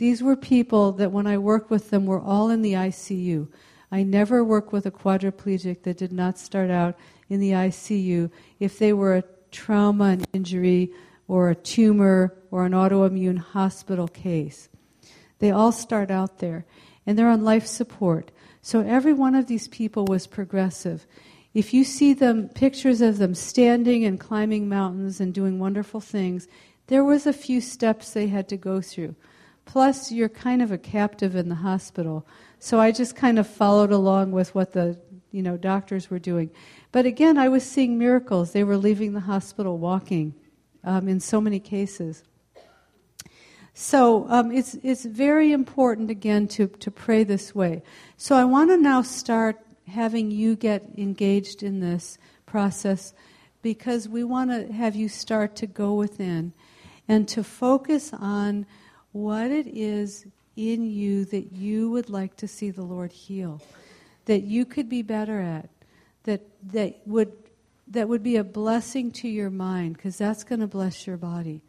These 0.05 0.23
were 0.23 0.37
people 0.37 0.93
that 0.93 1.13
when 1.13 1.27
I 1.27 1.39
worked 1.39 1.71
with 1.71 1.89
them 1.89 2.05
were 2.05 2.21
all 2.21 2.51
in 2.51 2.61
the 2.61 2.75
ICU. 2.75 3.49
I 3.91 4.03
never 4.03 4.45
work 4.45 4.71
with 4.71 4.85
a 4.85 4.91
quadriplegic 4.91 5.83
that 5.85 5.97
did 5.97 6.13
not 6.13 6.39
start 6.39 6.71
out 6.71 6.99
in 7.31 7.41
the 7.41 7.53
ICU 7.53 8.31
if 8.61 8.79
they 8.79 8.93
were 8.93 9.17
a 9.17 9.25
trauma 9.51 10.05
and 10.09 10.29
injury 10.35 10.93
or 11.27 11.49
a 11.49 11.55
tumor 11.55 12.37
or 12.51 12.67
an 12.67 12.73
autoimmune 12.73 13.39
hospital 13.39 14.07
case. 14.07 14.69
They 15.39 15.51
all 15.51 15.73
start 15.73 16.11
out 16.11 16.39
there 16.39 16.67
and 17.07 17.19
they're 17.19 17.31
on 17.31 17.43
life 17.43 17.67
support. 17.67 18.31
So 18.61 18.81
every 18.81 19.15
one 19.15 19.35
of 19.35 19.47
these 19.47 19.69
people 19.69 20.05
was 20.05 20.27
progressive. 20.27 21.07
If 21.55 21.73
you 21.73 21.83
see 21.83 22.13
them 22.13 22.51
pictures 22.51 23.01
of 23.01 23.17
them 23.17 23.35
standing 23.35 24.05
and 24.05 24.21
climbing 24.21 24.69
mountains 24.69 25.19
and 25.19 25.33
doing 25.33 25.59
wonderful 25.59 26.03
things, 26.03 26.47
there 26.89 27.05
was 27.05 27.27
a 27.27 27.33
few 27.33 27.63
steps 27.63 28.11
they 28.11 28.27
had 28.27 28.51
to 28.51 28.59
go 28.59 28.83
through. 28.83 29.15
Plus, 29.65 30.13
you're 30.13 30.29
kind 30.29 30.63
of 30.63 30.71
a 30.71 30.79
captive 30.79 31.35
in 31.35 31.49
the 31.49 31.57
hospital. 31.57 32.27
So 32.59 32.81
I 32.81 32.93
just 32.93 33.17
kind 33.17 33.39
of 33.39 33.47
followed 33.47 33.91
along 33.91 34.33
with 34.33 34.55
what 34.55 34.73
the 34.73 34.99
you 35.33 35.43
know 35.43 35.57
doctors 35.57 36.11
were 36.11 36.19
doing. 36.19 36.51
But 36.93 37.07
again, 37.07 37.39
I 37.39 37.49
was 37.49 37.65
seeing 37.65 37.99
miracles. 37.99 38.53
They 38.53 38.65
were 38.65 38.77
leaving 38.77 39.15
the 39.15 39.21
hospital 39.21 39.79
walking 39.79 40.35
um, 40.85 41.09
in 41.09 41.19
so 41.21 41.41
many 41.41 41.59
cases. 41.59 42.23
So 43.73 44.27
um, 44.29 44.53
it's 44.53 44.75
it's 44.83 45.05
very 45.05 45.51
important 45.51 46.11
again 46.11 46.47
to 46.49 46.69
to 46.69 46.91
pray 46.91 47.25
this 47.25 47.55
way. 47.55 47.83
So 48.17 48.37
I 48.37 48.45
want 48.45 48.71
to 48.71 48.77
now 48.77 49.03
start 49.03 49.59
having 49.89 50.31
you 50.31 50.57
get 50.57 50.85
engaged 50.97 51.63
in 51.63 51.81
this 51.81 52.17
process 52.47 53.13
because 53.63 54.09
we 54.09 54.23
want 54.23 54.51
to 54.51 54.73
have 54.73 54.95
you 54.95 55.09
start 55.09 55.57
to 55.57 55.67
go 55.67 55.95
within 55.95 56.53
and 57.09 57.27
to 57.29 57.43
focus 57.43 58.13
on 58.13 58.67
what 59.15 59.53
it 59.53 59.69
is 59.69 60.27
in 60.57 60.91
you 60.91 61.25
that 61.27 61.53
you 61.53 61.89
would 61.89 62.11
like 62.11 62.37
to 62.37 62.49
see 62.49 62.71
the 62.71 62.83
Lord 62.83 63.13
heal, 63.13 63.63
that 64.25 64.43
you 64.43 64.65
could 64.65 64.89
be 64.89 65.03
better 65.03 65.41
at, 65.41 65.71
that 66.25 66.43
that 66.73 67.01
would 67.07 67.33
that 67.87 68.09
would 68.09 68.25
be 68.25 68.37
a 68.37 68.45
blessing 68.45 69.13
to 69.13 69.29
your 69.29 69.51
mind 69.51 69.97
because 69.97 70.19
that's 70.19 70.43
going 70.43 70.61
to 70.61 70.67
bless 70.67 71.07
your 71.07 71.17
body. 71.17 71.63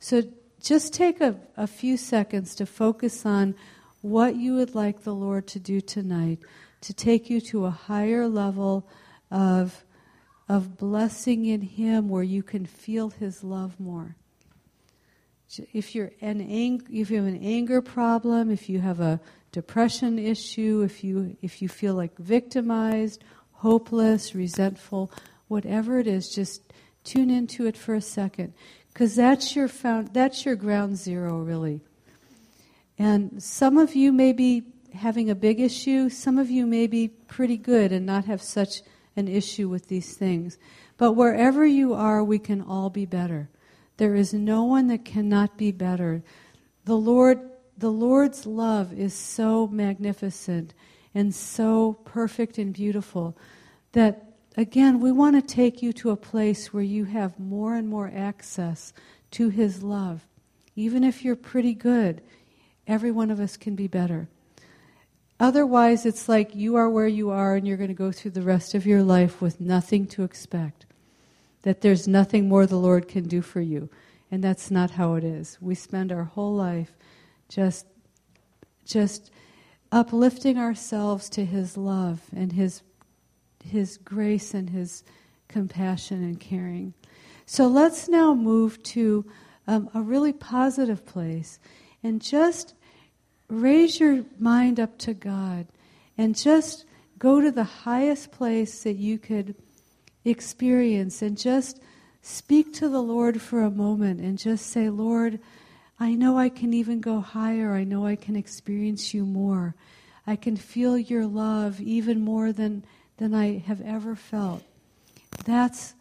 So 0.00 0.22
just 0.60 0.92
take 0.92 1.20
a, 1.20 1.36
a 1.56 1.68
few 1.68 1.96
seconds 1.96 2.54
to 2.56 2.66
focus 2.66 3.24
on 3.24 3.54
what 4.00 4.34
you 4.34 4.54
would 4.54 4.74
like 4.74 5.04
the 5.04 5.14
Lord 5.14 5.46
to 5.48 5.60
do 5.60 5.80
tonight 5.80 6.40
to 6.80 6.92
take 6.92 7.30
you 7.30 7.40
to 7.42 7.66
a 7.66 7.70
higher 7.70 8.26
level 8.28 8.88
of 9.30 9.84
of 10.48 10.78
blessing 10.78 11.44
in 11.44 11.60
him 11.60 12.08
where 12.08 12.22
you 12.24 12.42
can 12.42 12.66
feel 12.66 13.10
his 13.10 13.44
love 13.44 13.78
more 13.78 14.16
if 15.72 15.94
you're 15.94 16.12
an 16.20 16.40
ang- 16.40 16.86
if 16.90 17.10
you 17.10 17.16
have 17.16 17.26
an 17.26 17.42
anger 17.42 17.80
problem, 17.80 18.50
if 18.50 18.68
you 18.68 18.80
have 18.80 19.00
a 19.00 19.20
depression 19.52 20.18
issue, 20.18 20.82
if 20.84 21.02
you 21.02 21.36
if 21.42 21.62
you 21.62 21.68
feel 21.68 21.94
like 21.94 22.16
victimized, 22.18 23.24
hopeless, 23.52 24.34
resentful, 24.34 25.10
whatever 25.48 25.98
it 25.98 26.06
is, 26.06 26.28
just 26.28 26.72
tune 27.04 27.30
into 27.30 27.66
it 27.66 27.76
for 27.76 27.94
a 27.94 28.00
second, 28.00 28.52
because 28.92 29.14
that's 29.14 29.56
your 29.56 29.68
found 29.68 30.12
that's 30.12 30.44
your 30.44 30.56
ground 30.56 30.96
zero 30.96 31.38
really. 31.38 31.80
And 32.98 33.42
some 33.42 33.78
of 33.78 33.94
you 33.94 34.12
may 34.12 34.32
be 34.32 34.64
having 34.92 35.30
a 35.30 35.34
big 35.34 35.60
issue. 35.60 36.08
Some 36.08 36.38
of 36.38 36.50
you 36.50 36.66
may 36.66 36.86
be 36.86 37.08
pretty 37.08 37.56
good 37.56 37.92
and 37.92 38.04
not 38.04 38.24
have 38.24 38.42
such 38.42 38.82
an 39.16 39.28
issue 39.28 39.68
with 39.68 39.88
these 39.88 40.14
things. 40.14 40.58
But 40.96 41.12
wherever 41.12 41.64
you 41.64 41.94
are, 41.94 42.24
we 42.24 42.38
can 42.38 42.60
all 42.60 42.90
be 42.90 43.06
better. 43.06 43.48
There 43.98 44.14
is 44.14 44.32
no 44.32 44.64
one 44.64 44.86
that 44.88 45.04
cannot 45.04 45.58
be 45.58 45.72
better. 45.72 46.22
The 46.84 46.96
Lord, 46.96 47.40
the 47.76 47.90
Lord's 47.90 48.46
love 48.46 48.92
is 48.92 49.12
so 49.12 49.66
magnificent 49.66 50.72
and 51.14 51.34
so 51.34 51.94
perfect 52.04 52.58
and 52.58 52.72
beautiful 52.72 53.36
that 53.92 54.24
again, 54.56 55.00
we 55.00 55.12
want 55.12 55.36
to 55.36 55.54
take 55.54 55.82
you 55.82 55.92
to 55.94 56.10
a 56.10 56.16
place 56.16 56.72
where 56.72 56.82
you 56.82 57.04
have 57.06 57.38
more 57.38 57.74
and 57.74 57.88
more 57.88 58.10
access 58.14 58.92
to 59.32 59.48
His 59.48 59.82
love. 59.82 60.26
Even 60.76 61.02
if 61.02 61.24
you're 61.24 61.36
pretty 61.36 61.74
good, 61.74 62.22
every 62.86 63.10
one 63.10 63.32
of 63.32 63.40
us 63.40 63.56
can 63.56 63.74
be 63.74 63.88
better. 63.88 64.28
Otherwise, 65.40 66.06
it's 66.06 66.28
like 66.28 66.54
you 66.54 66.76
are 66.76 66.88
where 66.88 67.08
you 67.08 67.30
are 67.30 67.56
and 67.56 67.66
you're 67.66 67.76
going 67.76 67.88
to 67.88 67.94
go 67.94 68.12
through 68.12 68.32
the 68.32 68.42
rest 68.42 68.74
of 68.74 68.86
your 68.86 69.02
life 69.02 69.40
with 69.40 69.60
nothing 69.60 70.06
to 70.06 70.22
expect 70.22 70.86
that 71.68 71.82
there's 71.82 72.08
nothing 72.08 72.48
more 72.48 72.64
the 72.64 72.78
Lord 72.78 73.08
can 73.08 73.24
do 73.24 73.42
for 73.42 73.60
you. 73.60 73.90
And 74.30 74.42
that's 74.42 74.70
not 74.70 74.92
how 74.92 75.16
it 75.16 75.22
is. 75.22 75.58
We 75.60 75.74
spend 75.74 76.10
our 76.10 76.24
whole 76.24 76.54
life 76.54 76.96
just 77.50 77.84
just 78.86 79.30
uplifting 79.92 80.56
ourselves 80.56 81.28
to 81.28 81.44
his 81.44 81.76
love 81.76 82.22
and 82.34 82.52
his 82.52 82.80
his 83.62 83.98
grace 83.98 84.54
and 84.54 84.70
his 84.70 85.04
compassion 85.48 86.24
and 86.24 86.40
caring. 86.40 86.94
So 87.44 87.66
let's 87.66 88.08
now 88.08 88.32
move 88.32 88.82
to 88.84 89.26
um, 89.66 89.90
a 89.92 90.00
really 90.00 90.32
positive 90.32 91.04
place 91.04 91.58
and 92.02 92.22
just 92.22 92.72
raise 93.50 94.00
your 94.00 94.24
mind 94.38 94.80
up 94.80 94.96
to 95.00 95.12
God 95.12 95.66
and 96.16 96.34
just 96.34 96.86
go 97.18 97.42
to 97.42 97.50
the 97.50 97.64
highest 97.84 98.32
place 98.32 98.84
that 98.84 98.96
you 98.96 99.18
could 99.18 99.54
experience 100.28 101.22
and 101.22 101.36
just 101.36 101.80
speak 102.22 102.72
to 102.74 102.88
the 102.88 103.02
Lord 103.02 103.40
for 103.40 103.62
a 103.62 103.70
moment 103.70 104.20
and 104.20 104.38
just 104.38 104.66
say, 104.66 104.90
Lord, 104.90 105.40
I 106.00 106.14
know 106.14 106.38
I 106.38 106.48
can 106.48 106.72
even 106.72 107.00
go 107.00 107.20
higher. 107.20 107.72
I 107.72 107.84
know 107.84 108.06
I 108.06 108.16
can 108.16 108.36
experience 108.36 109.12
you 109.14 109.24
more. 109.24 109.74
I 110.26 110.36
can 110.36 110.56
feel 110.56 110.98
your 110.98 111.26
love 111.26 111.80
even 111.80 112.20
more 112.20 112.52
than, 112.52 112.84
than 113.16 113.34
I 113.34 113.58
have 113.58 113.80
ever 113.80 114.14
felt. 114.14 114.62
That's, 115.44 115.94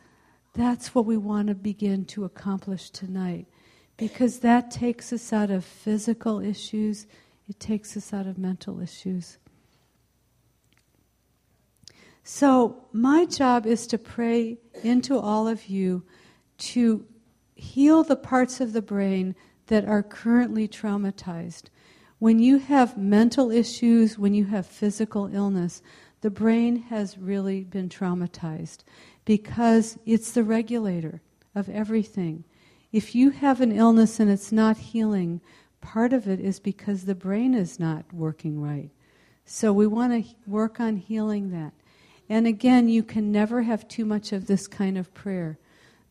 that's 0.54 0.94
what 0.94 1.06
we 1.06 1.18
want 1.18 1.48
to 1.48 1.56
begin 1.56 2.06
to 2.06 2.26
accomplish 2.26 2.90
tonight 2.90 3.48
because 3.98 4.40
that 4.40 4.70
takes 4.70 5.12
us 5.12 5.34
out 5.34 5.50
of 5.50 5.66
physical 5.66 6.40
issues, 6.40 7.08
it 7.50 7.60
takes 7.60 7.98
us 7.98 8.14
out 8.14 8.28
of 8.28 8.38
mental 8.38 8.80
issues. 8.80 9.38
So, 12.30 12.84
my 12.92 13.24
job 13.24 13.66
is 13.66 13.88
to 13.88 13.98
pray 13.98 14.58
into 14.84 15.18
all 15.18 15.48
of 15.48 15.68
you 15.68 16.04
to 16.58 17.06
heal 17.56 18.04
the 18.04 18.18
parts 18.18 18.60
of 18.60 18.74
the 18.74 18.82
brain 18.82 19.34
that 19.68 19.86
are 19.86 20.04
currently 20.04 20.68
traumatized. 20.68 21.70
When 22.20 22.40
you 22.40 22.58
have 22.58 22.98
mental 22.98 23.50
issues, 23.50 24.20
when 24.20 24.34
you 24.34 24.44
have 24.44 24.66
physical 24.66 25.34
illness, 25.34 25.82
the 26.20 26.30
brain 26.30 26.76
has 26.90 27.18
really 27.18 27.64
been 27.64 27.88
traumatized 27.88 28.80
because 29.24 29.98
it's 30.06 30.32
the 30.32 30.44
regulator 30.44 31.22
of 31.56 31.70
everything. 31.70 32.44
If 32.92 33.16
you 33.16 33.30
have 33.30 33.62
an 33.62 33.72
illness 33.72 34.20
and 34.20 34.30
it's 34.30 34.52
not 34.52 34.76
healing, 34.76 35.40
part 35.80 36.12
of 36.12 36.28
it 36.28 36.42
is 36.42 36.60
because 36.60 37.06
the 37.06 37.16
brain 37.16 37.54
is 37.54 37.80
not 37.80 38.04
working 38.14 38.60
right. 38.60 38.90
So 39.46 39.72
we 39.72 39.88
want 39.88 40.26
to 40.26 40.36
work 40.46 40.82
on 40.82 40.98
healing 40.98 41.52
that. 41.52 41.72
And 42.30 42.46
again, 42.46 42.90
you 42.90 43.04
can 43.04 43.32
never 43.32 43.62
have 43.62 43.88
too 43.88 44.06
much 44.06 44.34
of 44.34 44.48
this 44.48 44.68
kind 44.68 44.98
of 44.98 45.14
prayer. 45.14 45.58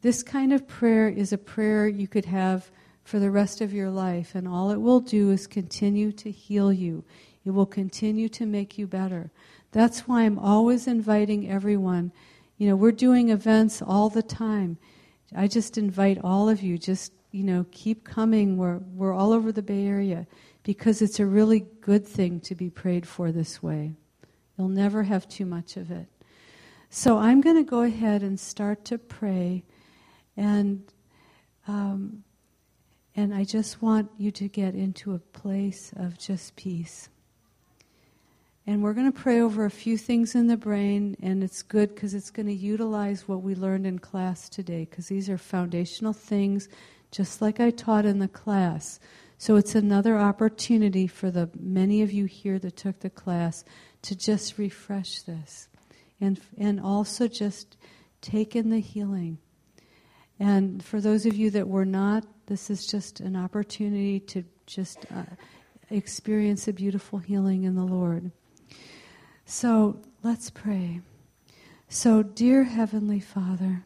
This 0.02 0.22
kind 0.22 0.52
of 0.52 0.68
prayer 0.68 1.08
is 1.08 1.32
a 1.32 1.38
prayer 1.38 1.88
you 1.88 2.08
could 2.08 2.26
have 2.26 2.70
for 3.04 3.18
the 3.18 3.30
rest 3.30 3.60
of 3.60 3.72
your 3.72 3.90
life, 3.90 4.34
and 4.34 4.48
all 4.48 4.70
it 4.70 4.80
will 4.80 5.00
do 5.00 5.30
is 5.30 5.46
continue 5.46 6.10
to 6.12 6.30
heal 6.30 6.72
you. 6.72 7.04
It 7.44 7.50
will 7.50 7.66
continue 7.66 8.28
to 8.30 8.46
make 8.46 8.76
you 8.76 8.86
better. 8.86 9.30
That's 9.70 10.08
why 10.08 10.22
I'm 10.22 10.38
always 10.38 10.86
inviting 10.86 11.48
everyone. 11.48 12.12
You 12.56 12.68
know, 12.68 12.76
we're 12.76 12.92
doing 12.92 13.30
events 13.30 13.82
all 13.82 14.08
the 14.08 14.22
time. 14.22 14.78
I 15.34 15.46
just 15.46 15.76
invite 15.78 16.18
all 16.24 16.48
of 16.48 16.62
you, 16.62 16.78
just, 16.78 17.12
you 17.30 17.44
know, 17.44 17.66
keep 17.70 18.04
coming. 18.04 18.56
We're, 18.56 18.78
we're 18.78 19.12
all 19.12 19.32
over 19.32 19.52
the 19.52 19.62
Bay 19.62 19.86
Area 19.86 20.26
because 20.62 21.02
it's 21.02 21.20
a 21.20 21.26
really 21.26 21.66
good 21.80 22.06
thing 22.06 22.40
to 22.40 22.54
be 22.54 22.70
prayed 22.70 23.06
for 23.06 23.30
this 23.30 23.62
way. 23.62 23.92
You'll 24.56 24.68
never 24.68 25.02
have 25.02 25.28
too 25.28 25.46
much 25.46 25.76
of 25.76 25.90
it. 25.90 26.06
So 26.88 27.18
I'm 27.18 27.40
going 27.40 27.56
to 27.56 27.68
go 27.68 27.82
ahead 27.82 28.22
and 28.22 28.38
start 28.38 28.84
to 28.86 28.98
pray, 28.98 29.64
and 30.36 30.82
um, 31.68 32.22
and 33.14 33.34
I 33.34 33.44
just 33.44 33.82
want 33.82 34.10
you 34.18 34.30
to 34.30 34.48
get 34.48 34.74
into 34.74 35.14
a 35.14 35.18
place 35.18 35.92
of 35.96 36.18
just 36.18 36.54
peace. 36.54 37.08
And 38.66 38.82
we're 38.82 38.94
going 38.94 39.10
to 39.10 39.18
pray 39.18 39.40
over 39.40 39.64
a 39.64 39.70
few 39.70 39.96
things 39.96 40.34
in 40.34 40.48
the 40.48 40.56
brain, 40.56 41.16
and 41.22 41.42
it's 41.42 41.62
good 41.62 41.94
because 41.94 42.14
it's 42.14 42.30
going 42.30 42.46
to 42.46 42.54
utilize 42.54 43.28
what 43.28 43.42
we 43.42 43.54
learned 43.54 43.86
in 43.86 43.98
class 43.98 44.48
today, 44.48 44.86
because 44.90 45.06
these 45.06 45.30
are 45.30 45.38
foundational 45.38 46.12
things, 46.12 46.68
just 47.10 47.40
like 47.40 47.60
I 47.60 47.70
taught 47.70 48.04
in 48.04 48.18
the 48.18 48.28
class. 48.28 48.98
So 49.38 49.56
it's 49.56 49.74
another 49.74 50.18
opportunity 50.18 51.06
for 51.06 51.30
the 51.30 51.48
many 51.58 52.02
of 52.02 52.12
you 52.12 52.24
here 52.24 52.58
that 52.58 52.76
took 52.76 53.00
the 53.00 53.10
class 53.10 53.64
to 54.06 54.14
just 54.14 54.56
refresh 54.56 55.22
this 55.22 55.68
and, 56.20 56.40
and 56.56 56.80
also 56.80 57.26
just 57.26 57.76
take 58.20 58.54
in 58.54 58.70
the 58.70 58.78
healing. 58.78 59.38
And 60.38 60.84
for 60.84 61.00
those 61.00 61.26
of 61.26 61.34
you 61.34 61.50
that 61.50 61.66
were 61.66 61.84
not, 61.84 62.24
this 62.46 62.70
is 62.70 62.86
just 62.86 63.18
an 63.18 63.34
opportunity 63.34 64.20
to 64.20 64.44
just 64.66 65.06
uh, 65.12 65.24
experience 65.90 66.68
a 66.68 66.72
beautiful 66.72 67.18
healing 67.18 67.64
in 67.64 67.74
the 67.74 67.84
Lord. 67.84 68.30
So 69.44 70.00
let's 70.22 70.50
pray. 70.50 71.00
So, 71.88 72.22
dear 72.22 72.62
Heavenly 72.62 73.20
Father, 73.20 73.84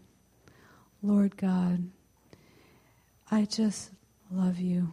Lord 1.02 1.38
God, 1.38 1.88
I 3.30 3.46
just 3.46 3.90
love 4.30 4.58
you. 4.58 4.92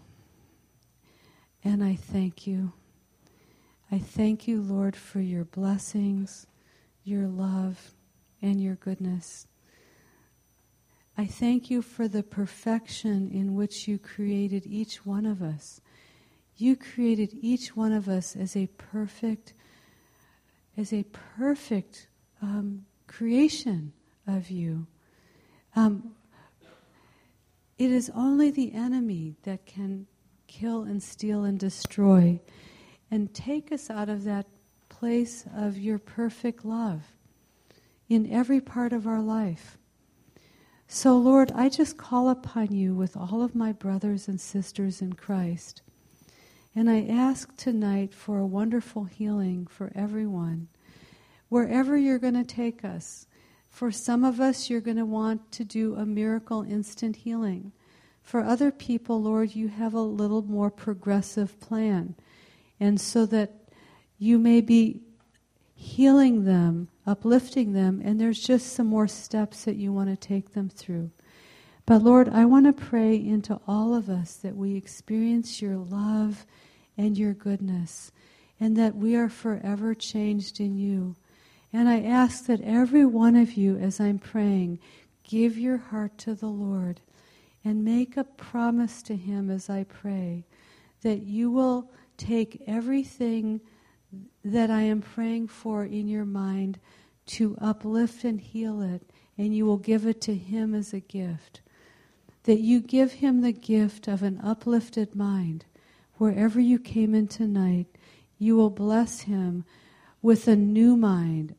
And 1.66 1.84
I 1.84 1.96
thank 1.96 2.48
you. 2.48 2.72
I 3.90 4.00
thank 4.00 4.48
you, 4.48 4.62
Lord, 4.62 4.96
for 4.98 5.22
your 5.22 5.46
blessings, 5.46 6.46
your 7.04 7.28
love, 7.28 7.94
and 8.42 8.62
your 8.62 8.76
goodness. 8.76 9.48
I 11.18 11.26
thank 11.26 11.72
you 11.72 11.82
for 11.82 12.08
the 12.08 12.22
perfection 12.22 13.30
in 13.32 13.56
which 13.56 13.88
you 13.88 13.98
created 13.98 14.66
each 14.66 15.06
one 15.06 15.26
of 15.26 15.42
us. 15.42 15.80
You 16.58 16.76
created 16.76 17.30
each 17.34 17.76
one 17.78 17.94
of 17.94 18.10
us 18.10 18.36
as 18.36 18.58
a 18.58 18.68
perfect, 18.78 19.54
as 20.76 20.92
a 20.92 21.06
perfect 21.38 22.08
um, 22.42 22.86
creation 23.08 23.94
of 24.28 24.52
you. 24.52 24.86
Um, 25.78 26.12
it 27.78 27.92
is 27.92 28.12
only 28.14 28.52
the 28.52 28.74
enemy 28.74 29.36
that 29.44 29.66
can 29.66 30.08
kill 30.48 30.84
and 30.84 31.02
steal 31.02 31.46
and 31.46 31.58
destroy 31.58 32.42
and 33.10 33.34
take 33.34 33.72
us 33.72 33.90
out 33.90 34.10
of 34.10 34.24
that 34.24 34.48
place 34.90 35.46
of 35.56 35.78
your 35.78 36.00
perfect 36.00 36.66
love 36.66 37.02
in 38.10 38.32
every 38.32 38.62
part 38.62 38.94
of 38.94 39.08
our 39.08 39.22
life. 39.22 39.78
So, 40.88 41.18
Lord, 41.18 41.52
I 41.54 41.68
just 41.68 41.98
call 41.98 42.30
upon 42.30 42.74
you 42.74 42.96
with 42.96 43.18
all 43.18 43.44
of 43.44 43.56
my 43.56 43.74
brothers 43.74 44.28
and 44.28 44.40
sisters 44.40 45.02
in 45.02 45.14
Christ. 45.14 45.82
And 46.74 46.90
I 46.90 47.06
ask 47.10 47.56
tonight 47.58 48.14
for 48.14 48.40
a 48.40 48.46
wonderful 48.46 49.04
healing 49.04 49.68
for 49.68 49.92
everyone, 49.96 50.70
wherever 51.50 51.98
you're 51.98 52.20
going 52.20 52.36
to 52.36 52.46
take 52.46 52.86
us. 52.86 53.28
For 53.70 53.92
some 53.92 54.24
of 54.24 54.40
us, 54.40 54.70
you're 54.70 54.82
going 54.82 54.98
to 54.98 55.06
want 55.06 55.52
to 55.54 55.66
do 55.66 55.96
a 55.96 56.06
miracle 56.06 56.64
instant 56.64 57.18
healing. 57.18 57.74
For 58.22 58.42
other 58.42 58.72
people, 58.72 59.22
Lord, 59.22 59.56
you 59.56 59.68
have 59.68 59.94
a 59.94 60.02
little 60.02 60.42
more 60.42 60.72
progressive 60.72 61.60
plan. 61.60 62.16
And 62.80 63.00
so 63.00 63.26
that 63.28 63.54
you 64.18 64.38
may 64.38 64.62
be 64.62 65.02
healing 65.74 66.46
them, 66.46 66.90
uplifting 67.06 67.74
them, 67.74 68.02
and 68.04 68.20
there's 68.20 68.40
just 68.40 68.74
some 68.74 68.88
more 68.88 69.08
steps 69.08 69.66
that 69.66 69.76
you 69.76 69.94
want 69.94 70.10
to 70.10 70.16
take 70.16 70.54
them 70.54 70.70
through. 70.70 71.12
But 71.86 72.04
Lord, 72.04 72.28
I 72.30 72.46
want 72.46 72.66
to 72.66 72.74
pray 72.74 73.16
into 73.16 73.62
all 73.68 73.94
of 73.94 74.10
us 74.10 74.36
that 74.38 74.56
we 74.56 74.76
experience 74.76 75.62
your 75.62 75.78
love 75.78 76.46
and 76.98 77.18
your 77.18 77.34
goodness, 77.34 78.12
and 78.60 78.76
that 78.76 78.96
we 78.96 79.16
are 79.16 79.30
forever 79.30 79.94
changed 79.94 80.60
in 80.60 80.78
you. 80.78 81.16
And 81.72 81.88
I 81.88 82.02
ask 82.02 82.46
that 82.48 82.62
every 82.62 83.06
one 83.06 83.36
of 83.36 83.54
you, 83.54 83.78
as 83.78 84.00
I'm 84.00 84.20
praying, 84.20 84.80
give 85.24 85.58
your 85.58 85.78
heart 85.78 86.18
to 86.20 86.34
the 86.34 86.48
Lord 86.48 87.02
and 87.64 87.86
make 87.86 88.18
a 88.18 88.24
promise 88.24 89.02
to 89.04 89.16
Him 89.16 89.52
as 89.52 89.70
I 89.70 89.84
pray 89.84 90.46
that 91.04 91.22
you 91.24 91.52
will 91.52 91.92
take 92.18 92.64
everything 92.68 93.62
that 94.44 94.70
I 94.70 94.82
am 94.82 95.02
praying 95.02 95.48
for 95.48 95.86
in 95.86 96.08
your 96.08 96.26
mind 96.26 96.80
to 97.28 97.58
uplift 97.60 98.24
and 98.24 98.40
heal 98.40 98.82
it, 98.82 99.10
and 99.38 99.56
you 99.56 99.66
will 99.66 99.78
give 99.78 100.06
it 100.06 100.22
to 100.22 100.36
Him 100.36 100.74
as 100.74 100.94
a 100.94 101.00
gift. 101.00 101.62
That 102.44 102.60
you 102.60 102.80
give 102.80 103.14
Him 103.14 103.42
the 103.42 103.52
gift 103.52 104.08
of 104.08 104.24
an 104.24 104.40
uplifted 104.42 105.16
mind. 105.16 105.66
Wherever 106.16 106.60
you 106.60 106.80
came 106.80 107.14
in 107.14 107.28
tonight, 107.28 107.88
you 108.40 108.56
will 108.56 108.70
bless 108.70 109.22
Him 109.22 109.66
with 110.22 110.48
a 110.48 110.56
new 110.56 110.96
mind, 110.96 111.56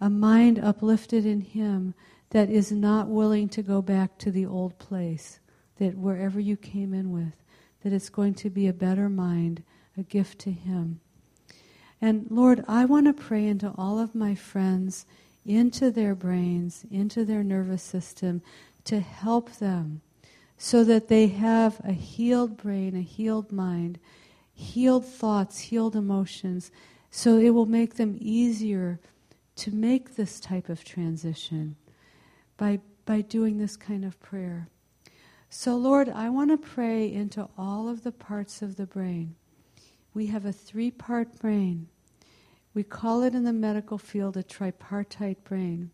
a 0.00 0.10
mind 0.10 0.58
uplifted 0.58 1.24
in 1.24 1.40
Him 1.40 1.94
that 2.30 2.50
is 2.50 2.72
not 2.72 3.08
willing 3.08 3.48
to 3.50 3.62
go 3.62 3.80
back 3.80 4.18
to 4.18 4.30
the 4.30 4.46
old 4.46 4.78
place. 4.78 5.38
That 5.78 5.96
wherever 5.96 6.40
you 6.40 6.56
came 6.56 6.92
in 6.92 7.12
with, 7.12 7.34
that 7.82 7.92
it's 7.92 8.10
going 8.10 8.34
to 8.34 8.50
be 8.50 8.66
a 8.66 8.72
better 8.72 9.08
mind, 9.08 9.62
a 9.96 10.02
gift 10.02 10.38
to 10.40 10.50
Him. 10.50 11.00
And 12.00 12.26
Lord, 12.30 12.64
I 12.66 12.84
want 12.84 13.06
to 13.06 13.12
pray 13.12 13.46
into 13.46 13.72
all 13.76 13.98
of 13.98 14.14
my 14.14 14.34
friends, 14.34 15.06
into 15.46 15.90
their 15.90 16.14
brains, 16.14 16.84
into 16.90 17.24
their 17.24 17.44
nervous 17.44 17.82
system, 17.82 18.42
to 18.84 19.00
help 19.00 19.52
them 19.56 20.00
so 20.56 20.84
that 20.84 21.08
they 21.08 21.28
have 21.28 21.80
a 21.84 21.92
healed 21.92 22.56
brain, 22.56 22.96
a 22.96 23.00
healed 23.00 23.50
mind, 23.50 23.98
healed 24.52 25.04
thoughts, 25.04 25.58
healed 25.58 25.96
emotions, 25.96 26.70
so 27.10 27.36
it 27.36 27.50
will 27.50 27.66
make 27.66 27.96
them 27.96 28.16
easier 28.20 29.00
to 29.56 29.70
make 29.70 30.14
this 30.14 30.40
type 30.40 30.68
of 30.68 30.84
transition 30.84 31.76
by, 32.56 32.80
by 33.04 33.20
doing 33.20 33.58
this 33.58 33.76
kind 33.76 34.04
of 34.04 34.18
prayer. 34.20 34.68
So, 35.50 35.76
Lord, 35.76 36.08
I 36.08 36.30
want 36.30 36.50
to 36.50 36.56
pray 36.56 37.12
into 37.12 37.48
all 37.58 37.88
of 37.88 38.04
the 38.04 38.12
parts 38.12 38.62
of 38.62 38.76
the 38.76 38.86
brain. 38.86 39.34
We 40.14 40.26
have 40.26 40.44
a 40.44 40.52
three 40.52 40.90
part 40.90 41.38
brain. 41.38 41.88
We 42.74 42.82
call 42.82 43.22
it 43.22 43.34
in 43.34 43.44
the 43.44 43.52
medical 43.52 43.98
field 43.98 44.36
a 44.36 44.42
tripartite 44.42 45.44
brain. 45.44 45.90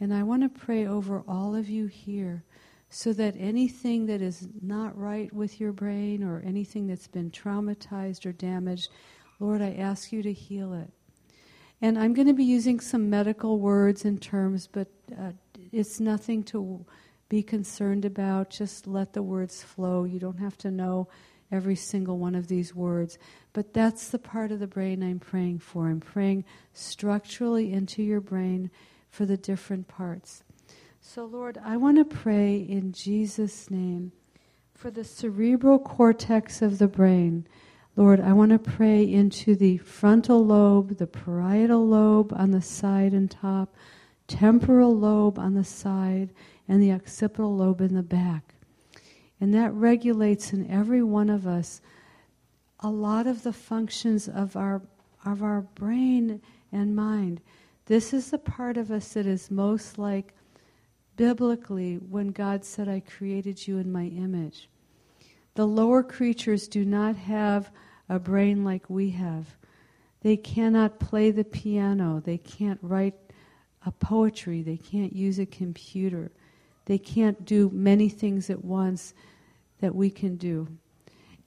And 0.00 0.12
I 0.12 0.22
want 0.22 0.42
to 0.42 0.48
pray 0.48 0.86
over 0.86 1.22
all 1.28 1.54
of 1.54 1.68
you 1.68 1.86
here 1.86 2.44
so 2.90 3.12
that 3.14 3.34
anything 3.38 4.06
that 4.06 4.20
is 4.20 4.48
not 4.60 4.98
right 4.98 5.32
with 5.32 5.60
your 5.60 5.72
brain 5.72 6.22
or 6.22 6.42
anything 6.44 6.86
that's 6.86 7.06
been 7.06 7.30
traumatized 7.30 8.26
or 8.26 8.32
damaged, 8.32 8.88
Lord, 9.40 9.62
I 9.62 9.72
ask 9.74 10.12
you 10.12 10.22
to 10.22 10.32
heal 10.32 10.74
it. 10.74 10.90
And 11.80 11.98
I'm 11.98 12.14
going 12.14 12.28
to 12.28 12.34
be 12.34 12.44
using 12.44 12.80
some 12.80 13.10
medical 13.10 13.58
words 13.58 14.04
and 14.04 14.20
terms, 14.20 14.68
but 14.70 14.88
uh, 15.18 15.32
it's 15.72 15.98
nothing 15.98 16.44
to 16.44 16.84
be 17.28 17.42
concerned 17.42 18.04
about. 18.04 18.50
Just 18.50 18.86
let 18.86 19.14
the 19.14 19.22
words 19.22 19.62
flow. 19.62 20.04
You 20.04 20.20
don't 20.20 20.38
have 20.38 20.58
to 20.58 20.70
know 20.70 21.08
every 21.52 21.76
single 21.76 22.18
one 22.18 22.34
of 22.34 22.48
these 22.48 22.74
words. 22.74 23.18
But 23.52 23.74
that's 23.74 24.08
the 24.08 24.18
part 24.18 24.50
of 24.50 24.58
the 24.58 24.66
brain 24.66 25.02
I'm 25.02 25.20
praying 25.20 25.60
for. 25.60 25.88
I'm 25.88 26.00
praying 26.00 26.44
structurally 26.72 27.72
into 27.72 28.02
your 28.02 28.20
brain 28.20 28.70
for 29.10 29.26
the 29.26 29.36
different 29.36 29.86
parts. 29.86 30.42
So, 31.00 31.24
Lord, 31.26 31.58
I 31.62 31.76
want 31.76 31.98
to 31.98 32.04
pray 32.04 32.56
in 32.56 32.92
Jesus' 32.92 33.70
name 33.70 34.12
for 34.74 34.90
the 34.90 35.04
cerebral 35.04 35.78
cortex 35.78 36.62
of 36.62 36.78
the 36.78 36.88
brain. 36.88 37.46
Lord, 37.94 38.20
I 38.20 38.32
want 38.32 38.52
to 38.52 38.58
pray 38.58 39.02
into 39.04 39.54
the 39.54 39.76
frontal 39.78 40.44
lobe, 40.44 40.96
the 40.96 41.06
parietal 41.06 41.86
lobe 41.86 42.32
on 42.32 42.52
the 42.52 42.62
side 42.62 43.12
and 43.12 43.30
top, 43.30 43.74
temporal 44.26 44.96
lobe 44.96 45.38
on 45.38 45.54
the 45.54 45.64
side, 45.64 46.30
and 46.66 46.82
the 46.82 46.92
occipital 46.92 47.54
lobe 47.54 47.82
in 47.82 47.94
the 47.94 48.02
back. 48.02 48.54
And 49.42 49.52
that 49.54 49.74
regulates 49.74 50.52
in 50.52 50.70
every 50.70 51.02
one 51.02 51.28
of 51.28 51.48
us 51.48 51.80
a 52.78 52.88
lot 52.88 53.26
of 53.26 53.42
the 53.42 53.52
functions 53.52 54.28
of 54.28 54.56
our, 54.56 54.82
of 55.24 55.42
our 55.42 55.62
brain 55.62 56.40
and 56.70 56.94
mind. 56.94 57.40
This 57.86 58.14
is 58.14 58.30
the 58.30 58.38
part 58.38 58.76
of 58.76 58.92
us 58.92 59.14
that 59.14 59.26
is 59.26 59.50
most 59.50 59.98
like 59.98 60.32
biblically 61.16 61.96
when 61.96 62.28
God 62.28 62.64
said, 62.64 62.88
I 62.88 63.00
created 63.00 63.66
you 63.66 63.78
in 63.78 63.90
my 63.90 64.04
image. 64.04 64.68
The 65.56 65.66
lower 65.66 66.04
creatures 66.04 66.68
do 66.68 66.84
not 66.84 67.16
have 67.16 67.72
a 68.08 68.20
brain 68.20 68.62
like 68.62 68.88
we 68.88 69.10
have. 69.10 69.56
They 70.20 70.36
cannot 70.36 71.00
play 71.00 71.32
the 71.32 71.42
piano. 71.42 72.22
They 72.24 72.38
can't 72.38 72.78
write 72.80 73.16
a 73.84 73.90
poetry. 73.90 74.62
They 74.62 74.76
can't 74.76 75.12
use 75.12 75.40
a 75.40 75.46
computer. 75.46 76.30
They 76.84 76.98
can't 76.98 77.44
do 77.44 77.70
many 77.72 78.08
things 78.08 78.48
at 78.48 78.64
once 78.64 79.14
that 79.82 79.94
we 79.94 80.08
can 80.08 80.36
do. 80.36 80.66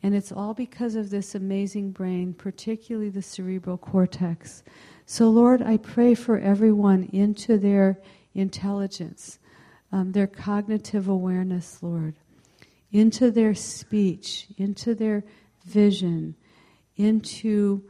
And 0.03 0.13
it's 0.13 0.31
all 0.31 0.53
because 0.53 0.93
of 0.93 1.09
this 1.09 1.33
amazing 1.33 1.89
brain, 1.89 2.33
particularly 2.33 3.09
the 3.09 3.23
cerebral 3.23 3.77
cortex. 3.77 4.61
So, 5.07 5.29
Lord, 5.29 5.63
I 5.63 5.77
pray 5.77 6.13
for 6.13 6.38
everyone 6.38 7.09
into 7.11 7.57
their 7.57 7.99
intelligence, 8.36 9.39
um, 9.91 10.11
their 10.11 10.27
cognitive 10.27 11.07
awareness, 11.07 11.81
Lord, 11.81 12.13
into 12.91 13.31
their 13.31 13.55
speech, 13.55 14.47
into 14.57 14.93
their 14.93 15.23
vision, 15.65 16.36
into 16.97 17.83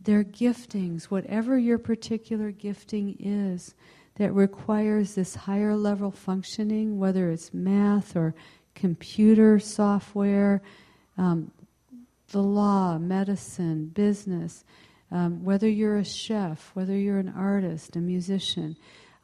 their 0.00 0.24
giftings, 0.24 1.04
whatever 1.04 1.58
your 1.58 1.78
particular 1.78 2.50
gifting 2.50 3.16
is 3.18 3.74
that 4.14 4.32
requires 4.32 5.14
this 5.14 5.34
higher 5.34 5.76
level 5.76 6.10
functioning, 6.10 6.98
whether 6.98 7.30
it's 7.30 7.52
math 7.52 8.16
or 8.16 8.34
computer 8.78 9.58
software, 9.58 10.62
um, 11.16 11.50
the 12.30 12.42
law, 12.42 12.98
medicine, 12.98 13.86
business, 13.86 14.64
um, 15.10 15.44
whether 15.44 15.68
you're 15.68 15.98
a 15.98 16.04
chef, 16.04 16.70
whether 16.74 16.96
you're 16.96 17.18
an 17.18 17.32
artist, 17.36 17.96
a 17.96 17.98
musician. 17.98 18.76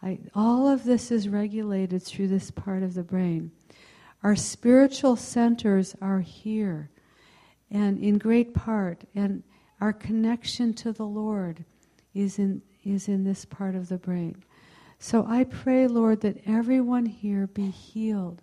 I, 0.02 0.18
all 0.34 0.68
of 0.68 0.84
this 0.84 1.10
is 1.10 1.28
regulated 1.28 2.02
through 2.02 2.28
this 2.28 2.50
part 2.50 2.82
of 2.82 2.94
the 2.94 3.02
brain. 3.02 3.52
Our 4.22 4.36
spiritual 4.36 5.16
centers 5.16 5.94
are 6.00 6.20
here, 6.20 6.90
and 7.70 7.98
in 8.02 8.18
great 8.18 8.54
part, 8.54 9.04
and 9.14 9.42
our 9.80 9.92
connection 9.92 10.72
to 10.74 10.92
the 10.92 11.04
Lord 11.04 11.64
is 12.14 12.38
in, 12.38 12.62
is 12.84 13.08
in 13.08 13.24
this 13.24 13.44
part 13.44 13.74
of 13.74 13.88
the 13.88 13.98
brain. 13.98 14.42
So 14.98 15.26
I 15.28 15.44
pray, 15.44 15.86
Lord, 15.86 16.22
that 16.22 16.38
everyone 16.46 17.04
here 17.06 17.46
be 17.46 17.68
healed 17.68 18.40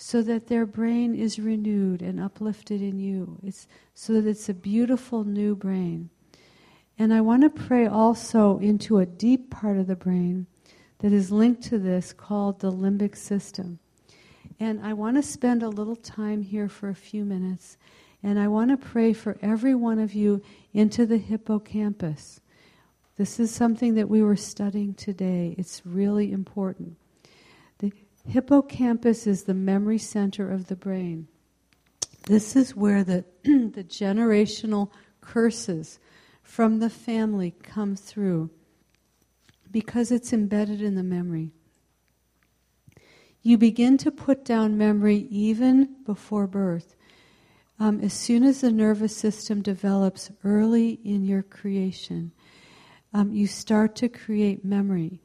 so 0.00 0.22
that 0.22 0.46
their 0.46 0.64
brain 0.64 1.12
is 1.12 1.40
renewed 1.40 2.00
and 2.02 2.20
uplifted 2.20 2.80
in 2.80 3.00
you. 3.00 3.36
It's 3.42 3.66
so 3.94 4.12
that 4.14 4.26
it's 4.26 4.48
a 4.48 4.54
beautiful 4.54 5.24
new 5.24 5.56
brain. 5.56 6.08
And 6.96 7.12
I 7.12 7.20
want 7.20 7.42
to 7.42 7.50
pray 7.50 7.86
also 7.86 8.58
into 8.58 8.98
a 8.98 9.06
deep 9.06 9.50
part 9.50 9.76
of 9.76 9.88
the 9.88 9.96
brain 9.96 10.46
that 11.00 11.12
is 11.12 11.32
linked 11.32 11.62
to 11.64 11.80
this 11.80 12.12
called 12.12 12.60
the 12.60 12.70
limbic 12.70 13.16
system. 13.16 13.80
And 14.60 14.84
I 14.84 14.92
want 14.92 15.16
to 15.16 15.22
spend 15.22 15.64
a 15.64 15.68
little 15.68 15.96
time 15.96 16.42
here 16.42 16.68
for 16.68 16.88
a 16.88 16.94
few 16.94 17.24
minutes. 17.24 17.76
And 18.22 18.38
I 18.38 18.46
want 18.46 18.70
to 18.70 18.76
pray 18.76 19.12
for 19.12 19.36
every 19.42 19.74
one 19.74 19.98
of 19.98 20.14
you 20.14 20.42
into 20.72 21.06
the 21.06 21.18
hippocampus. 21.18 22.40
This 23.16 23.40
is 23.40 23.50
something 23.52 23.96
that 23.96 24.08
we 24.08 24.22
were 24.22 24.36
studying 24.36 24.94
today. 24.94 25.56
It's 25.58 25.82
really 25.84 26.30
important. 26.30 26.96
Hippocampus 28.28 29.26
is 29.26 29.44
the 29.44 29.54
memory 29.54 29.98
center 29.98 30.50
of 30.50 30.66
the 30.66 30.76
brain. 30.76 31.28
This 32.26 32.54
is 32.56 32.76
where 32.76 33.02
the, 33.02 33.24
the 33.42 33.84
generational 33.84 34.90
curses 35.22 35.98
from 36.42 36.78
the 36.78 36.90
family 36.90 37.54
come 37.62 37.96
through 37.96 38.50
because 39.70 40.10
it's 40.10 40.32
embedded 40.34 40.82
in 40.82 40.94
the 40.94 41.02
memory. 41.02 41.52
You 43.42 43.56
begin 43.56 43.96
to 43.98 44.10
put 44.10 44.44
down 44.44 44.76
memory 44.76 45.26
even 45.30 45.96
before 46.04 46.46
birth. 46.46 46.96
Um, 47.80 48.00
as 48.00 48.12
soon 48.12 48.42
as 48.42 48.60
the 48.60 48.72
nervous 48.72 49.16
system 49.16 49.62
develops 49.62 50.30
early 50.44 51.00
in 51.02 51.24
your 51.24 51.42
creation, 51.42 52.32
um, 53.14 53.32
you 53.32 53.46
start 53.46 53.96
to 53.96 54.08
create 54.10 54.66
memory. 54.66 55.22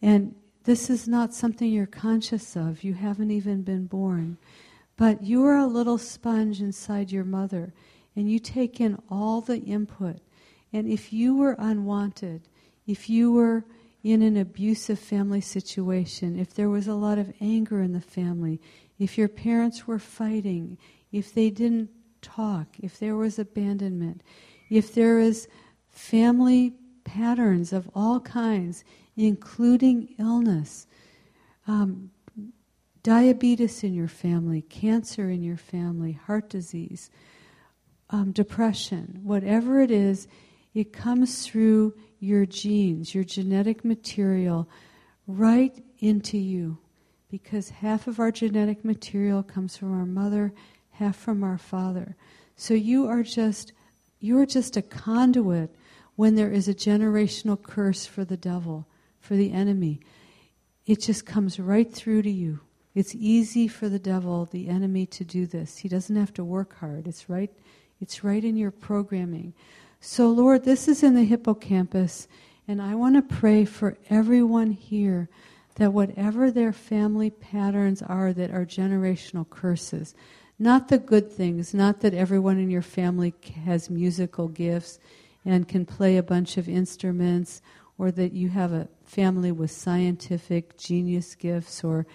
And 0.00 0.36
this 0.64 0.88
is 0.88 1.06
not 1.06 1.34
something 1.34 1.70
you're 1.70 1.86
conscious 1.86 2.56
of. 2.56 2.82
You 2.82 2.94
haven't 2.94 3.30
even 3.30 3.62
been 3.62 3.86
born. 3.86 4.38
But 4.96 5.22
you 5.22 5.44
are 5.44 5.56
a 5.56 5.66
little 5.66 5.98
sponge 5.98 6.60
inside 6.60 7.10
your 7.10 7.24
mother, 7.24 7.72
and 8.16 8.30
you 8.30 8.38
take 8.38 8.80
in 8.80 8.98
all 9.10 9.40
the 9.40 9.58
input. 9.58 10.20
And 10.72 10.88
if 10.88 11.12
you 11.12 11.36
were 11.36 11.56
unwanted, 11.58 12.48
if 12.86 13.10
you 13.10 13.32
were 13.32 13.64
in 14.02 14.22
an 14.22 14.36
abusive 14.36 14.98
family 14.98 15.40
situation, 15.40 16.38
if 16.38 16.54
there 16.54 16.68
was 16.68 16.86
a 16.86 16.94
lot 16.94 17.18
of 17.18 17.32
anger 17.40 17.82
in 17.82 17.92
the 17.92 18.00
family, 18.00 18.60
if 18.98 19.18
your 19.18 19.28
parents 19.28 19.86
were 19.86 19.98
fighting, 19.98 20.78
if 21.10 21.34
they 21.34 21.50
didn't 21.50 21.90
talk, 22.22 22.68
if 22.80 22.98
there 22.98 23.16
was 23.16 23.38
abandonment, 23.38 24.22
if 24.70 24.94
there 24.94 25.18
is 25.18 25.48
family 25.88 26.74
patterns 27.04 27.72
of 27.72 27.90
all 27.94 28.20
kinds, 28.20 28.84
including 29.16 30.14
illness, 30.18 30.86
um, 31.66 32.10
diabetes 33.02 33.84
in 33.84 33.94
your 33.94 34.08
family, 34.08 34.62
cancer 34.62 35.28
in 35.30 35.42
your 35.42 35.56
family, 35.56 36.12
heart 36.12 36.48
disease, 36.48 37.10
um, 38.10 38.32
depression, 38.32 39.20
whatever 39.22 39.80
it 39.80 39.90
is, 39.90 40.26
it 40.72 40.92
comes 40.92 41.46
through 41.46 41.94
your 42.18 42.46
genes, 42.46 43.14
your 43.14 43.24
genetic 43.24 43.84
material, 43.84 44.68
right 45.26 45.84
into 45.98 46.38
you. 46.38 46.78
Because 47.30 47.70
half 47.70 48.06
of 48.06 48.20
our 48.20 48.30
genetic 48.30 48.84
material 48.84 49.42
comes 49.42 49.76
from 49.76 49.92
our 49.92 50.06
mother, 50.06 50.52
half 50.90 51.16
from 51.16 51.42
our 51.42 51.58
father. 51.58 52.16
So 52.56 52.74
you 52.74 53.06
are 53.06 53.22
just 53.22 53.72
you're 54.20 54.46
just 54.46 54.76
a 54.76 54.82
conduit 54.82 55.74
when 56.16 56.34
there 56.34 56.50
is 56.50 56.68
a 56.68 56.74
generational 56.74 57.60
curse 57.60 58.06
for 58.06 58.24
the 58.24 58.36
devil 58.36 58.86
for 59.24 59.36
the 59.36 59.52
enemy. 59.52 60.00
It 60.84 61.00
just 61.00 61.24
comes 61.24 61.58
right 61.58 61.90
through 61.90 62.22
to 62.22 62.30
you. 62.30 62.60
It's 62.94 63.14
easy 63.14 63.66
for 63.66 63.88
the 63.88 63.98
devil, 63.98 64.44
the 64.44 64.68
enemy, 64.68 65.06
to 65.06 65.24
do 65.24 65.46
this. 65.46 65.78
He 65.78 65.88
doesn't 65.88 66.14
have 66.14 66.34
to 66.34 66.44
work 66.44 66.76
hard. 66.78 67.08
It's 67.08 67.28
right, 67.28 67.50
it's 68.00 68.22
right 68.22 68.44
in 68.44 68.56
your 68.56 68.70
programming. 68.70 69.54
So, 69.98 70.28
Lord, 70.28 70.64
this 70.64 70.86
is 70.86 71.02
in 71.02 71.14
the 71.14 71.24
hippocampus, 71.24 72.28
and 72.68 72.82
I 72.82 72.94
want 72.94 73.16
to 73.16 73.34
pray 73.36 73.64
for 73.64 73.96
everyone 74.10 74.70
here 74.70 75.30
that 75.76 75.94
whatever 75.94 76.50
their 76.50 76.72
family 76.72 77.30
patterns 77.30 78.02
are 78.02 78.32
that 78.34 78.50
are 78.50 78.66
generational 78.66 79.48
curses, 79.48 80.14
not 80.58 80.88
the 80.88 80.98
good 80.98 81.32
things, 81.32 81.72
not 81.72 82.00
that 82.00 82.14
everyone 82.14 82.58
in 82.58 82.70
your 82.70 82.82
family 82.82 83.34
has 83.64 83.88
musical 83.88 84.48
gifts 84.48 84.98
and 85.44 85.66
can 85.66 85.86
play 85.86 86.18
a 86.18 86.22
bunch 86.22 86.58
of 86.58 86.68
instruments 86.68 87.62
or 87.98 88.10
that 88.10 88.32
you 88.32 88.48
have 88.48 88.72
a 88.72 88.88
family 89.04 89.52
with 89.52 89.70
scientific 89.70 90.76
genius 90.78 91.34
gifts 91.34 91.84
or 91.84 92.06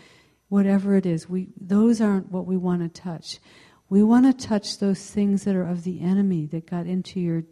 whatever 0.49 0.95
it 0.95 1.05
is. 1.05 1.29
We, 1.29 1.49
those 1.59 2.01
aren't 2.01 2.31
what 2.31 2.45
we 2.45 2.57
want 2.57 2.81
to 2.81 3.01
touch. 3.01 3.39
We 3.89 4.03
want 4.03 4.25
to 4.25 4.47
touch 4.47 4.79
those 4.79 5.09
things 5.09 5.43
that 5.45 5.55
are 5.55 5.67
of 5.67 5.83
the 5.83 6.01
enemy 6.01 6.45
that 6.47 6.69
got 6.69 6.85
into 6.85 7.19
your, 7.19 7.43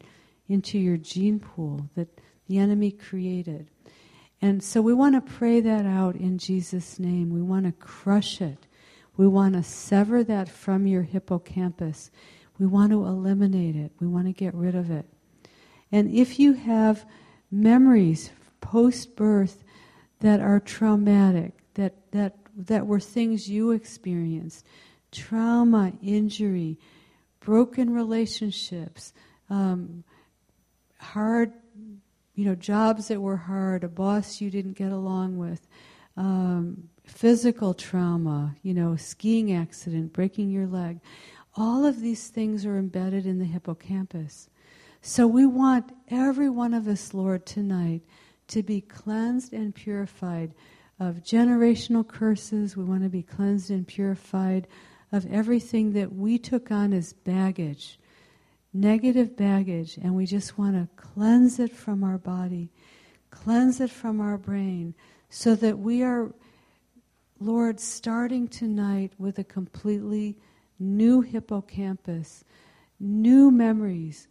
into 0.48 0.78
your 0.78 0.98
gene 0.98 1.40
pool, 1.40 1.90
that 1.96 2.08
the 2.48 2.58
enemy 2.58 2.92
created. 2.92 3.70
And 4.42 4.64
so 4.64 4.82
we 4.82 4.94
want 4.94 5.16
to 5.16 5.34
pray 5.34 5.62
that 5.62 5.86
out 5.86 6.16
in 6.16 6.38
Jesus' 6.38 7.00
name. 7.00 7.32
We 7.32 7.42
want 7.42 7.66
to 7.66 7.72
crush 7.72 8.40
it. 8.42 8.68
We 9.16 9.28
want 9.28 9.56
to 9.56 9.64
sever 9.64 10.24
that 10.26 10.48
from 10.48 10.86
your 10.86 11.02
hippocampus. 11.02 12.12
We 12.60 12.68
want 12.68 12.92
to 12.92 13.06
eliminate 13.06 13.76
it. 13.76 13.92
We 14.00 14.08
want 14.08 14.28
to 14.28 14.34
get 14.34 14.54
rid 14.54 14.76
of 14.76 14.92
it. 14.92 15.06
And 15.92 16.12
if 16.12 16.40
you 16.40 16.54
have 16.54 17.06
memories 17.50 18.30
post 18.72 19.16
birth 19.16 19.64
that 20.20 20.42
are 20.42 20.60
traumatic, 20.60 21.54
that, 21.76 21.94
that, 22.12 22.36
that 22.54 22.86
were 22.86 23.00
things 23.00 23.50
you 23.50 23.72
experienced 23.72 24.66
trauma, 25.10 25.94
injury, 26.04 26.78
broken 27.40 27.94
relationships, 27.94 29.14
um, 29.50 30.04
hard, 31.00 31.54
you 32.36 32.44
know, 32.44 32.56
jobs 32.56 33.08
that 33.08 33.22
were 33.22 33.38
hard, 33.38 33.86
a 33.86 33.88
boss 33.88 34.42
you 34.42 34.52
didn't 34.52 34.74
get 34.74 34.92
along 34.92 35.38
with, 35.38 35.66
um, 36.18 36.90
physical 37.06 37.74
trauma, 37.74 38.54
you 38.64 38.74
know, 38.74 38.98
skiing 38.98 39.54
accident, 39.54 40.12
breaking 40.12 40.52
your 40.52 40.68
leg. 40.68 41.00
All 41.56 41.86
of 41.86 42.02
these 42.02 42.28
things 42.28 42.66
are 42.66 42.78
embedded 42.78 43.26
in 43.26 43.40
the 43.40 43.46
hippocampus. 43.46 44.50
So 45.02 45.26
we 45.26 45.46
want 45.46 45.94
every 46.10 46.50
one 46.50 46.74
of 46.74 46.86
us, 46.86 47.14
Lord, 47.14 47.46
tonight 47.46 48.02
to 48.48 48.64
be 48.64 48.82
cleansed 48.82 49.54
and 49.54 49.74
purified 49.74 50.54
of 51.00 51.24
generational 51.24 52.08
curses. 52.08 52.76
We 52.76 52.84
want 52.84 53.04
to 53.04 53.10
be 53.10 53.24
cleansed 53.24 53.70
and 53.70 53.88
purified 53.88 54.68
of 55.12 55.26
everything 55.32 55.94
that 55.94 56.14
we 56.14 56.38
took 56.38 56.72
on 56.72 56.94
as 56.94 57.14
baggage, 57.14 58.00
negative 58.74 59.38
baggage, 59.38 59.98
and 59.98 60.16
we 60.16 60.26
just 60.26 60.58
want 60.58 60.76
to 60.76 60.88
cleanse 61.02 61.60
it 61.60 61.74
from 61.74 62.04
our 62.04 62.18
body, 62.18 62.72
cleanse 63.30 63.80
it 63.80 63.92
from 63.92 64.20
our 64.20 64.38
brain, 64.38 64.94
so 65.30 65.56
that 65.56 65.78
we 65.78 66.04
are, 66.04 66.34
Lord, 67.40 67.80
starting 67.80 68.48
tonight 68.48 69.14
with 69.18 69.40
a 69.40 69.44
completely 69.44 70.38
new 70.80 71.22
hippocampus, 71.22 72.44
new 73.00 73.52
memories 73.52 74.28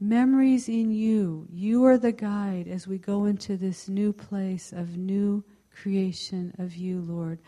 memories 0.00 0.68
in 0.68 0.90
you. 0.90 1.46
You 1.50 1.84
are 1.84 1.98
the 1.98 2.12
guide 2.12 2.68
as 2.68 2.86
we 2.86 2.98
go 2.98 3.24
into 3.24 3.56
this 3.56 3.88
new 3.88 4.12
place 4.12 4.72
of 4.72 4.96
new 4.96 5.42
creation 5.74 6.54
of 6.58 6.74
you, 6.74 7.00
Lord. 7.00 7.38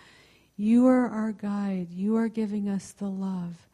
You 0.57 0.87
are 0.87 1.09
our 1.09 1.33
guide. 1.33 1.89
You 1.91 2.17
are 2.17 2.29
giving 2.29 2.69
us 2.69 2.93
the 2.93 3.09
love. 3.09 3.69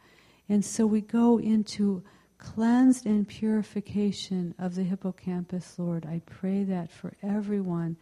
And 0.49 0.65
so 0.65 0.87
we 0.87 1.01
go 1.01 1.39
into 1.39 2.03
cleansed 2.39 3.07
and 3.07 3.27
purification 3.27 4.55
of 4.59 4.75
the 4.75 4.83
hippocampus, 4.83 5.79
Lord. 5.79 6.05
I 6.05 6.21
pray 6.27 6.65
that 6.65 6.91
for 6.91 7.15
everyone 7.23 7.97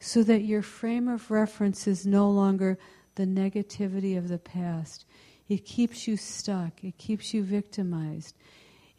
so 0.00 0.22
that 0.22 0.42
your 0.42 0.62
frame 0.62 1.08
of 1.08 1.30
reference 1.30 1.86
is 1.86 2.06
no 2.06 2.30
longer 2.30 2.78
the 3.16 3.26
negativity 3.26 4.16
of 4.16 4.28
the 4.28 4.38
past. 4.38 5.04
It 5.48 5.66
keeps 5.66 6.08
you 6.08 6.16
stuck, 6.16 6.82
it 6.82 6.96
keeps 6.96 7.34
you 7.34 7.42
victimized. 7.42 8.34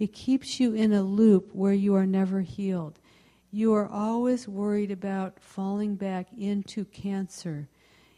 It 0.04 0.12
keeps 0.12 0.60
you 0.60 0.74
in 0.74 0.92
a 0.92 1.02
loop 1.02 1.52
where 1.54 1.72
you 1.72 1.96
are 1.96 2.06
never 2.06 2.42
healed. 2.42 3.00
You 3.52 3.74
are 3.74 3.88
always 3.88 4.50
worried 4.50 4.92
about 4.92 5.40
falling 5.40 5.96
back 5.96 6.28
into 6.38 6.84
cancer, 6.84 7.70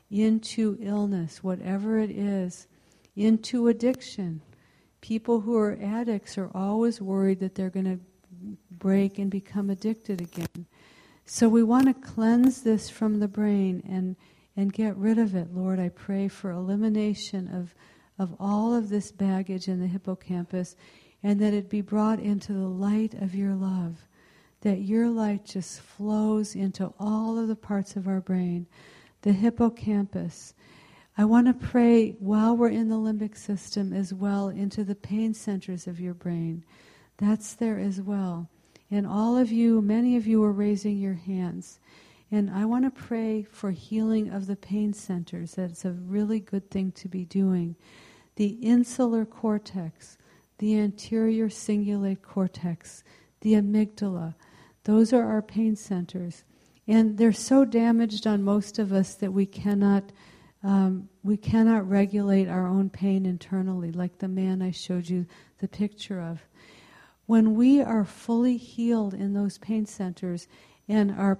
into 0.09 0.79
illness, 0.81 1.43
whatever 1.43 1.99
it 1.99 2.09
is, 2.09 2.65
into 3.15 3.67
addiction. 3.67 4.41
People 4.99 5.41
who 5.41 5.55
are 5.55 5.77
addicts 5.79 6.39
are 6.39 6.49
always 6.55 6.99
worried 7.01 7.39
that 7.41 7.53
they're 7.53 7.69
going 7.69 7.99
to 7.99 8.57
break 8.71 9.19
and 9.19 9.29
become 9.29 9.69
addicted 9.69 10.21
again. 10.21 10.65
So 11.27 11.47
we 11.47 11.61
want 11.61 11.85
to 11.85 11.93
cleanse 11.93 12.63
this 12.63 12.89
from 12.89 13.19
the 13.19 13.27
brain 13.27 13.83
and, 13.87 14.15
and 14.57 14.73
get 14.73 14.97
rid 14.97 15.19
of 15.19 15.35
it. 15.35 15.53
Lord, 15.53 15.79
I 15.79 15.89
pray 15.89 16.29
for 16.29 16.49
elimination 16.49 17.47
of, 17.47 17.75
of 18.17 18.35
all 18.39 18.73
of 18.73 18.89
this 18.89 19.11
baggage 19.11 19.67
in 19.67 19.79
the 19.79 19.87
hippocampus 19.87 20.75
and 21.25 21.39
that 21.39 21.55
it 21.55 21.71
be 21.71 21.81
brought 21.81 22.19
into 22.19 22.53
the 22.53 22.67
light 22.67 23.15
of 23.15 23.33
your 23.33 23.55
love, 23.55 24.07
that 24.61 24.81
your 24.81 25.09
light 25.09 25.43
just 25.43 25.81
flows 25.81 26.53
into 26.53 26.93
all 26.99 27.39
of 27.39 27.47
the 27.47 27.55
parts 27.55 27.95
of 27.95 28.07
our 28.07 28.21
brain, 28.21 28.67
the 29.23 29.33
hippocampus. 29.33 30.53
I 31.17 31.25
want 31.25 31.47
to 31.47 31.67
pray 31.67 32.11
while 32.19 32.55
we're 32.55 32.69
in 32.69 32.89
the 32.89 32.95
limbic 32.95 33.35
system 33.35 33.91
as 33.91 34.13
well 34.13 34.49
into 34.49 34.83
the 34.83 34.93
pain 34.93 35.33
centers 35.33 35.87
of 35.87 35.99
your 35.99 36.13
brain. 36.13 36.63
That's 37.17 37.55
there 37.55 37.79
as 37.79 37.99
well. 37.99 38.47
And 38.91 39.07
all 39.07 39.35
of 39.35 39.51
you, 39.51 39.81
many 39.81 40.17
of 40.17 40.27
you 40.27 40.43
are 40.43 40.51
raising 40.51 40.99
your 40.99 41.15
hands. 41.15 41.79
And 42.29 42.51
I 42.51 42.65
want 42.65 42.85
to 42.85 42.91
pray 42.91 43.41
for 43.41 43.71
healing 43.71 44.29
of 44.29 44.45
the 44.45 44.55
pain 44.55 44.93
centers. 44.93 45.55
That's 45.55 45.85
a 45.85 45.91
really 45.91 46.39
good 46.39 46.69
thing 46.69 46.91
to 46.91 47.07
be 47.07 47.25
doing. 47.25 47.77
The 48.35 48.59
insular 48.61 49.25
cortex, 49.25 50.19
the 50.57 50.77
anterior 50.79 51.49
cingulate 51.49 52.21
cortex, 52.21 53.03
the 53.41 53.53
amygdala, 53.53 54.35
those 54.85 55.11
are 55.11 55.25
our 55.25 55.41
pain 55.41 55.75
centers. 55.75 56.43
And 56.87 57.17
they're 57.17 57.33
so 57.33 57.65
damaged 57.65 58.27
on 58.27 58.43
most 58.43 58.77
of 58.77 58.93
us 58.93 59.15
that 59.15 59.33
we 59.33 59.45
cannot, 59.45 60.11
um, 60.63 61.09
we 61.23 61.37
cannot 61.37 61.89
regulate 61.89 62.47
our 62.47 62.67
own 62.67 62.89
pain 62.89 63.25
internally, 63.25 63.91
like 63.91 64.19
the 64.19 64.27
man 64.27 64.61
I 64.61 64.71
showed 64.71 65.09
you 65.09 65.25
the 65.59 65.67
picture 65.67 66.21
of. 66.21 66.41
When 67.25 67.55
we 67.55 67.81
are 67.81 68.05
fully 68.05 68.57
healed 68.57 69.15
in 69.15 69.33
those 69.33 69.57
pain 69.57 69.87
centers 69.87 70.47
and 70.87 71.11
our 71.11 71.39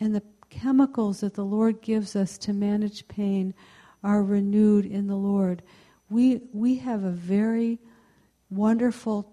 and 0.00 0.14
the 0.14 0.22
chemicals 0.48 1.20
that 1.20 1.34
the 1.34 1.44
Lord 1.44 1.82
gives 1.82 2.16
us 2.16 2.36
to 2.38 2.52
manage 2.52 3.06
pain 3.06 3.54
are 4.02 4.24
renewed 4.24 4.86
in 4.86 5.06
the 5.06 5.16
Lord, 5.16 5.62
we 6.08 6.40
we 6.52 6.76
have 6.76 7.04
a 7.04 7.10
very 7.10 7.78
wonderful 8.50 9.32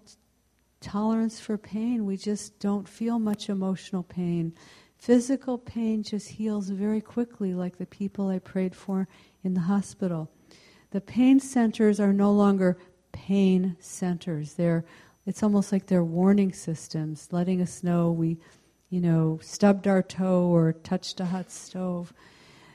tolerance 0.80 1.40
for 1.40 1.58
pain. 1.58 2.06
We 2.06 2.16
just 2.16 2.58
don't 2.60 2.88
feel 2.88 3.18
much 3.18 3.48
emotional 3.48 4.02
pain. 4.02 4.54
Physical 4.96 5.58
pain 5.58 6.02
just 6.02 6.28
heals 6.28 6.70
very 6.70 7.00
quickly, 7.00 7.54
like 7.54 7.78
the 7.78 7.86
people 7.86 8.28
I 8.28 8.38
prayed 8.38 8.74
for 8.74 9.08
in 9.44 9.54
the 9.54 9.60
hospital. 9.60 10.30
The 10.90 11.00
pain 11.00 11.38
centers 11.40 12.00
are 12.00 12.12
no 12.12 12.32
longer 12.32 12.78
pain 13.12 13.76
centers. 13.80 14.54
They're 14.54 14.84
it's 15.26 15.42
almost 15.42 15.72
like 15.72 15.86
they're 15.86 16.02
warning 16.02 16.54
systems, 16.54 17.28
letting 17.32 17.60
us 17.60 17.84
know 17.84 18.10
we, 18.10 18.38
you 18.88 19.02
know, 19.02 19.38
stubbed 19.42 19.86
our 19.86 20.02
toe 20.02 20.44
or 20.46 20.72
touched 20.72 21.20
a 21.20 21.26
hot 21.26 21.50
stove. 21.50 22.14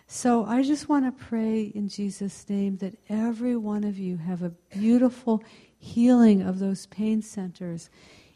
So 0.06 0.46
I 0.46 0.62
just 0.62 0.88
want 0.88 1.06
to 1.06 1.26
pray 1.26 1.64
in 1.74 1.89
Jesus' 1.89 2.48
name 2.48 2.78
that 2.78 2.94
every 3.10 3.56
one 3.56 3.84
of 3.84 3.98
you 3.98 4.18
have 4.18 4.44
a 4.44 4.52
beautiful 4.72 5.44
healing 5.84 6.42
of 6.42 6.60
those 6.60 6.86
pain 6.88 7.22
centers 7.22 7.90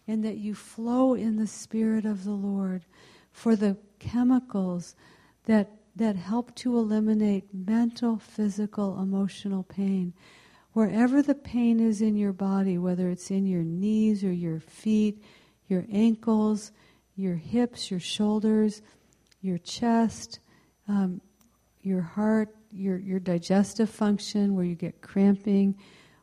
and 0.08 0.24
that 0.24 0.38
you 0.38 0.54
flow 0.54 1.14
in 1.14 1.38
the 1.38 1.48
Spirit 1.48 2.06
of 2.06 2.24
the 2.24 2.32
Lord 2.32 2.86
for 3.32 3.56
the 3.56 3.78
chemicals 4.00 4.96
that, 5.46 5.72
that 5.96 6.16
help 6.16 6.54
to 6.56 6.78
eliminate 6.78 7.54
mental, 7.54 8.18
physical, 8.18 9.00
emotional 9.02 9.64
pain. 9.64 10.14
Wherever 10.74 11.22
the 11.22 11.36
pain 11.36 11.80
is 11.80 12.02
in 12.02 12.16
your 12.16 12.34
body, 12.34 12.78
whether 12.78 13.10
it's 13.10 13.32
in 13.32 13.46
your 13.46 13.64
knees 13.64 14.24
or 14.24 14.32
your 14.32 14.60
feet, 14.60 15.24
your 15.68 15.86
ankles, 15.92 16.72
your 17.16 17.36
hips, 17.36 17.90
your 17.90 18.00
shoulders, 18.00 18.82
your 19.42 19.58
chest, 19.58 20.40
um, 20.88 21.22
your 21.82 22.02
heart, 22.02 22.54
your, 22.72 22.98
your 22.98 23.20
digestive 23.20 23.90
function, 23.90 24.54
where 24.54 24.66
you 24.66 24.76
get 24.76 25.02
cramping, 25.02 25.76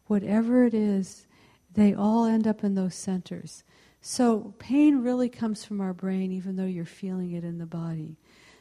whatever 0.06 0.64
it 0.64 0.74
is, 0.74 1.26
they 1.72 1.94
all 1.94 2.24
end 2.24 2.46
up 2.46 2.62
in 2.62 2.74
those 2.74 2.94
centers. 2.94 3.64
So 4.00 4.54
pain 4.58 5.02
really 5.02 5.28
comes 5.28 5.64
from 5.64 5.80
our 5.80 5.94
brain, 5.94 6.30
even 6.30 6.56
though 6.56 6.64
you're 6.66 6.84
feeling 6.84 7.32
it 7.32 7.44
in 7.44 7.58
the 7.58 7.66
body. 7.66 8.18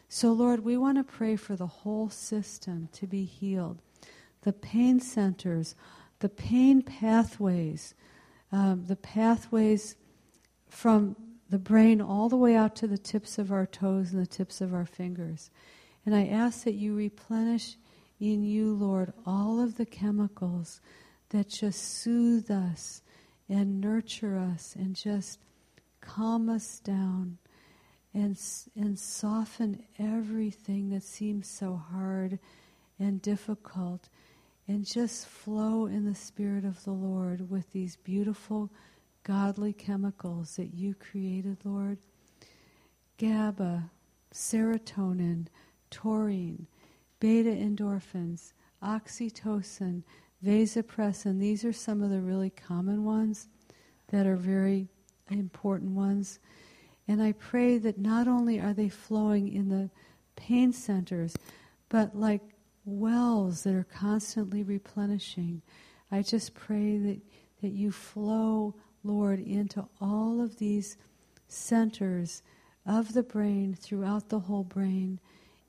So, 0.08 0.32
Lord, 0.32 0.64
we 0.64 0.78
want 0.78 0.98
to 1.00 1.04
pray 1.04 1.36
for 1.36 1.56
the 1.56 1.68
whole 1.68 2.10
system 2.10 2.88
to 2.94 3.08
be 3.08 3.26
healed 3.26 3.82
the 4.44 4.54
pain 4.54 5.00
centers, 5.00 5.74
the 6.20 6.30
pain 6.30 6.82
pathways, 6.82 7.96
um, 8.52 8.86
the 8.88 8.96
pathways 8.96 9.96
from 10.70 11.16
the 11.50 11.58
brain 11.58 12.02
all 12.02 12.30
the 12.30 12.38
way 12.38 12.56
out 12.56 12.76
to 12.76 12.88
the 12.88 12.98
tips 12.98 13.38
of 13.38 13.52
our 13.52 13.66
toes 13.66 14.12
and 14.12 14.22
the 14.22 14.28
tips 14.28 14.60
of 14.60 14.74
our 14.74 14.86
fingers. 14.86 15.50
And 16.06 16.14
I 16.14 16.26
ask 16.26 16.64
that 16.66 16.74
you 16.74 16.94
replenish 16.94 17.78
in 18.20 18.44
you, 18.44 18.74
Lord, 18.74 19.14
all 19.26 19.62
of 19.62 19.78
the 19.78 19.86
chemicals 19.86 20.82
that 21.34 21.50
just 21.50 22.02
soothe 22.02 22.50
us 22.50 23.02
and 23.50 23.82
nurture 23.82 24.38
us 24.38 24.76
and 24.78 24.96
just 24.96 25.40
calm 26.00 26.48
us 26.48 26.80
down 26.80 27.38
and, 28.14 28.40
and 28.76 28.98
soften 28.98 29.84
everything 29.98 30.90
that 30.92 31.02
seems 31.02 31.50
so 31.50 31.76
hard 31.92 32.38
and 33.00 33.22
difficult 33.22 34.10
and 34.68 34.86
just 34.86 35.28
flow 35.28 35.88
in 35.88 36.06
the 36.06 36.16
Spirit 36.16 36.64
of 36.64 36.84
the 36.84 36.92
Lord 36.92 37.50
with 37.50 37.72
these 37.74 37.96
beautiful, 37.98 38.72
godly 39.24 39.74
chemicals 39.74 40.56
that 40.56 40.74
you 40.76 40.94
created, 40.94 41.58
Lord. 41.64 41.98
GABA, 43.18 43.90
serotonin, 44.34 45.48
taurine, 45.90 46.68
beta 47.20 47.50
endorphins, 47.50 48.54
oxytocin, 48.82 50.04
vasopressin. 50.44 51.40
These 51.40 51.64
are 51.66 51.74
some 51.74 52.02
of 52.02 52.10
the 52.10 52.22
really 52.22 52.50
common 52.50 53.04
ones 53.04 53.48
that 54.10 54.26
are 54.26 54.36
very 54.36 54.88
important 55.30 55.92
ones. 55.92 56.40
And 57.08 57.22
I 57.22 57.34
pray 57.34 57.78
that 57.80 57.98
not 57.98 58.28
only 58.28 58.60
are 58.60 58.74
they 58.74 58.90
flowing 58.90 59.52
in 59.52 59.70
the 59.70 59.90
pain 60.36 60.74
centers, 60.74 61.36
but 61.90 62.16
like 62.16 62.42
wells 62.86 63.64
that 63.64 63.74
are 63.74 63.86
constantly 63.86 64.64
replenishing. 64.64 65.62
I 66.12 66.22
just 66.22 66.54
pray 66.54 66.98
that, 66.98 67.22
that 67.62 67.72
you 67.72 67.92
flow, 67.92 68.76
Lord, 69.04 69.40
into 69.40 69.88
all 70.02 70.42
of 70.42 70.58
these 70.58 70.98
centers 71.48 72.42
of 72.86 73.14
the 73.14 73.24
brain, 73.24 73.76
throughout 73.80 74.30
the 74.30 74.40
whole 74.40 74.64
brain, 74.64 75.20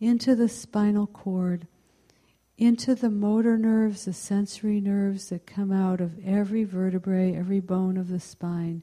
into 0.01 0.35
the 0.35 0.49
spinal 0.49 1.07
cord, 1.07 1.67
into 2.57 2.95
the 2.95 3.11
motor 3.11 3.59
nerves, 3.59 4.05
the 4.05 4.13
sensory 4.13 4.81
nerves 4.81 5.29
that 5.31 5.47
come 5.47 5.73
out 5.73 6.01
of 6.01 6.19
every 6.25 6.65
vertebrae, 6.65 7.35
every 7.35 7.61
bone 7.61 7.97
of 7.97 8.09
the 8.09 8.21
spine, 8.21 8.83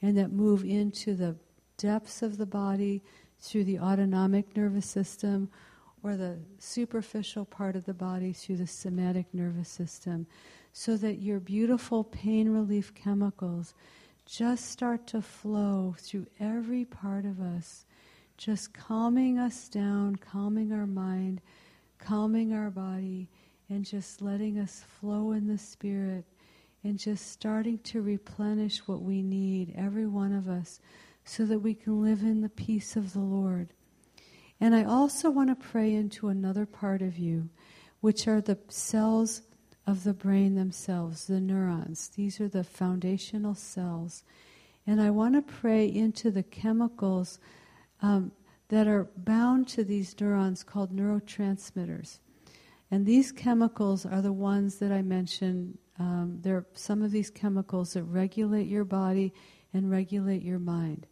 and 0.00 0.16
that 0.16 0.32
move 0.32 0.64
into 0.64 1.14
the 1.14 1.36
depths 1.76 2.22
of 2.22 2.38
the 2.38 2.46
body 2.46 3.02
through 3.38 3.64
the 3.64 3.78
autonomic 3.78 4.56
nervous 4.56 4.86
system 4.86 5.50
or 6.02 6.16
the 6.16 6.38
superficial 6.58 7.44
part 7.44 7.76
of 7.76 7.84
the 7.84 7.94
body 7.94 8.32
through 8.32 8.56
the 8.56 8.66
somatic 8.66 9.26
nervous 9.34 9.68
system 9.68 10.26
so 10.72 10.96
that 10.96 11.20
your 11.20 11.40
beautiful 11.40 12.04
pain 12.04 12.48
relief 12.48 12.94
chemicals 12.94 13.74
just 14.24 14.70
start 14.70 15.06
to 15.08 15.20
flow 15.20 15.94
through 15.98 16.26
every 16.38 16.84
part 16.84 17.24
of 17.24 17.40
us, 17.40 17.84
just 18.36 18.72
calming 18.72 19.38
us 19.38 19.68
down, 19.68 20.16
calming 20.16 20.72
our 20.72 20.86
mind, 20.86 21.40
calming 22.04 22.52
our 22.52 22.70
body, 22.70 23.28
and 23.68 23.84
just 23.84 24.20
letting 24.20 24.58
us 24.58 24.84
flow 25.00 25.32
in 25.32 25.46
the 25.46 25.58
spirit 25.58 26.24
and 26.82 26.98
just 26.98 27.30
starting 27.30 27.78
to 27.78 28.00
replenish 28.00 28.78
what 28.88 29.02
we 29.02 29.22
need, 29.22 29.74
every 29.76 30.06
one 30.06 30.32
of 30.32 30.48
us, 30.48 30.80
so 31.24 31.44
that 31.44 31.60
we 31.60 31.74
can 31.74 32.02
live 32.02 32.22
in 32.22 32.40
the 32.40 32.48
peace 32.48 32.96
of 32.96 33.12
the 33.12 33.20
Lord. 33.20 33.68
And 34.60 34.74
I 34.74 34.84
also 34.84 35.30
want 35.30 35.50
to 35.50 35.68
pray 35.68 35.94
into 35.94 36.28
another 36.28 36.66
part 36.66 37.02
of 37.02 37.18
you, 37.18 37.48
which 38.00 38.26
are 38.26 38.40
the 38.40 38.58
cells 38.68 39.42
of 39.86 40.04
the 40.04 40.14
brain 40.14 40.54
themselves, 40.54 41.26
the 41.26 41.40
neurons. 41.40 42.08
These 42.08 42.40
are 42.40 42.48
the 42.48 42.64
foundational 42.64 43.54
cells. 43.54 44.24
And 44.86 45.00
I 45.00 45.10
want 45.10 45.34
to 45.34 45.42
pray 45.42 45.86
into 45.86 46.30
the 46.30 46.42
chemicals 46.42 47.38
um, 48.02 48.32
that 48.70 48.86
are 48.86 49.10
bound 49.16 49.66
to 49.66 49.84
these 49.84 50.14
neurons 50.20 50.62
called 50.62 50.94
neurotransmitters. 50.94 52.20
And 52.90 53.04
these 53.04 53.32
chemicals 53.32 54.06
are 54.06 54.22
the 54.22 54.32
ones 54.32 54.76
that 54.76 54.92
I 54.92 55.02
mentioned. 55.02 55.76
Um, 55.98 56.38
there 56.40 56.56
are 56.56 56.66
some 56.74 57.02
of 57.02 57.10
these 57.10 57.30
chemicals 57.30 57.92
that 57.92 58.04
regulate 58.04 58.68
your 58.68 58.84
body 58.84 59.34
and 59.74 59.90
regulate 59.90 60.42
your 60.42 60.60
mind. 60.60 61.06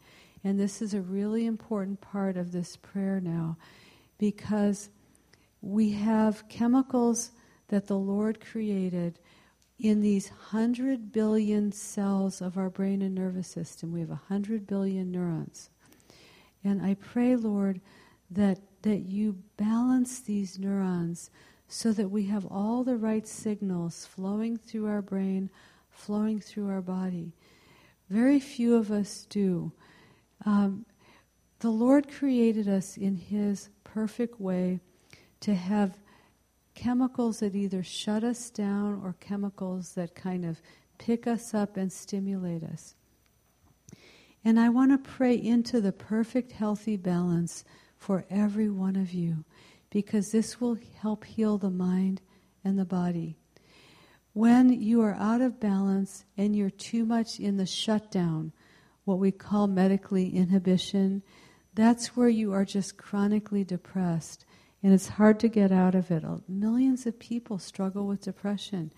And 0.44 0.58
this 0.58 0.80
is 0.80 0.94
a 0.94 1.00
really 1.00 1.46
important 1.46 2.00
part 2.00 2.36
of 2.36 2.52
this 2.52 2.76
prayer 2.76 3.20
now 3.20 3.56
because 4.18 4.88
we 5.60 5.90
have 5.90 6.48
chemicals 6.48 7.32
that 7.68 7.88
the 7.88 7.98
Lord 7.98 8.40
created 8.40 9.18
in 9.80 10.00
these 10.00 10.28
100 10.28 11.12
billion 11.12 11.72
cells 11.72 12.40
of 12.40 12.56
our 12.56 12.70
brain 12.70 13.02
and 13.02 13.16
nervous 13.16 13.48
system. 13.48 13.92
We 13.92 14.00
have 14.00 14.10
100 14.10 14.66
billion 14.66 15.10
neurons. 15.10 15.70
And 16.64 16.82
I 16.82 16.94
pray, 16.94 17.36
Lord, 17.36 17.80
that, 18.30 18.58
that 18.82 19.00
you 19.00 19.36
balance 19.56 20.20
these 20.20 20.58
neurons 20.58 21.30
so 21.68 21.92
that 21.92 22.10
we 22.10 22.24
have 22.24 22.46
all 22.46 22.84
the 22.84 22.96
right 22.96 23.26
signals 23.26 24.06
flowing 24.06 24.56
through 24.56 24.86
our 24.86 25.02
brain, 25.02 25.50
flowing 25.90 26.40
through 26.40 26.68
our 26.68 26.80
body. 26.80 27.32
Very 28.10 28.40
few 28.40 28.74
of 28.74 28.90
us 28.90 29.26
do. 29.28 29.72
Um, 30.46 30.86
The 31.60 31.70
Lord 31.70 32.10
created 32.10 32.68
us 32.68 32.96
in 32.96 33.16
His 33.16 33.68
perfect 33.84 34.40
way 34.40 34.80
to 35.40 35.54
have 35.54 35.98
chemicals 36.74 37.40
that 37.40 37.54
either 37.54 37.82
shut 37.82 38.22
us 38.22 38.50
down 38.50 39.00
or 39.02 39.16
chemicals 39.18 39.94
that 39.94 40.14
kind 40.14 40.44
of 40.44 40.62
pick 40.98 41.26
us 41.26 41.52
up 41.54 41.76
and 41.76 41.92
stimulate 41.92 42.62
us. 42.62 42.94
And 44.44 44.58
I 44.58 44.68
want 44.68 44.92
to 44.92 45.10
pray 45.10 45.34
into 45.34 45.80
the 45.80 45.92
perfect, 45.92 46.52
healthy 46.52 46.96
balance 46.96 47.64
for 47.96 48.24
every 48.30 48.70
one 48.70 48.96
of 48.96 49.12
you 49.12 49.44
because 49.90 50.30
this 50.30 50.60
will 50.60 50.78
help 51.00 51.24
heal 51.24 51.58
the 51.58 51.70
mind 51.70 52.20
and 52.64 52.78
the 52.78 52.84
body. 52.84 53.36
When 54.32 54.72
you 54.72 55.00
are 55.02 55.14
out 55.14 55.40
of 55.40 55.58
balance 55.58 56.24
and 56.36 56.54
you're 56.54 56.70
too 56.70 57.04
much 57.04 57.40
in 57.40 57.56
the 57.56 57.66
shutdown, 57.66 58.52
what 59.04 59.18
we 59.18 59.32
call 59.32 59.66
medically 59.66 60.34
inhibition, 60.36 61.22
that's 61.74 62.16
where 62.16 62.28
you 62.28 62.52
are 62.52 62.64
just 62.64 62.96
chronically 62.96 63.64
depressed 63.64 64.44
and 64.82 64.92
it's 64.92 65.08
hard 65.08 65.40
to 65.40 65.48
get 65.48 65.72
out 65.72 65.94
of 65.94 66.10
it. 66.10 66.22
Millions 66.48 67.06
of 67.06 67.18
people 67.18 67.58
struggle 67.58 68.06
with 68.06 68.22
depression 68.22 68.92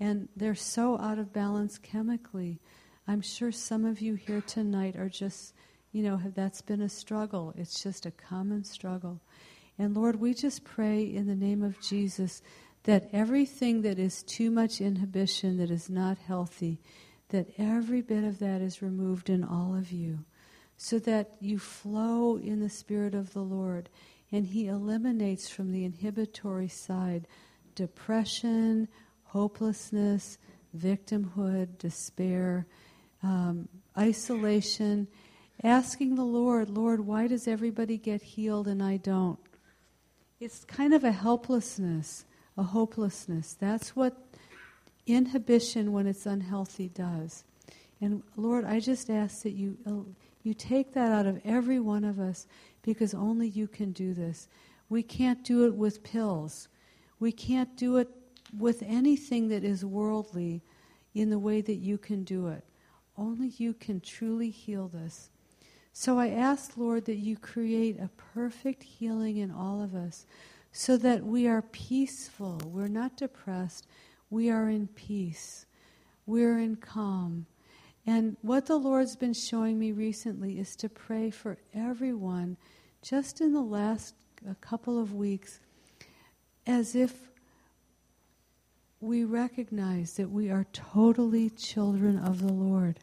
and 0.00 0.28
they're 0.34 0.54
so 0.54 0.98
out 0.98 1.18
of 1.18 1.32
balance 1.32 1.78
chemically. 1.78 2.60
I'm 3.06 3.20
sure 3.20 3.50
some 3.50 3.84
of 3.84 4.00
you 4.00 4.14
here 4.14 4.40
tonight 4.40 4.96
are 4.96 5.08
just, 5.08 5.54
you 5.90 6.02
know, 6.02 6.20
that's 6.34 6.62
been 6.62 6.80
a 6.80 6.88
struggle. 6.88 7.52
It's 7.56 7.82
just 7.82 8.06
a 8.06 8.12
common 8.12 8.64
struggle. 8.64 9.20
And 9.78 9.96
Lord, 9.96 10.20
we 10.20 10.34
just 10.34 10.64
pray 10.64 11.02
in 11.02 11.26
the 11.26 11.34
name 11.34 11.62
of 11.62 11.80
Jesus 11.80 12.42
that 12.84 13.08
everything 13.12 13.82
that 13.82 13.98
is 13.98 14.22
too 14.22 14.50
much 14.50 14.80
inhibition, 14.80 15.56
that 15.58 15.70
is 15.70 15.90
not 15.90 16.18
healthy, 16.18 16.80
that 17.30 17.48
every 17.58 18.02
bit 18.02 18.24
of 18.24 18.38
that 18.38 18.60
is 18.60 18.82
removed 18.82 19.30
in 19.30 19.42
all 19.42 19.74
of 19.74 19.90
you, 19.90 20.20
so 20.76 20.98
that 21.00 21.30
you 21.40 21.58
flow 21.58 22.36
in 22.36 22.60
the 22.60 22.70
Spirit 22.70 23.14
of 23.14 23.32
the 23.32 23.42
Lord 23.42 23.88
and 24.30 24.46
He 24.46 24.66
eliminates 24.66 25.48
from 25.48 25.72
the 25.72 25.84
inhibitory 25.84 26.68
side 26.68 27.26
depression, 27.74 28.88
hopelessness, 29.24 30.38
victimhood, 30.76 31.78
despair, 31.78 32.66
um, 33.22 33.68
isolation, 33.96 35.08
asking 35.62 36.14
the 36.14 36.24
Lord, 36.24 36.70
Lord, 36.70 37.00
why 37.00 37.26
does 37.26 37.46
everybody 37.46 37.98
get 37.98 38.22
healed 38.22 38.66
and 38.66 38.82
I 38.82 38.96
don't? 38.96 39.38
It's 40.40 40.64
kind 40.64 40.92
of 40.92 41.04
a 41.04 41.12
helplessness, 41.12 42.24
a 42.56 42.62
hopelessness. 42.62 43.54
That's 43.54 43.94
what 43.94 44.16
inhibition, 45.06 45.92
when 45.92 46.06
it's 46.06 46.26
unhealthy, 46.26 46.88
does. 46.88 47.44
And 48.00 48.22
Lord, 48.36 48.64
I 48.64 48.80
just 48.80 49.08
ask 49.08 49.42
that 49.42 49.52
you, 49.52 49.76
uh, 49.86 50.10
you 50.42 50.54
take 50.54 50.92
that 50.94 51.12
out 51.12 51.26
of 51.26 51.40
every 51.44 51.78
one 51.78 52.02
of 52.02 52.18
us 52.18 52.46
because 52.82 53.14
only 53.14 53.48
you 53.48 53.68
can 53.68 53.92
do 53.92 54.12
this. 54.12 54.48
We 54.88 55.02
can't 55.02 55.44
do 55.44 55.64
it 55.66 55.74
with 55.74 56.02
pills. 56.02 56.68
We 57.20 57.30
can't 57.30 57.76
do 57.76 57.98
it 57.98 58.08
with 58.58 58.82
anything 58.84 59.48
that 59.48 59.62
is 59.62 59.84
worldly 59.84 60.62
in 61.14 61.30
the 61.30 61.38
way 61.38 61.60
that 61.60 61.76
you 61.76 61.96
can 61.96 62.24
do 62.24 62.48
it. 62.48 62.64
Only 63.16 63.48
you 63.48 63.74
can 63.74 64.00
truly 64.00 64.50
heal 64.50 64.88
this. 64.88 65.30
So 65.92 66.18
I 66.18 66.28
ask, 66.28 66.76
Lord, 66.76 67.04
that 67.04 67.16
you 67.16 67.36
create 67.36 67.98
a 68.00 68.10
perfect 68.34 68.82
healing 68.82 69.36
in 69.36 69.50
all 69.50 69.82
of 69.82 69.94
us 69.94 70.26
so 70.72 70.96
that 70.96 71.24
we 71.24 71.46
are 71.46 71.62
peaceful. 71.62 72.60
We're 72.64 72.88
not 72.88 73.16
depressed. 73.16 73.86
We 74.30 74.50
are 74.50 74.70
in 74.70 74.86
peace. 74.88 75.66
We're 76.24 76.58
in 76.58 76.76
calm. 76.76 77.46
And 78.06 78.36
what 78.40 78.66
the 78.66 78.76
Lord's 78.76 79.16
been 79.16 79.34
showing 79.34 79.78
me 79.78 79.92
recently 79.92 80.58
is 80.58 80.74
to 80.76 80.88
pray 80.88 81.30
for 81.30 81.58
everyone 81.74 82.56
just 83.02 83.40
in 83.40 83.52
the 83.52 83.60
last 83.60 84.14
couple 84.60 84.98
of 84.98 85.14
weeks 85.14 85.60
as 86.66 86.94
if 86.94 87.31
we 89.02 89.24
recognize 89.24 90.14
that 90.14 90.30
we 90.30 90.48
are 90.48 90.64
totally 90.72 91.50
children 91.50 92.16
of 92.18 92.40
the 92.40 92.52
Lord. 92.52 93.00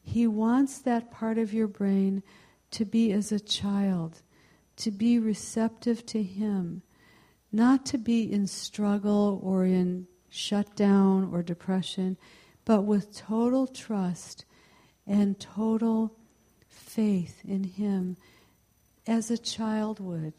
He 0.00 0.28
wants 0.28 0.78
that 0.78 1.10
part 1.10 1.38
of 1.38 1.52
your 1.52 1.66
brain 1.66 2.22
to 2.70 2.84
be 2.84 3.10
as 3.10 3.32
a 3.32 3.40
child, 3.40 4.22
to 4.76 4.92
be 4.92 5.18
receptive 5.18 6.06
to 6.06 6.22
Him, 6.22 6.82
not 7.50 7.84
to 7.86 7.98
be 7.98 8.32
in 8.32 8.46
struggle 8.46 9.40
or 9.42 9.64
in 9.64 10.06
shutdown 10.28 11.28
or 11.32 11.42
depression, 11.42 12.16
but 12.64 12.82
with 12.82 13.16
total 13.16 13.66
trust 13.66 14.44
and 15.04 15.40
total 15.40 16.14
faith 16.68 17.40
in 17.44 17.64
Him 17.64 18.16
as 19.04 19.32
a 19.32 19.38
child 19.38 19.98
would. 19.98 20.34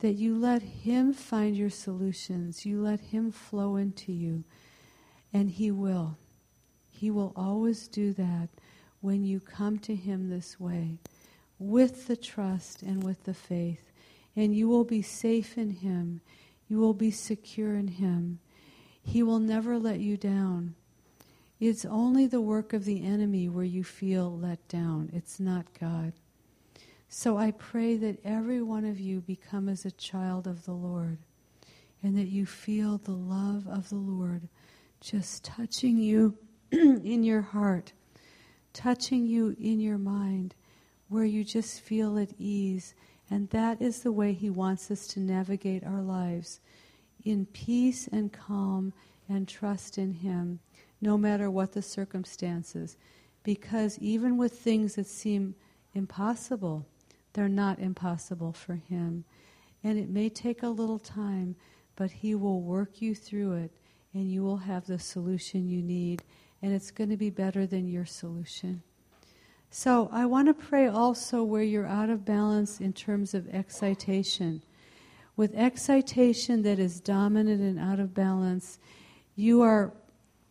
That 0.00 0.12
you 0.12 0.36
let 0.36 0.62
Him 0.62 1.12
find 1.12 1.56
your 1.56 1.70
solutions, 1.70 2.66
you 2.66 2.80
let 2.80 3.00
Him 3.00 3.32
flow 3.32 3.76
into 3.76 4.12
you, 4.12 4.44
and 5.32 5.50
He 5.50 5.70
will. 5.70 6.18
He 6.88 7.10
will 7.10 7.32
always 7.34 7.88
do 7.88 8.12
that 8.14 8.48
when 9.00 9.24
you 9.24 9.40
come 9.40 9.78
to 9.80 9.94
Him 9.94 10.28
this 10.28 10.60
way, 10.60 10.98
with 11.58 12.06
the 12.06 12.16
trust 12.16 12.82
and 12.82 13.02
with 13.02 13.24
the 13.24 13.34
faith. 13.34 13.90
And 14.34 14.54
you 14.54 14.68
will 14.68 14.84
be 14.84 15.02
safe 15.02 15.56
in 15.56 15.70
Him, 15.70 16.20
you 16.68 16.78
will 16.78 16.94
be 16.94 17.10
secure 17.10 17.74
in 17.74 17.88
Him. 17.88 18.40
He 19.02 19.22
will 19.22 19.38
never 19.38 19.78
let 19.78 20.00
you 20.00 20.16
down. 20.16 20.74
It's 21.60 21.84
only 21.84 22.26
the 22.26 22.40
work 22.40 22.72
of 22.72 22.84
the 22.84 23.04
enemy 23.04 23.48
where 23.48 23.64
you 23.64 23.82
feel 23.84 24.36
let 24.36 24.66
down. 24.68 25.10
It's 25.12 25.40
not 25.40 25.66
God. 25.78 26.12
So 27.08 27.38
I 27.38 27.52
pray 27.52 27.96
that 27.96 28.18
every 28.24 28.62
one 28.62 28.84
of 28.84 28.98
you 28.98 29.20
become 29.20 29.68
as 29.68 29.84
a 29.84 29.90
child 29.92 30.46
of 30.46 30.64
the 30.64 30.72
Lord 30.74 31.18
and 32.02 32.16
that 32.18 32.28
you 32.28 32.46
feel 32.46 32.98
the 32.98 33.12
love 33.12 33.66
of 33.66 33.88
the 33.88 33.96
Lord 33.96 34.48
just 35.00 35.44
touching 35.44 35.98
you 35.98 36.36
in 36.72 37.22
your 37.22 37.42
heart, 37.42 37.92
touching 38.72 39.26
you 39.26 39.56
in 39.58 39.80
your 39.80 39.98
mind, 39.98 40.54
where 41.08 41.24
you 41.24 41.44
just 41.44 41.80
feel 41.80 42.18
at 42.18 42.32
ease. 42.38 42.94
And 43.30 43.48
that 43.50 43.80
is 43.80 44.02
the 44.02 44.12
way 44.12 44.32
He 44.32 44.50
wants 44.50 44.90
us 44.90 45.06
to 45.08 45.20
navigate 45.20 45.84
our 45.84 46.02
lives 46.02 46.60
in 47.24 47.46
peace 47.46 48.08
and 48.08 48.32
calm 48.32 48.92
and 49.28 49.48
trust 49.48 49.98
in 49.98 50.12
Him, 50.12 50.60
no 51.00 51.16
matter 51.16 51.50
what 51.50 51.72
the 51.72 51.82
circumstances. 51.82 52.96
Because 53.42 53.98
even 54.00 54.36
with 54.36 54.58
things 54.58 54.96
that 54.96 55.06
seem 55.06 55.54
impossible, 55.94 56.86
they're 57.36 57.48
not 57.48 57.78
impossible 57.78 58.52
for 58.52 58.74
Him. 58.74 59.24
And 59.84 59.98
it 59.98 60.08
may 60.08 60.30
take 60.30 60.62
a 60.62 60.68
little 60.68 60.98
time, 60.98 61.54
but 61.94 62.10
He 62.10 62.34
will 62.34 62.62
work 62.62 63.02
you 63.02 63.14
through 63.14 63.52
it, 63.52 63.70
and 64.14 64.32
you 64.32 64.42
will 64.42 64.56
have 64.56 64.86
the 64.86 64.98
solution 64.98 65.68
you 65.68 65.82
need, 65.82 66.22
and 66.62 66.72
it's 66.72 66.90
going 66.90 67.10
to 67.10 67.16
be 67.18 67.28
better 67.28 67.66
than 67.66 67.86
your 67.86 68.06
solution. 68.06 68.82
So 69.70 70.08
I 70.10 70.24
want 70.24 70.48
to 70.48 70.54
pray 70.54 70.86
also 70.86 71.44
where 71.44 71.62
you're 71.62 71.86
out 71.86 72.08
of 72.08 72.24
balance 72.24 72.80
in 72.80 72.94
terms 72.94 73.34
of 73.34 73.46
excitation. 73.48 74.62
With 75.36 75.54
excitation 75.54 76.62
that 76.62 76.78
is 76.78 77.00
dominant 77.00 77.60
and 77.60 77.78
out 77.78 78.00
of 78.00 78.14
balance, 78.14 78.78
you 79.34 79.60
are 79.60 79.92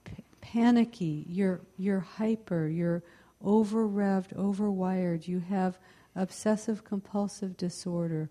p- 0.04 0.24
panicky, 0.40 1.26
you're, 1.28 1.62
you're 1.80 2.02
hyper, 2.02 2.68
you're 2.68 3.02
over 3.44 3.88
revved, 3.88 4.38
over 4.38 4.70
wired, 4.70 5.28
you 5.28 5.40
have 5.40 5.80
obsessive 6.16 6.84
compulsive 6.84 7.58
disorder. 7.58 8.30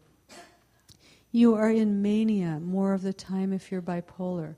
You 1.30 1.54
are 1.54 1.70
in 1.70 2.00
mania 2.00 2.60
more 2.60 2.94
of 2.94 3.02
the 3.02 3.12
time 3.12 3.52
if 3.52 3.72
you're 3.72 3.82
bipolar. 3.82 4.54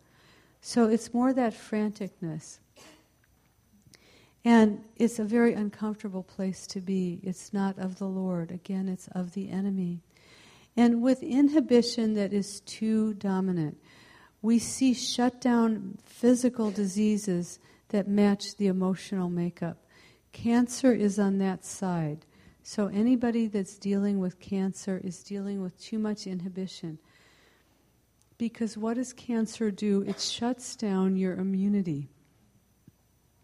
So 0.60 0.88
it's 0.88 1.14
more 1.14 1.32
that 1.32 1.54
franticness. 1.54 2.58
And 4.44 4.84
it's 4.96 5.18
a 5.18 5.24
very 5.24 5.54
uncomfortable 5.54 6.22
place 6.22 6.66
to 6.68 6.80
be. 6.80 7.18
It's 7.22 7.52
not 7.52 7.78
of 7.78 7.98
the 7.98 8.06
Lord. 8.06 8.50
Again, 8.50 8.88
it's 8.88 9.08
of 9.08 9.32
the 9.32 9.50
enemy. 9.50 10.02
And 10.76 11.00
with 11.00 11.22
inhibition 11.22 12.14
that 12.14 12.32
is 12.32 12.60
too 12.60 13.14
dominant, 13.14 13.78
we 14.42 14.58
see 14.58 14.92
shut 14.92 15.40
down 15.40 15.98
physical 16.04 16.70
diseases 16.70 17.58
that 17.88 18.06
match 18.06 18.56
the 18.56 18.66
emotional 18.66 19.30
makeup. 19.30 19.78
Cancer 20.32 20.92
is 20.92 21.18
on 21.18 21.38
that 21.38 21.64
side. 21.64 22.25
So 22.68 22.88
anybody 22.88 23.46
that's 23.46 23.78
dealing 23.78 24.18
with 24.18 24.40
cancer 24.40 25.00
is 25.04 25.22
dealing 25.22 25.62
with 25.62 25.80
too 25.80 26.00
much 26.00 26.26
inhibition. 26.26 26.98
Because 28.38 28.76
what 28.76 28.94
does 28.94 29.12
cancer 29.12 29.70
do? 29.70 30.02
It 30.02 30.18
shuts 30.18 30.74
down 30.74 31.14
your 31.14 31.34
immunity. 31.34 32.08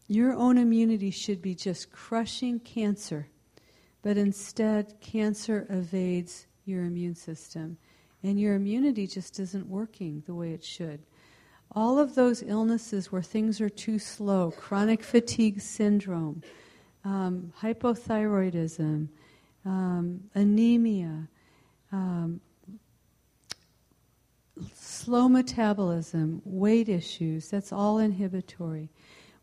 Your 0.08 0.34
own 0.34 0.58
immunity 0.58 1.12
should 1.12 1.40
be 1.40 1.54
just 1.54 1.92
crushing 1.92 2.58
cancer, 2.58 3.28
but 4.02 4.16
instead, 4.16 5.00
cancer 5.00 5.68
evades 5.70 6.48
your 6.64 6.82
immune 6.82 7.14
system, 7.14 7.78
and 8.24 8.40
your 8.40 8.54
immunity 8.56 9.06
just 9.06 9.38
isn't 9.38 9.68
working 9.68 10.24
the 10.26 10.34
way 10.34 10.50
it 10.50 10.64
should. 10.64 11.00
All 11.70 11.96
of 11.96 12.16
those 12.16 12.42
illnesses 12.42 13.12
where 13.12 13.22
things 13.22 13.60
are 13.60 13.70
too 13.70 14.00
slow, 14.00 14.50
chronic 14.50 15.04
fatigue 15.04 15.60
syndrome, 15.60 16.42
um, 17.04 17.52
hypothyroidism, 17.60 19.08
um, 19.64 20.20
anemia, 20.34 21.28
um, 21.90 22.40
slow 24.74 25.28
metabolism, 25.28 26.42
weight 26.44 26.88
issues, 26.88 27.48
that's 27.48 27.72
all 27.72 27.98
inhibitory. 27.98 28.88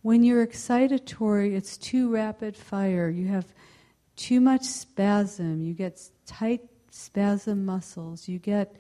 When 0.02 0.24
you're 0.24 0.46
excitatory, 0.46 1.56
it's 1.56 1.78
too 1.78 2.10
rapid 2.10 2.56
fire. 2.56 3.10
You 3.10 3.28
have 3.28 3.54
too 4.16 4.40
much 4.40 4.64
spasm. 4.64 5.62
You 5.62 5.74
get 5.74 6.02
tight 6.26 6.62
spasm 6.90 7.66
muscles. 7.66 8.28
You 8.28 8.40
get 8.40 8.76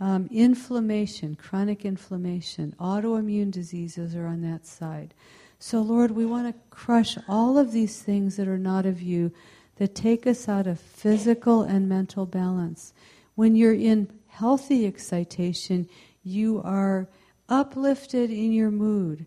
um, 0.00 0.28
inflammation, 0.30 1.36
chronic 1.36 1.84
inflammation. 1.84 2.74
Autoimmune 2.80 3.50
diseases 3.50 4.14
are 4.16 4.26
on 4.26 4.42
that 4.42 4.66
side. 4.66 5.14
So, 5.58 5.80
Lord, 5.80 6.10
we 6.10 6.26
want 6.26 6.46
to 6.48 6.60
crush 6.70 7.16
all 7.28 7.56
of 7.56 7.72
these 7.72 8.02
things 8.02 8.36
that 8.36 8.48
are 8.48 8.58
not 8.58 8.86
of 8.86 9.00
you, 9.00 9.32
that 9.76 9.94
take 9.94 10.26
us 10.26 10.48
out 10.48 10.66
of 10.66 10.78
physical 10.78 11.62
and 11.62 11.88
mental 11.88 12.26
balance. 12.26 12.92
When 13.34 13.56
you're 13.56 13.74
in 13.74 14.08
healthy 14.28 14.86
excitation, 14.86 15.88
you 16.22 16.60
are 16.62 17.08
uplifted 17.48 18.30
in 18.30 18.52
your 18.52 18.70
mood. 18.70 19.26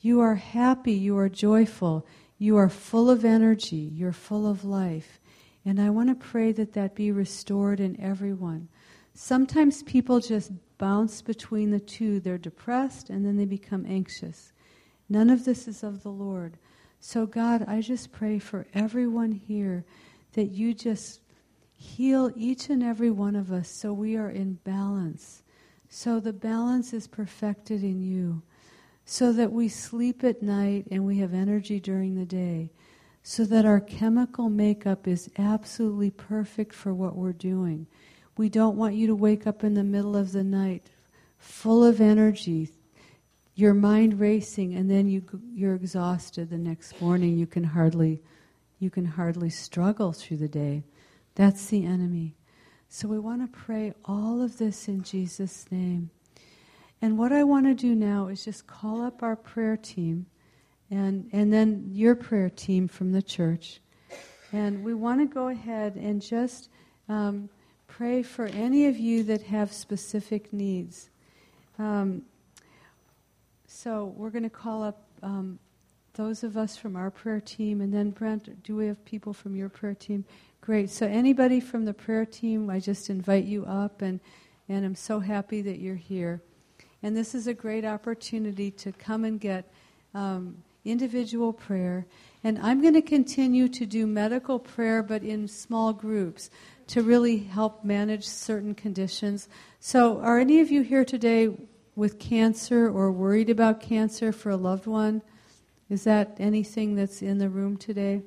You 0.00 0.20
are 0.20 0.34
happy, 0.34 0.92
you 0.92 1.16
are 1.18 1.28
joyful, 1.28 2.06
you 2.38 2.56
are 2.56 2.68
full 2.68 3.08
of 3.08 3.24
energy, 3.24 3.90
you're 3.94 4.12
full 4.12 4.46
of 4.46 4.64
life. 4.64 5.18
And 5.64 5.80
I 5.80 5.90
want 5.90 6.10
to 6.10 6.14
pray 6.14 6.52
that 6.52 6.74
that 6.74 6.94
be 6.94 7.10
restored 7.10 7.80
in 7.80 7.98
everyone. 8.00 8.68
Sometimes 9.14 9.82
people 9.84 10.20
just 10.20 10.52
bounce 10.76 11.22
between 11.22 11.70
the 11.70 11.80
two. 11.80 12.20
They're 12.20 12.36
depressed 12.36 13.08
and 13.08 13.24
then 13.24 13.36
they 13.36 13.44
become 13.46 13.86
anxious. 13.88 14.52
None 15.08 15.30
of 15.30 15.44
this 15.44 15.68
is 15.68 15.82
of 15.82 16.02
the 16.02 16.10
Lord. 16.10 16.56
So, 17.00 17.26
God, 17.26 17.64
I 17.68 17.80
just 17.80 18.12
pray 18.12 18.38
for 18.38 18.66
everyone 18.72 19.32
here 19.32 19.84
that 20.32 20.50
you 20.50 20.74
just 20.74 21.20
heal 21.76 22.30
each 22.34 22.70
and 22.70 22.82
every 22.82 23.10
one 23.10 23.36
of 23.36 23.52
us 23.52 23.68
so 23.68 23.92
we 23.92 24.16
are 24.16 24.30
in 24.30 24.54
balance. 24.64 25.42
So 25.88 26.18
the 26.18 26.32
balance 26.32 26.92
is 26.92 27.06
perfected 27.06 27.82
in 27.82 28.00
you 28.02 28.42
so 29.04 29.32
that 29.32 29.52
we 29.52 29.68
sleep 29.68 30.24
at 30.24 30.42
night 30.42 30.86
and 30.90 31.04
we 31.04 31.18
have 31.18 31.34
energy 31.34 31.78
during 31.78 32.14
the 32.14 32.24
day, 32.24 32.70
so 33.22 33.44
that 33.44 33.66
our 33.66 33.80
chemical 33.80 34.48
makeup 34.48 35.06
is 35.06 35.30
absolutely 35.38 36.10
perfect 36.10 36.74
for 36.74 36.94
what 36.94 37.16
we're 37.16 37.32
doing. 37.32 37.86
We 38.36 38.48
don't 38.48 38.76
want 38.76 38.94
you 38.94 39.06
to 39.08 39.14
wake 39.14 39.46
up 39.46 39.62
in 39.62 39.74
the 39.74 39.84
middle 39.84 40.16
of 40.16 40.32
the 40.32 40.42
night 40.42 40.90
full 41.38 41.84
of 41.84 42.00
energy, 42.00 42.70
your 43.54 43.74
mind 43.74 44.18
racing, 44.18 44.74
and 44.74 44.90
then 44.90 45.08
you, 45.08 45.22
you're 45.54 45.74
exhausted 45.74 46.50
the 46.50 46.58
next 46.58 47.00
morning. 47.00 47.38
You 47.38 47.46
can 47.46 47.64
hardly, 47.64 48.20
you 48.78 48.90
can 48.90 49.04
hardly 49.04 49.50
struggle 49.50 50.12
through 50.12 50.38
the 50.38 50.48
day. 50.48 50.82
That's 51.34 51.66
the 51.66 51.84
enemy. 51.84 52.36
So 52.88 53.08
we 53.08 53.18
want 53.18 53.42
to 53.42 53.58
pray 53.58 53.94
all 54.04 54.42
of 54.42 54.58
this 54.58 54.88
in 54.88 55.02
Jesus' 55.02 55.66
name. 55.70 56.10
And 57.02 57.18
what 57.18 57.32
I 57.32 57.44
want 57.44 57.66
to 57.66 57.74
do 57.74 57.94
now 57.94 58.28
is 58.28 58.44
just 58.44 58.66
call 58.66 59.02
up 59.02 59.22
our 59.22 59.36
prayer 59.36 59.76
team 59.76 60.26
and, 60.90 61.28
and 61.32 61.52
then 61.52 61.88
your 61.90 62.14
prayer 62.14 62.48
team 62.48 62.88
from 62.88 63.12
the 63.12 63.22
church. 63.22 63.80
And 64.52 64.84
we 64.84 64.94
want 64.94 65.20
to 65.20 65.26
go 65.32 65.48
ahead 65.48 65.96
and 65.96 66.22
just 66.22 66.68
um, 67.08 67.48
pray 67.88 68.22
for 68.22 68.46
any 68.46 68.86
of 68.86 68.96
you 68.96 69.22
that 69.24 69.42
have 69.42 69.72
specific 69.72 70.52
needs. 70.52 71.10
Um, 71.78 72.22
so 73.84 74.14
we're 74.16 74.30
going 74.30 74.44
to 74.44 74.48
call 74.48 74.82
up 74.82 75.02
um, 75.22 75.58
those 76.14 76.42
of 76.42 76.56
us 76.56 76.74
from 76.74 76.96
our 76.96 77.10
prayer 77.10 77.38
team, 77.38 77.82
and 77.82 77.92
then 77.92 78.12
Brent, 78.12 78.62
do 78.62 78.76
we 78.76 78.86
have 78.86 79.04
people 79.04 79.34
from 79.34 79.54
your 79.54 79.68
prayer 79.68 79.94
team? 79.94 80.24
Great. 80.62 80.88
So 80.88 81.04
anybody 81.04 81.60
from 81.60 81.84
the 81.84 81.92
prayer 81.92 82.24
team, 82.24 82.70
I 82.70 82.80
just 82.80 83.10
invite 83.10 83.44
you 83.44 83.66
up, 83.66 84.00
and 84.00 84.20
and 84.70 84.86
I'm 84.86 84.94
so 84.94 85.20
happy 85.20 85.60
that 85.60 85.80
you're 85.80 85.96
here. 85.96 86.40
And 87.02 87.14
this 87.14 87.34
is 87.34 87.46
a 87.46 87.52
great 87.52 87.84
opportunity 87.84 88.70
to 88.70 88.90
come 88.92 89.22
and 89.22 89.38
get 89.38 89.70
um, 90.14 90.56
individual 90.86 91.52
prayer. 91.52 92.06
And 92.42 92.58
I'm 92.60 92.80
going 92.80 92.94
to 92.94 93.02
continue 93.02 93.68
to 93.68 93.84
do 93.84 94.06
medical 94.06 94.58
prayer, 94.58 95.02
but 95.02 95.22
in 95.22 95.46
small 95.46 95.92
groups 95.92 96.48
to 96.86 97.02
really 97.02 97.36
help 97.36 97.84
manage 97.84 98.26
certain 98.26 98.74
conditions. 98.74 99.46
So, 99.78 100.20
are 100.20 100.38
any 100.38 100.60
of 100.60 100.70
you 100.70 100.80
here 100.80 101.04
today 101.04 101.54
with 101.96 102.18
cancer 102.18 102.88
or 102.88 103.12
worried 103.12 103.50
about 103.50 103.80
cancer 103.80 104.32
for 104.32 104.50
a 104.50 104.56
loved 104.56 104.86
one? 104.86 105.22
Is 105.88 106.04
that 106.04 106.36
anything 106.38 106.94
that's 106.94 107.22
in 107.22 107.38
the 107.38 107.48
room 107.48 107.76
today? 107.76 108.22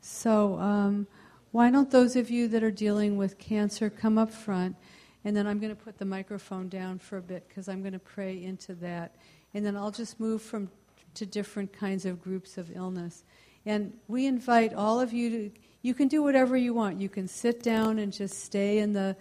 So, 0.00 0.58
um, 0.58 1.06
why 1.52 1.70
don't 1.70 1.90
those 1.90 2.16
of 2.16 2.30
you 2.30 2.46
that 2.48 2.62
are 2.62 2.70
dealing 2.70 3.16
with 3.16 3.38
cancer 3.38 3.90
come 3.90 4.18
up 4.18 4.32
front? 4.32 4.76
And 5.24 5.36
then 5.36 5.46
I'm 5.46 5.58
going 5.58 5.74
to 5.74 5.82
put 5.82 5.98
the 5.98 6.04
microphone 6.04 6.68
down 6.68 6.98
for 6.98 7.18
a 7.18 7.22
bit 7.22 7.48
because 7.48 7.68
I'm 7.68 7.80
going 7.80 7.92
to 7.92 7.98
pray 7.98 8.42
into 8.42 8.74
that. 8.76 9.16
And 9.52 9.66
then 9.66 9.76
I'll 9.76 9.90
just 9.90 10.20
move 10.20 10.40
from 10.42 10.70
to 11.14 11.26
different 11.26 11.72
kinds 11.72 12.06
of 12.06 12.22
groups 12.22 12.56
of 12.56 12.74
illness. 12.74 13.24
And 13.66 13.92
we 14.08 14.26
invite 14.26 14.72
all 14.72 15.00
of 15.00 15.12
you 15.12 15.30
to 15.30 15.50
you 15.82 15.94
can 15.94 16.08
do 16.08 16.22
whatever 16.22 16.56
you 16.56 16.74
want. 16.74 17.00
You 17.00 17.08
can 17.08 17.26
sit 17.26 17.62
down 17.62 17.98
and 17.98 18.12
just 18.12 18.44
stay 18.44 18.78
in 18.78 18.92
the 18.92 19.16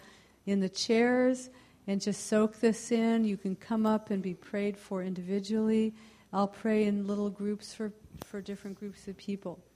in 0.45 0.60
the 0.60 0.70
chairs 0.70 1.50
and 1.89 1.99
just 1.99 2.27
soak 2.27 2.59
this 2.59 2.91
in. 2.91 3.25
You 3.25 3.35
can 3.35 3.55
come 3.55 3.87
up 3.87 4.11
and 4.11 4.21
be 4.21 4.35
prayed 4.35 4.77
for 4.77 5.01
individually. 5.01 5.95
I'll 6.31 6.47
pray 6.47 6.83
in 6.83 7.07
little 7.07 7.31
groups 7.31 7.73
for, 7.73 7.91
for 8.25 8.41
different 8.41 8.77
groups 8.77 9.07
of 9.07 9.17
people. 9.17 9.59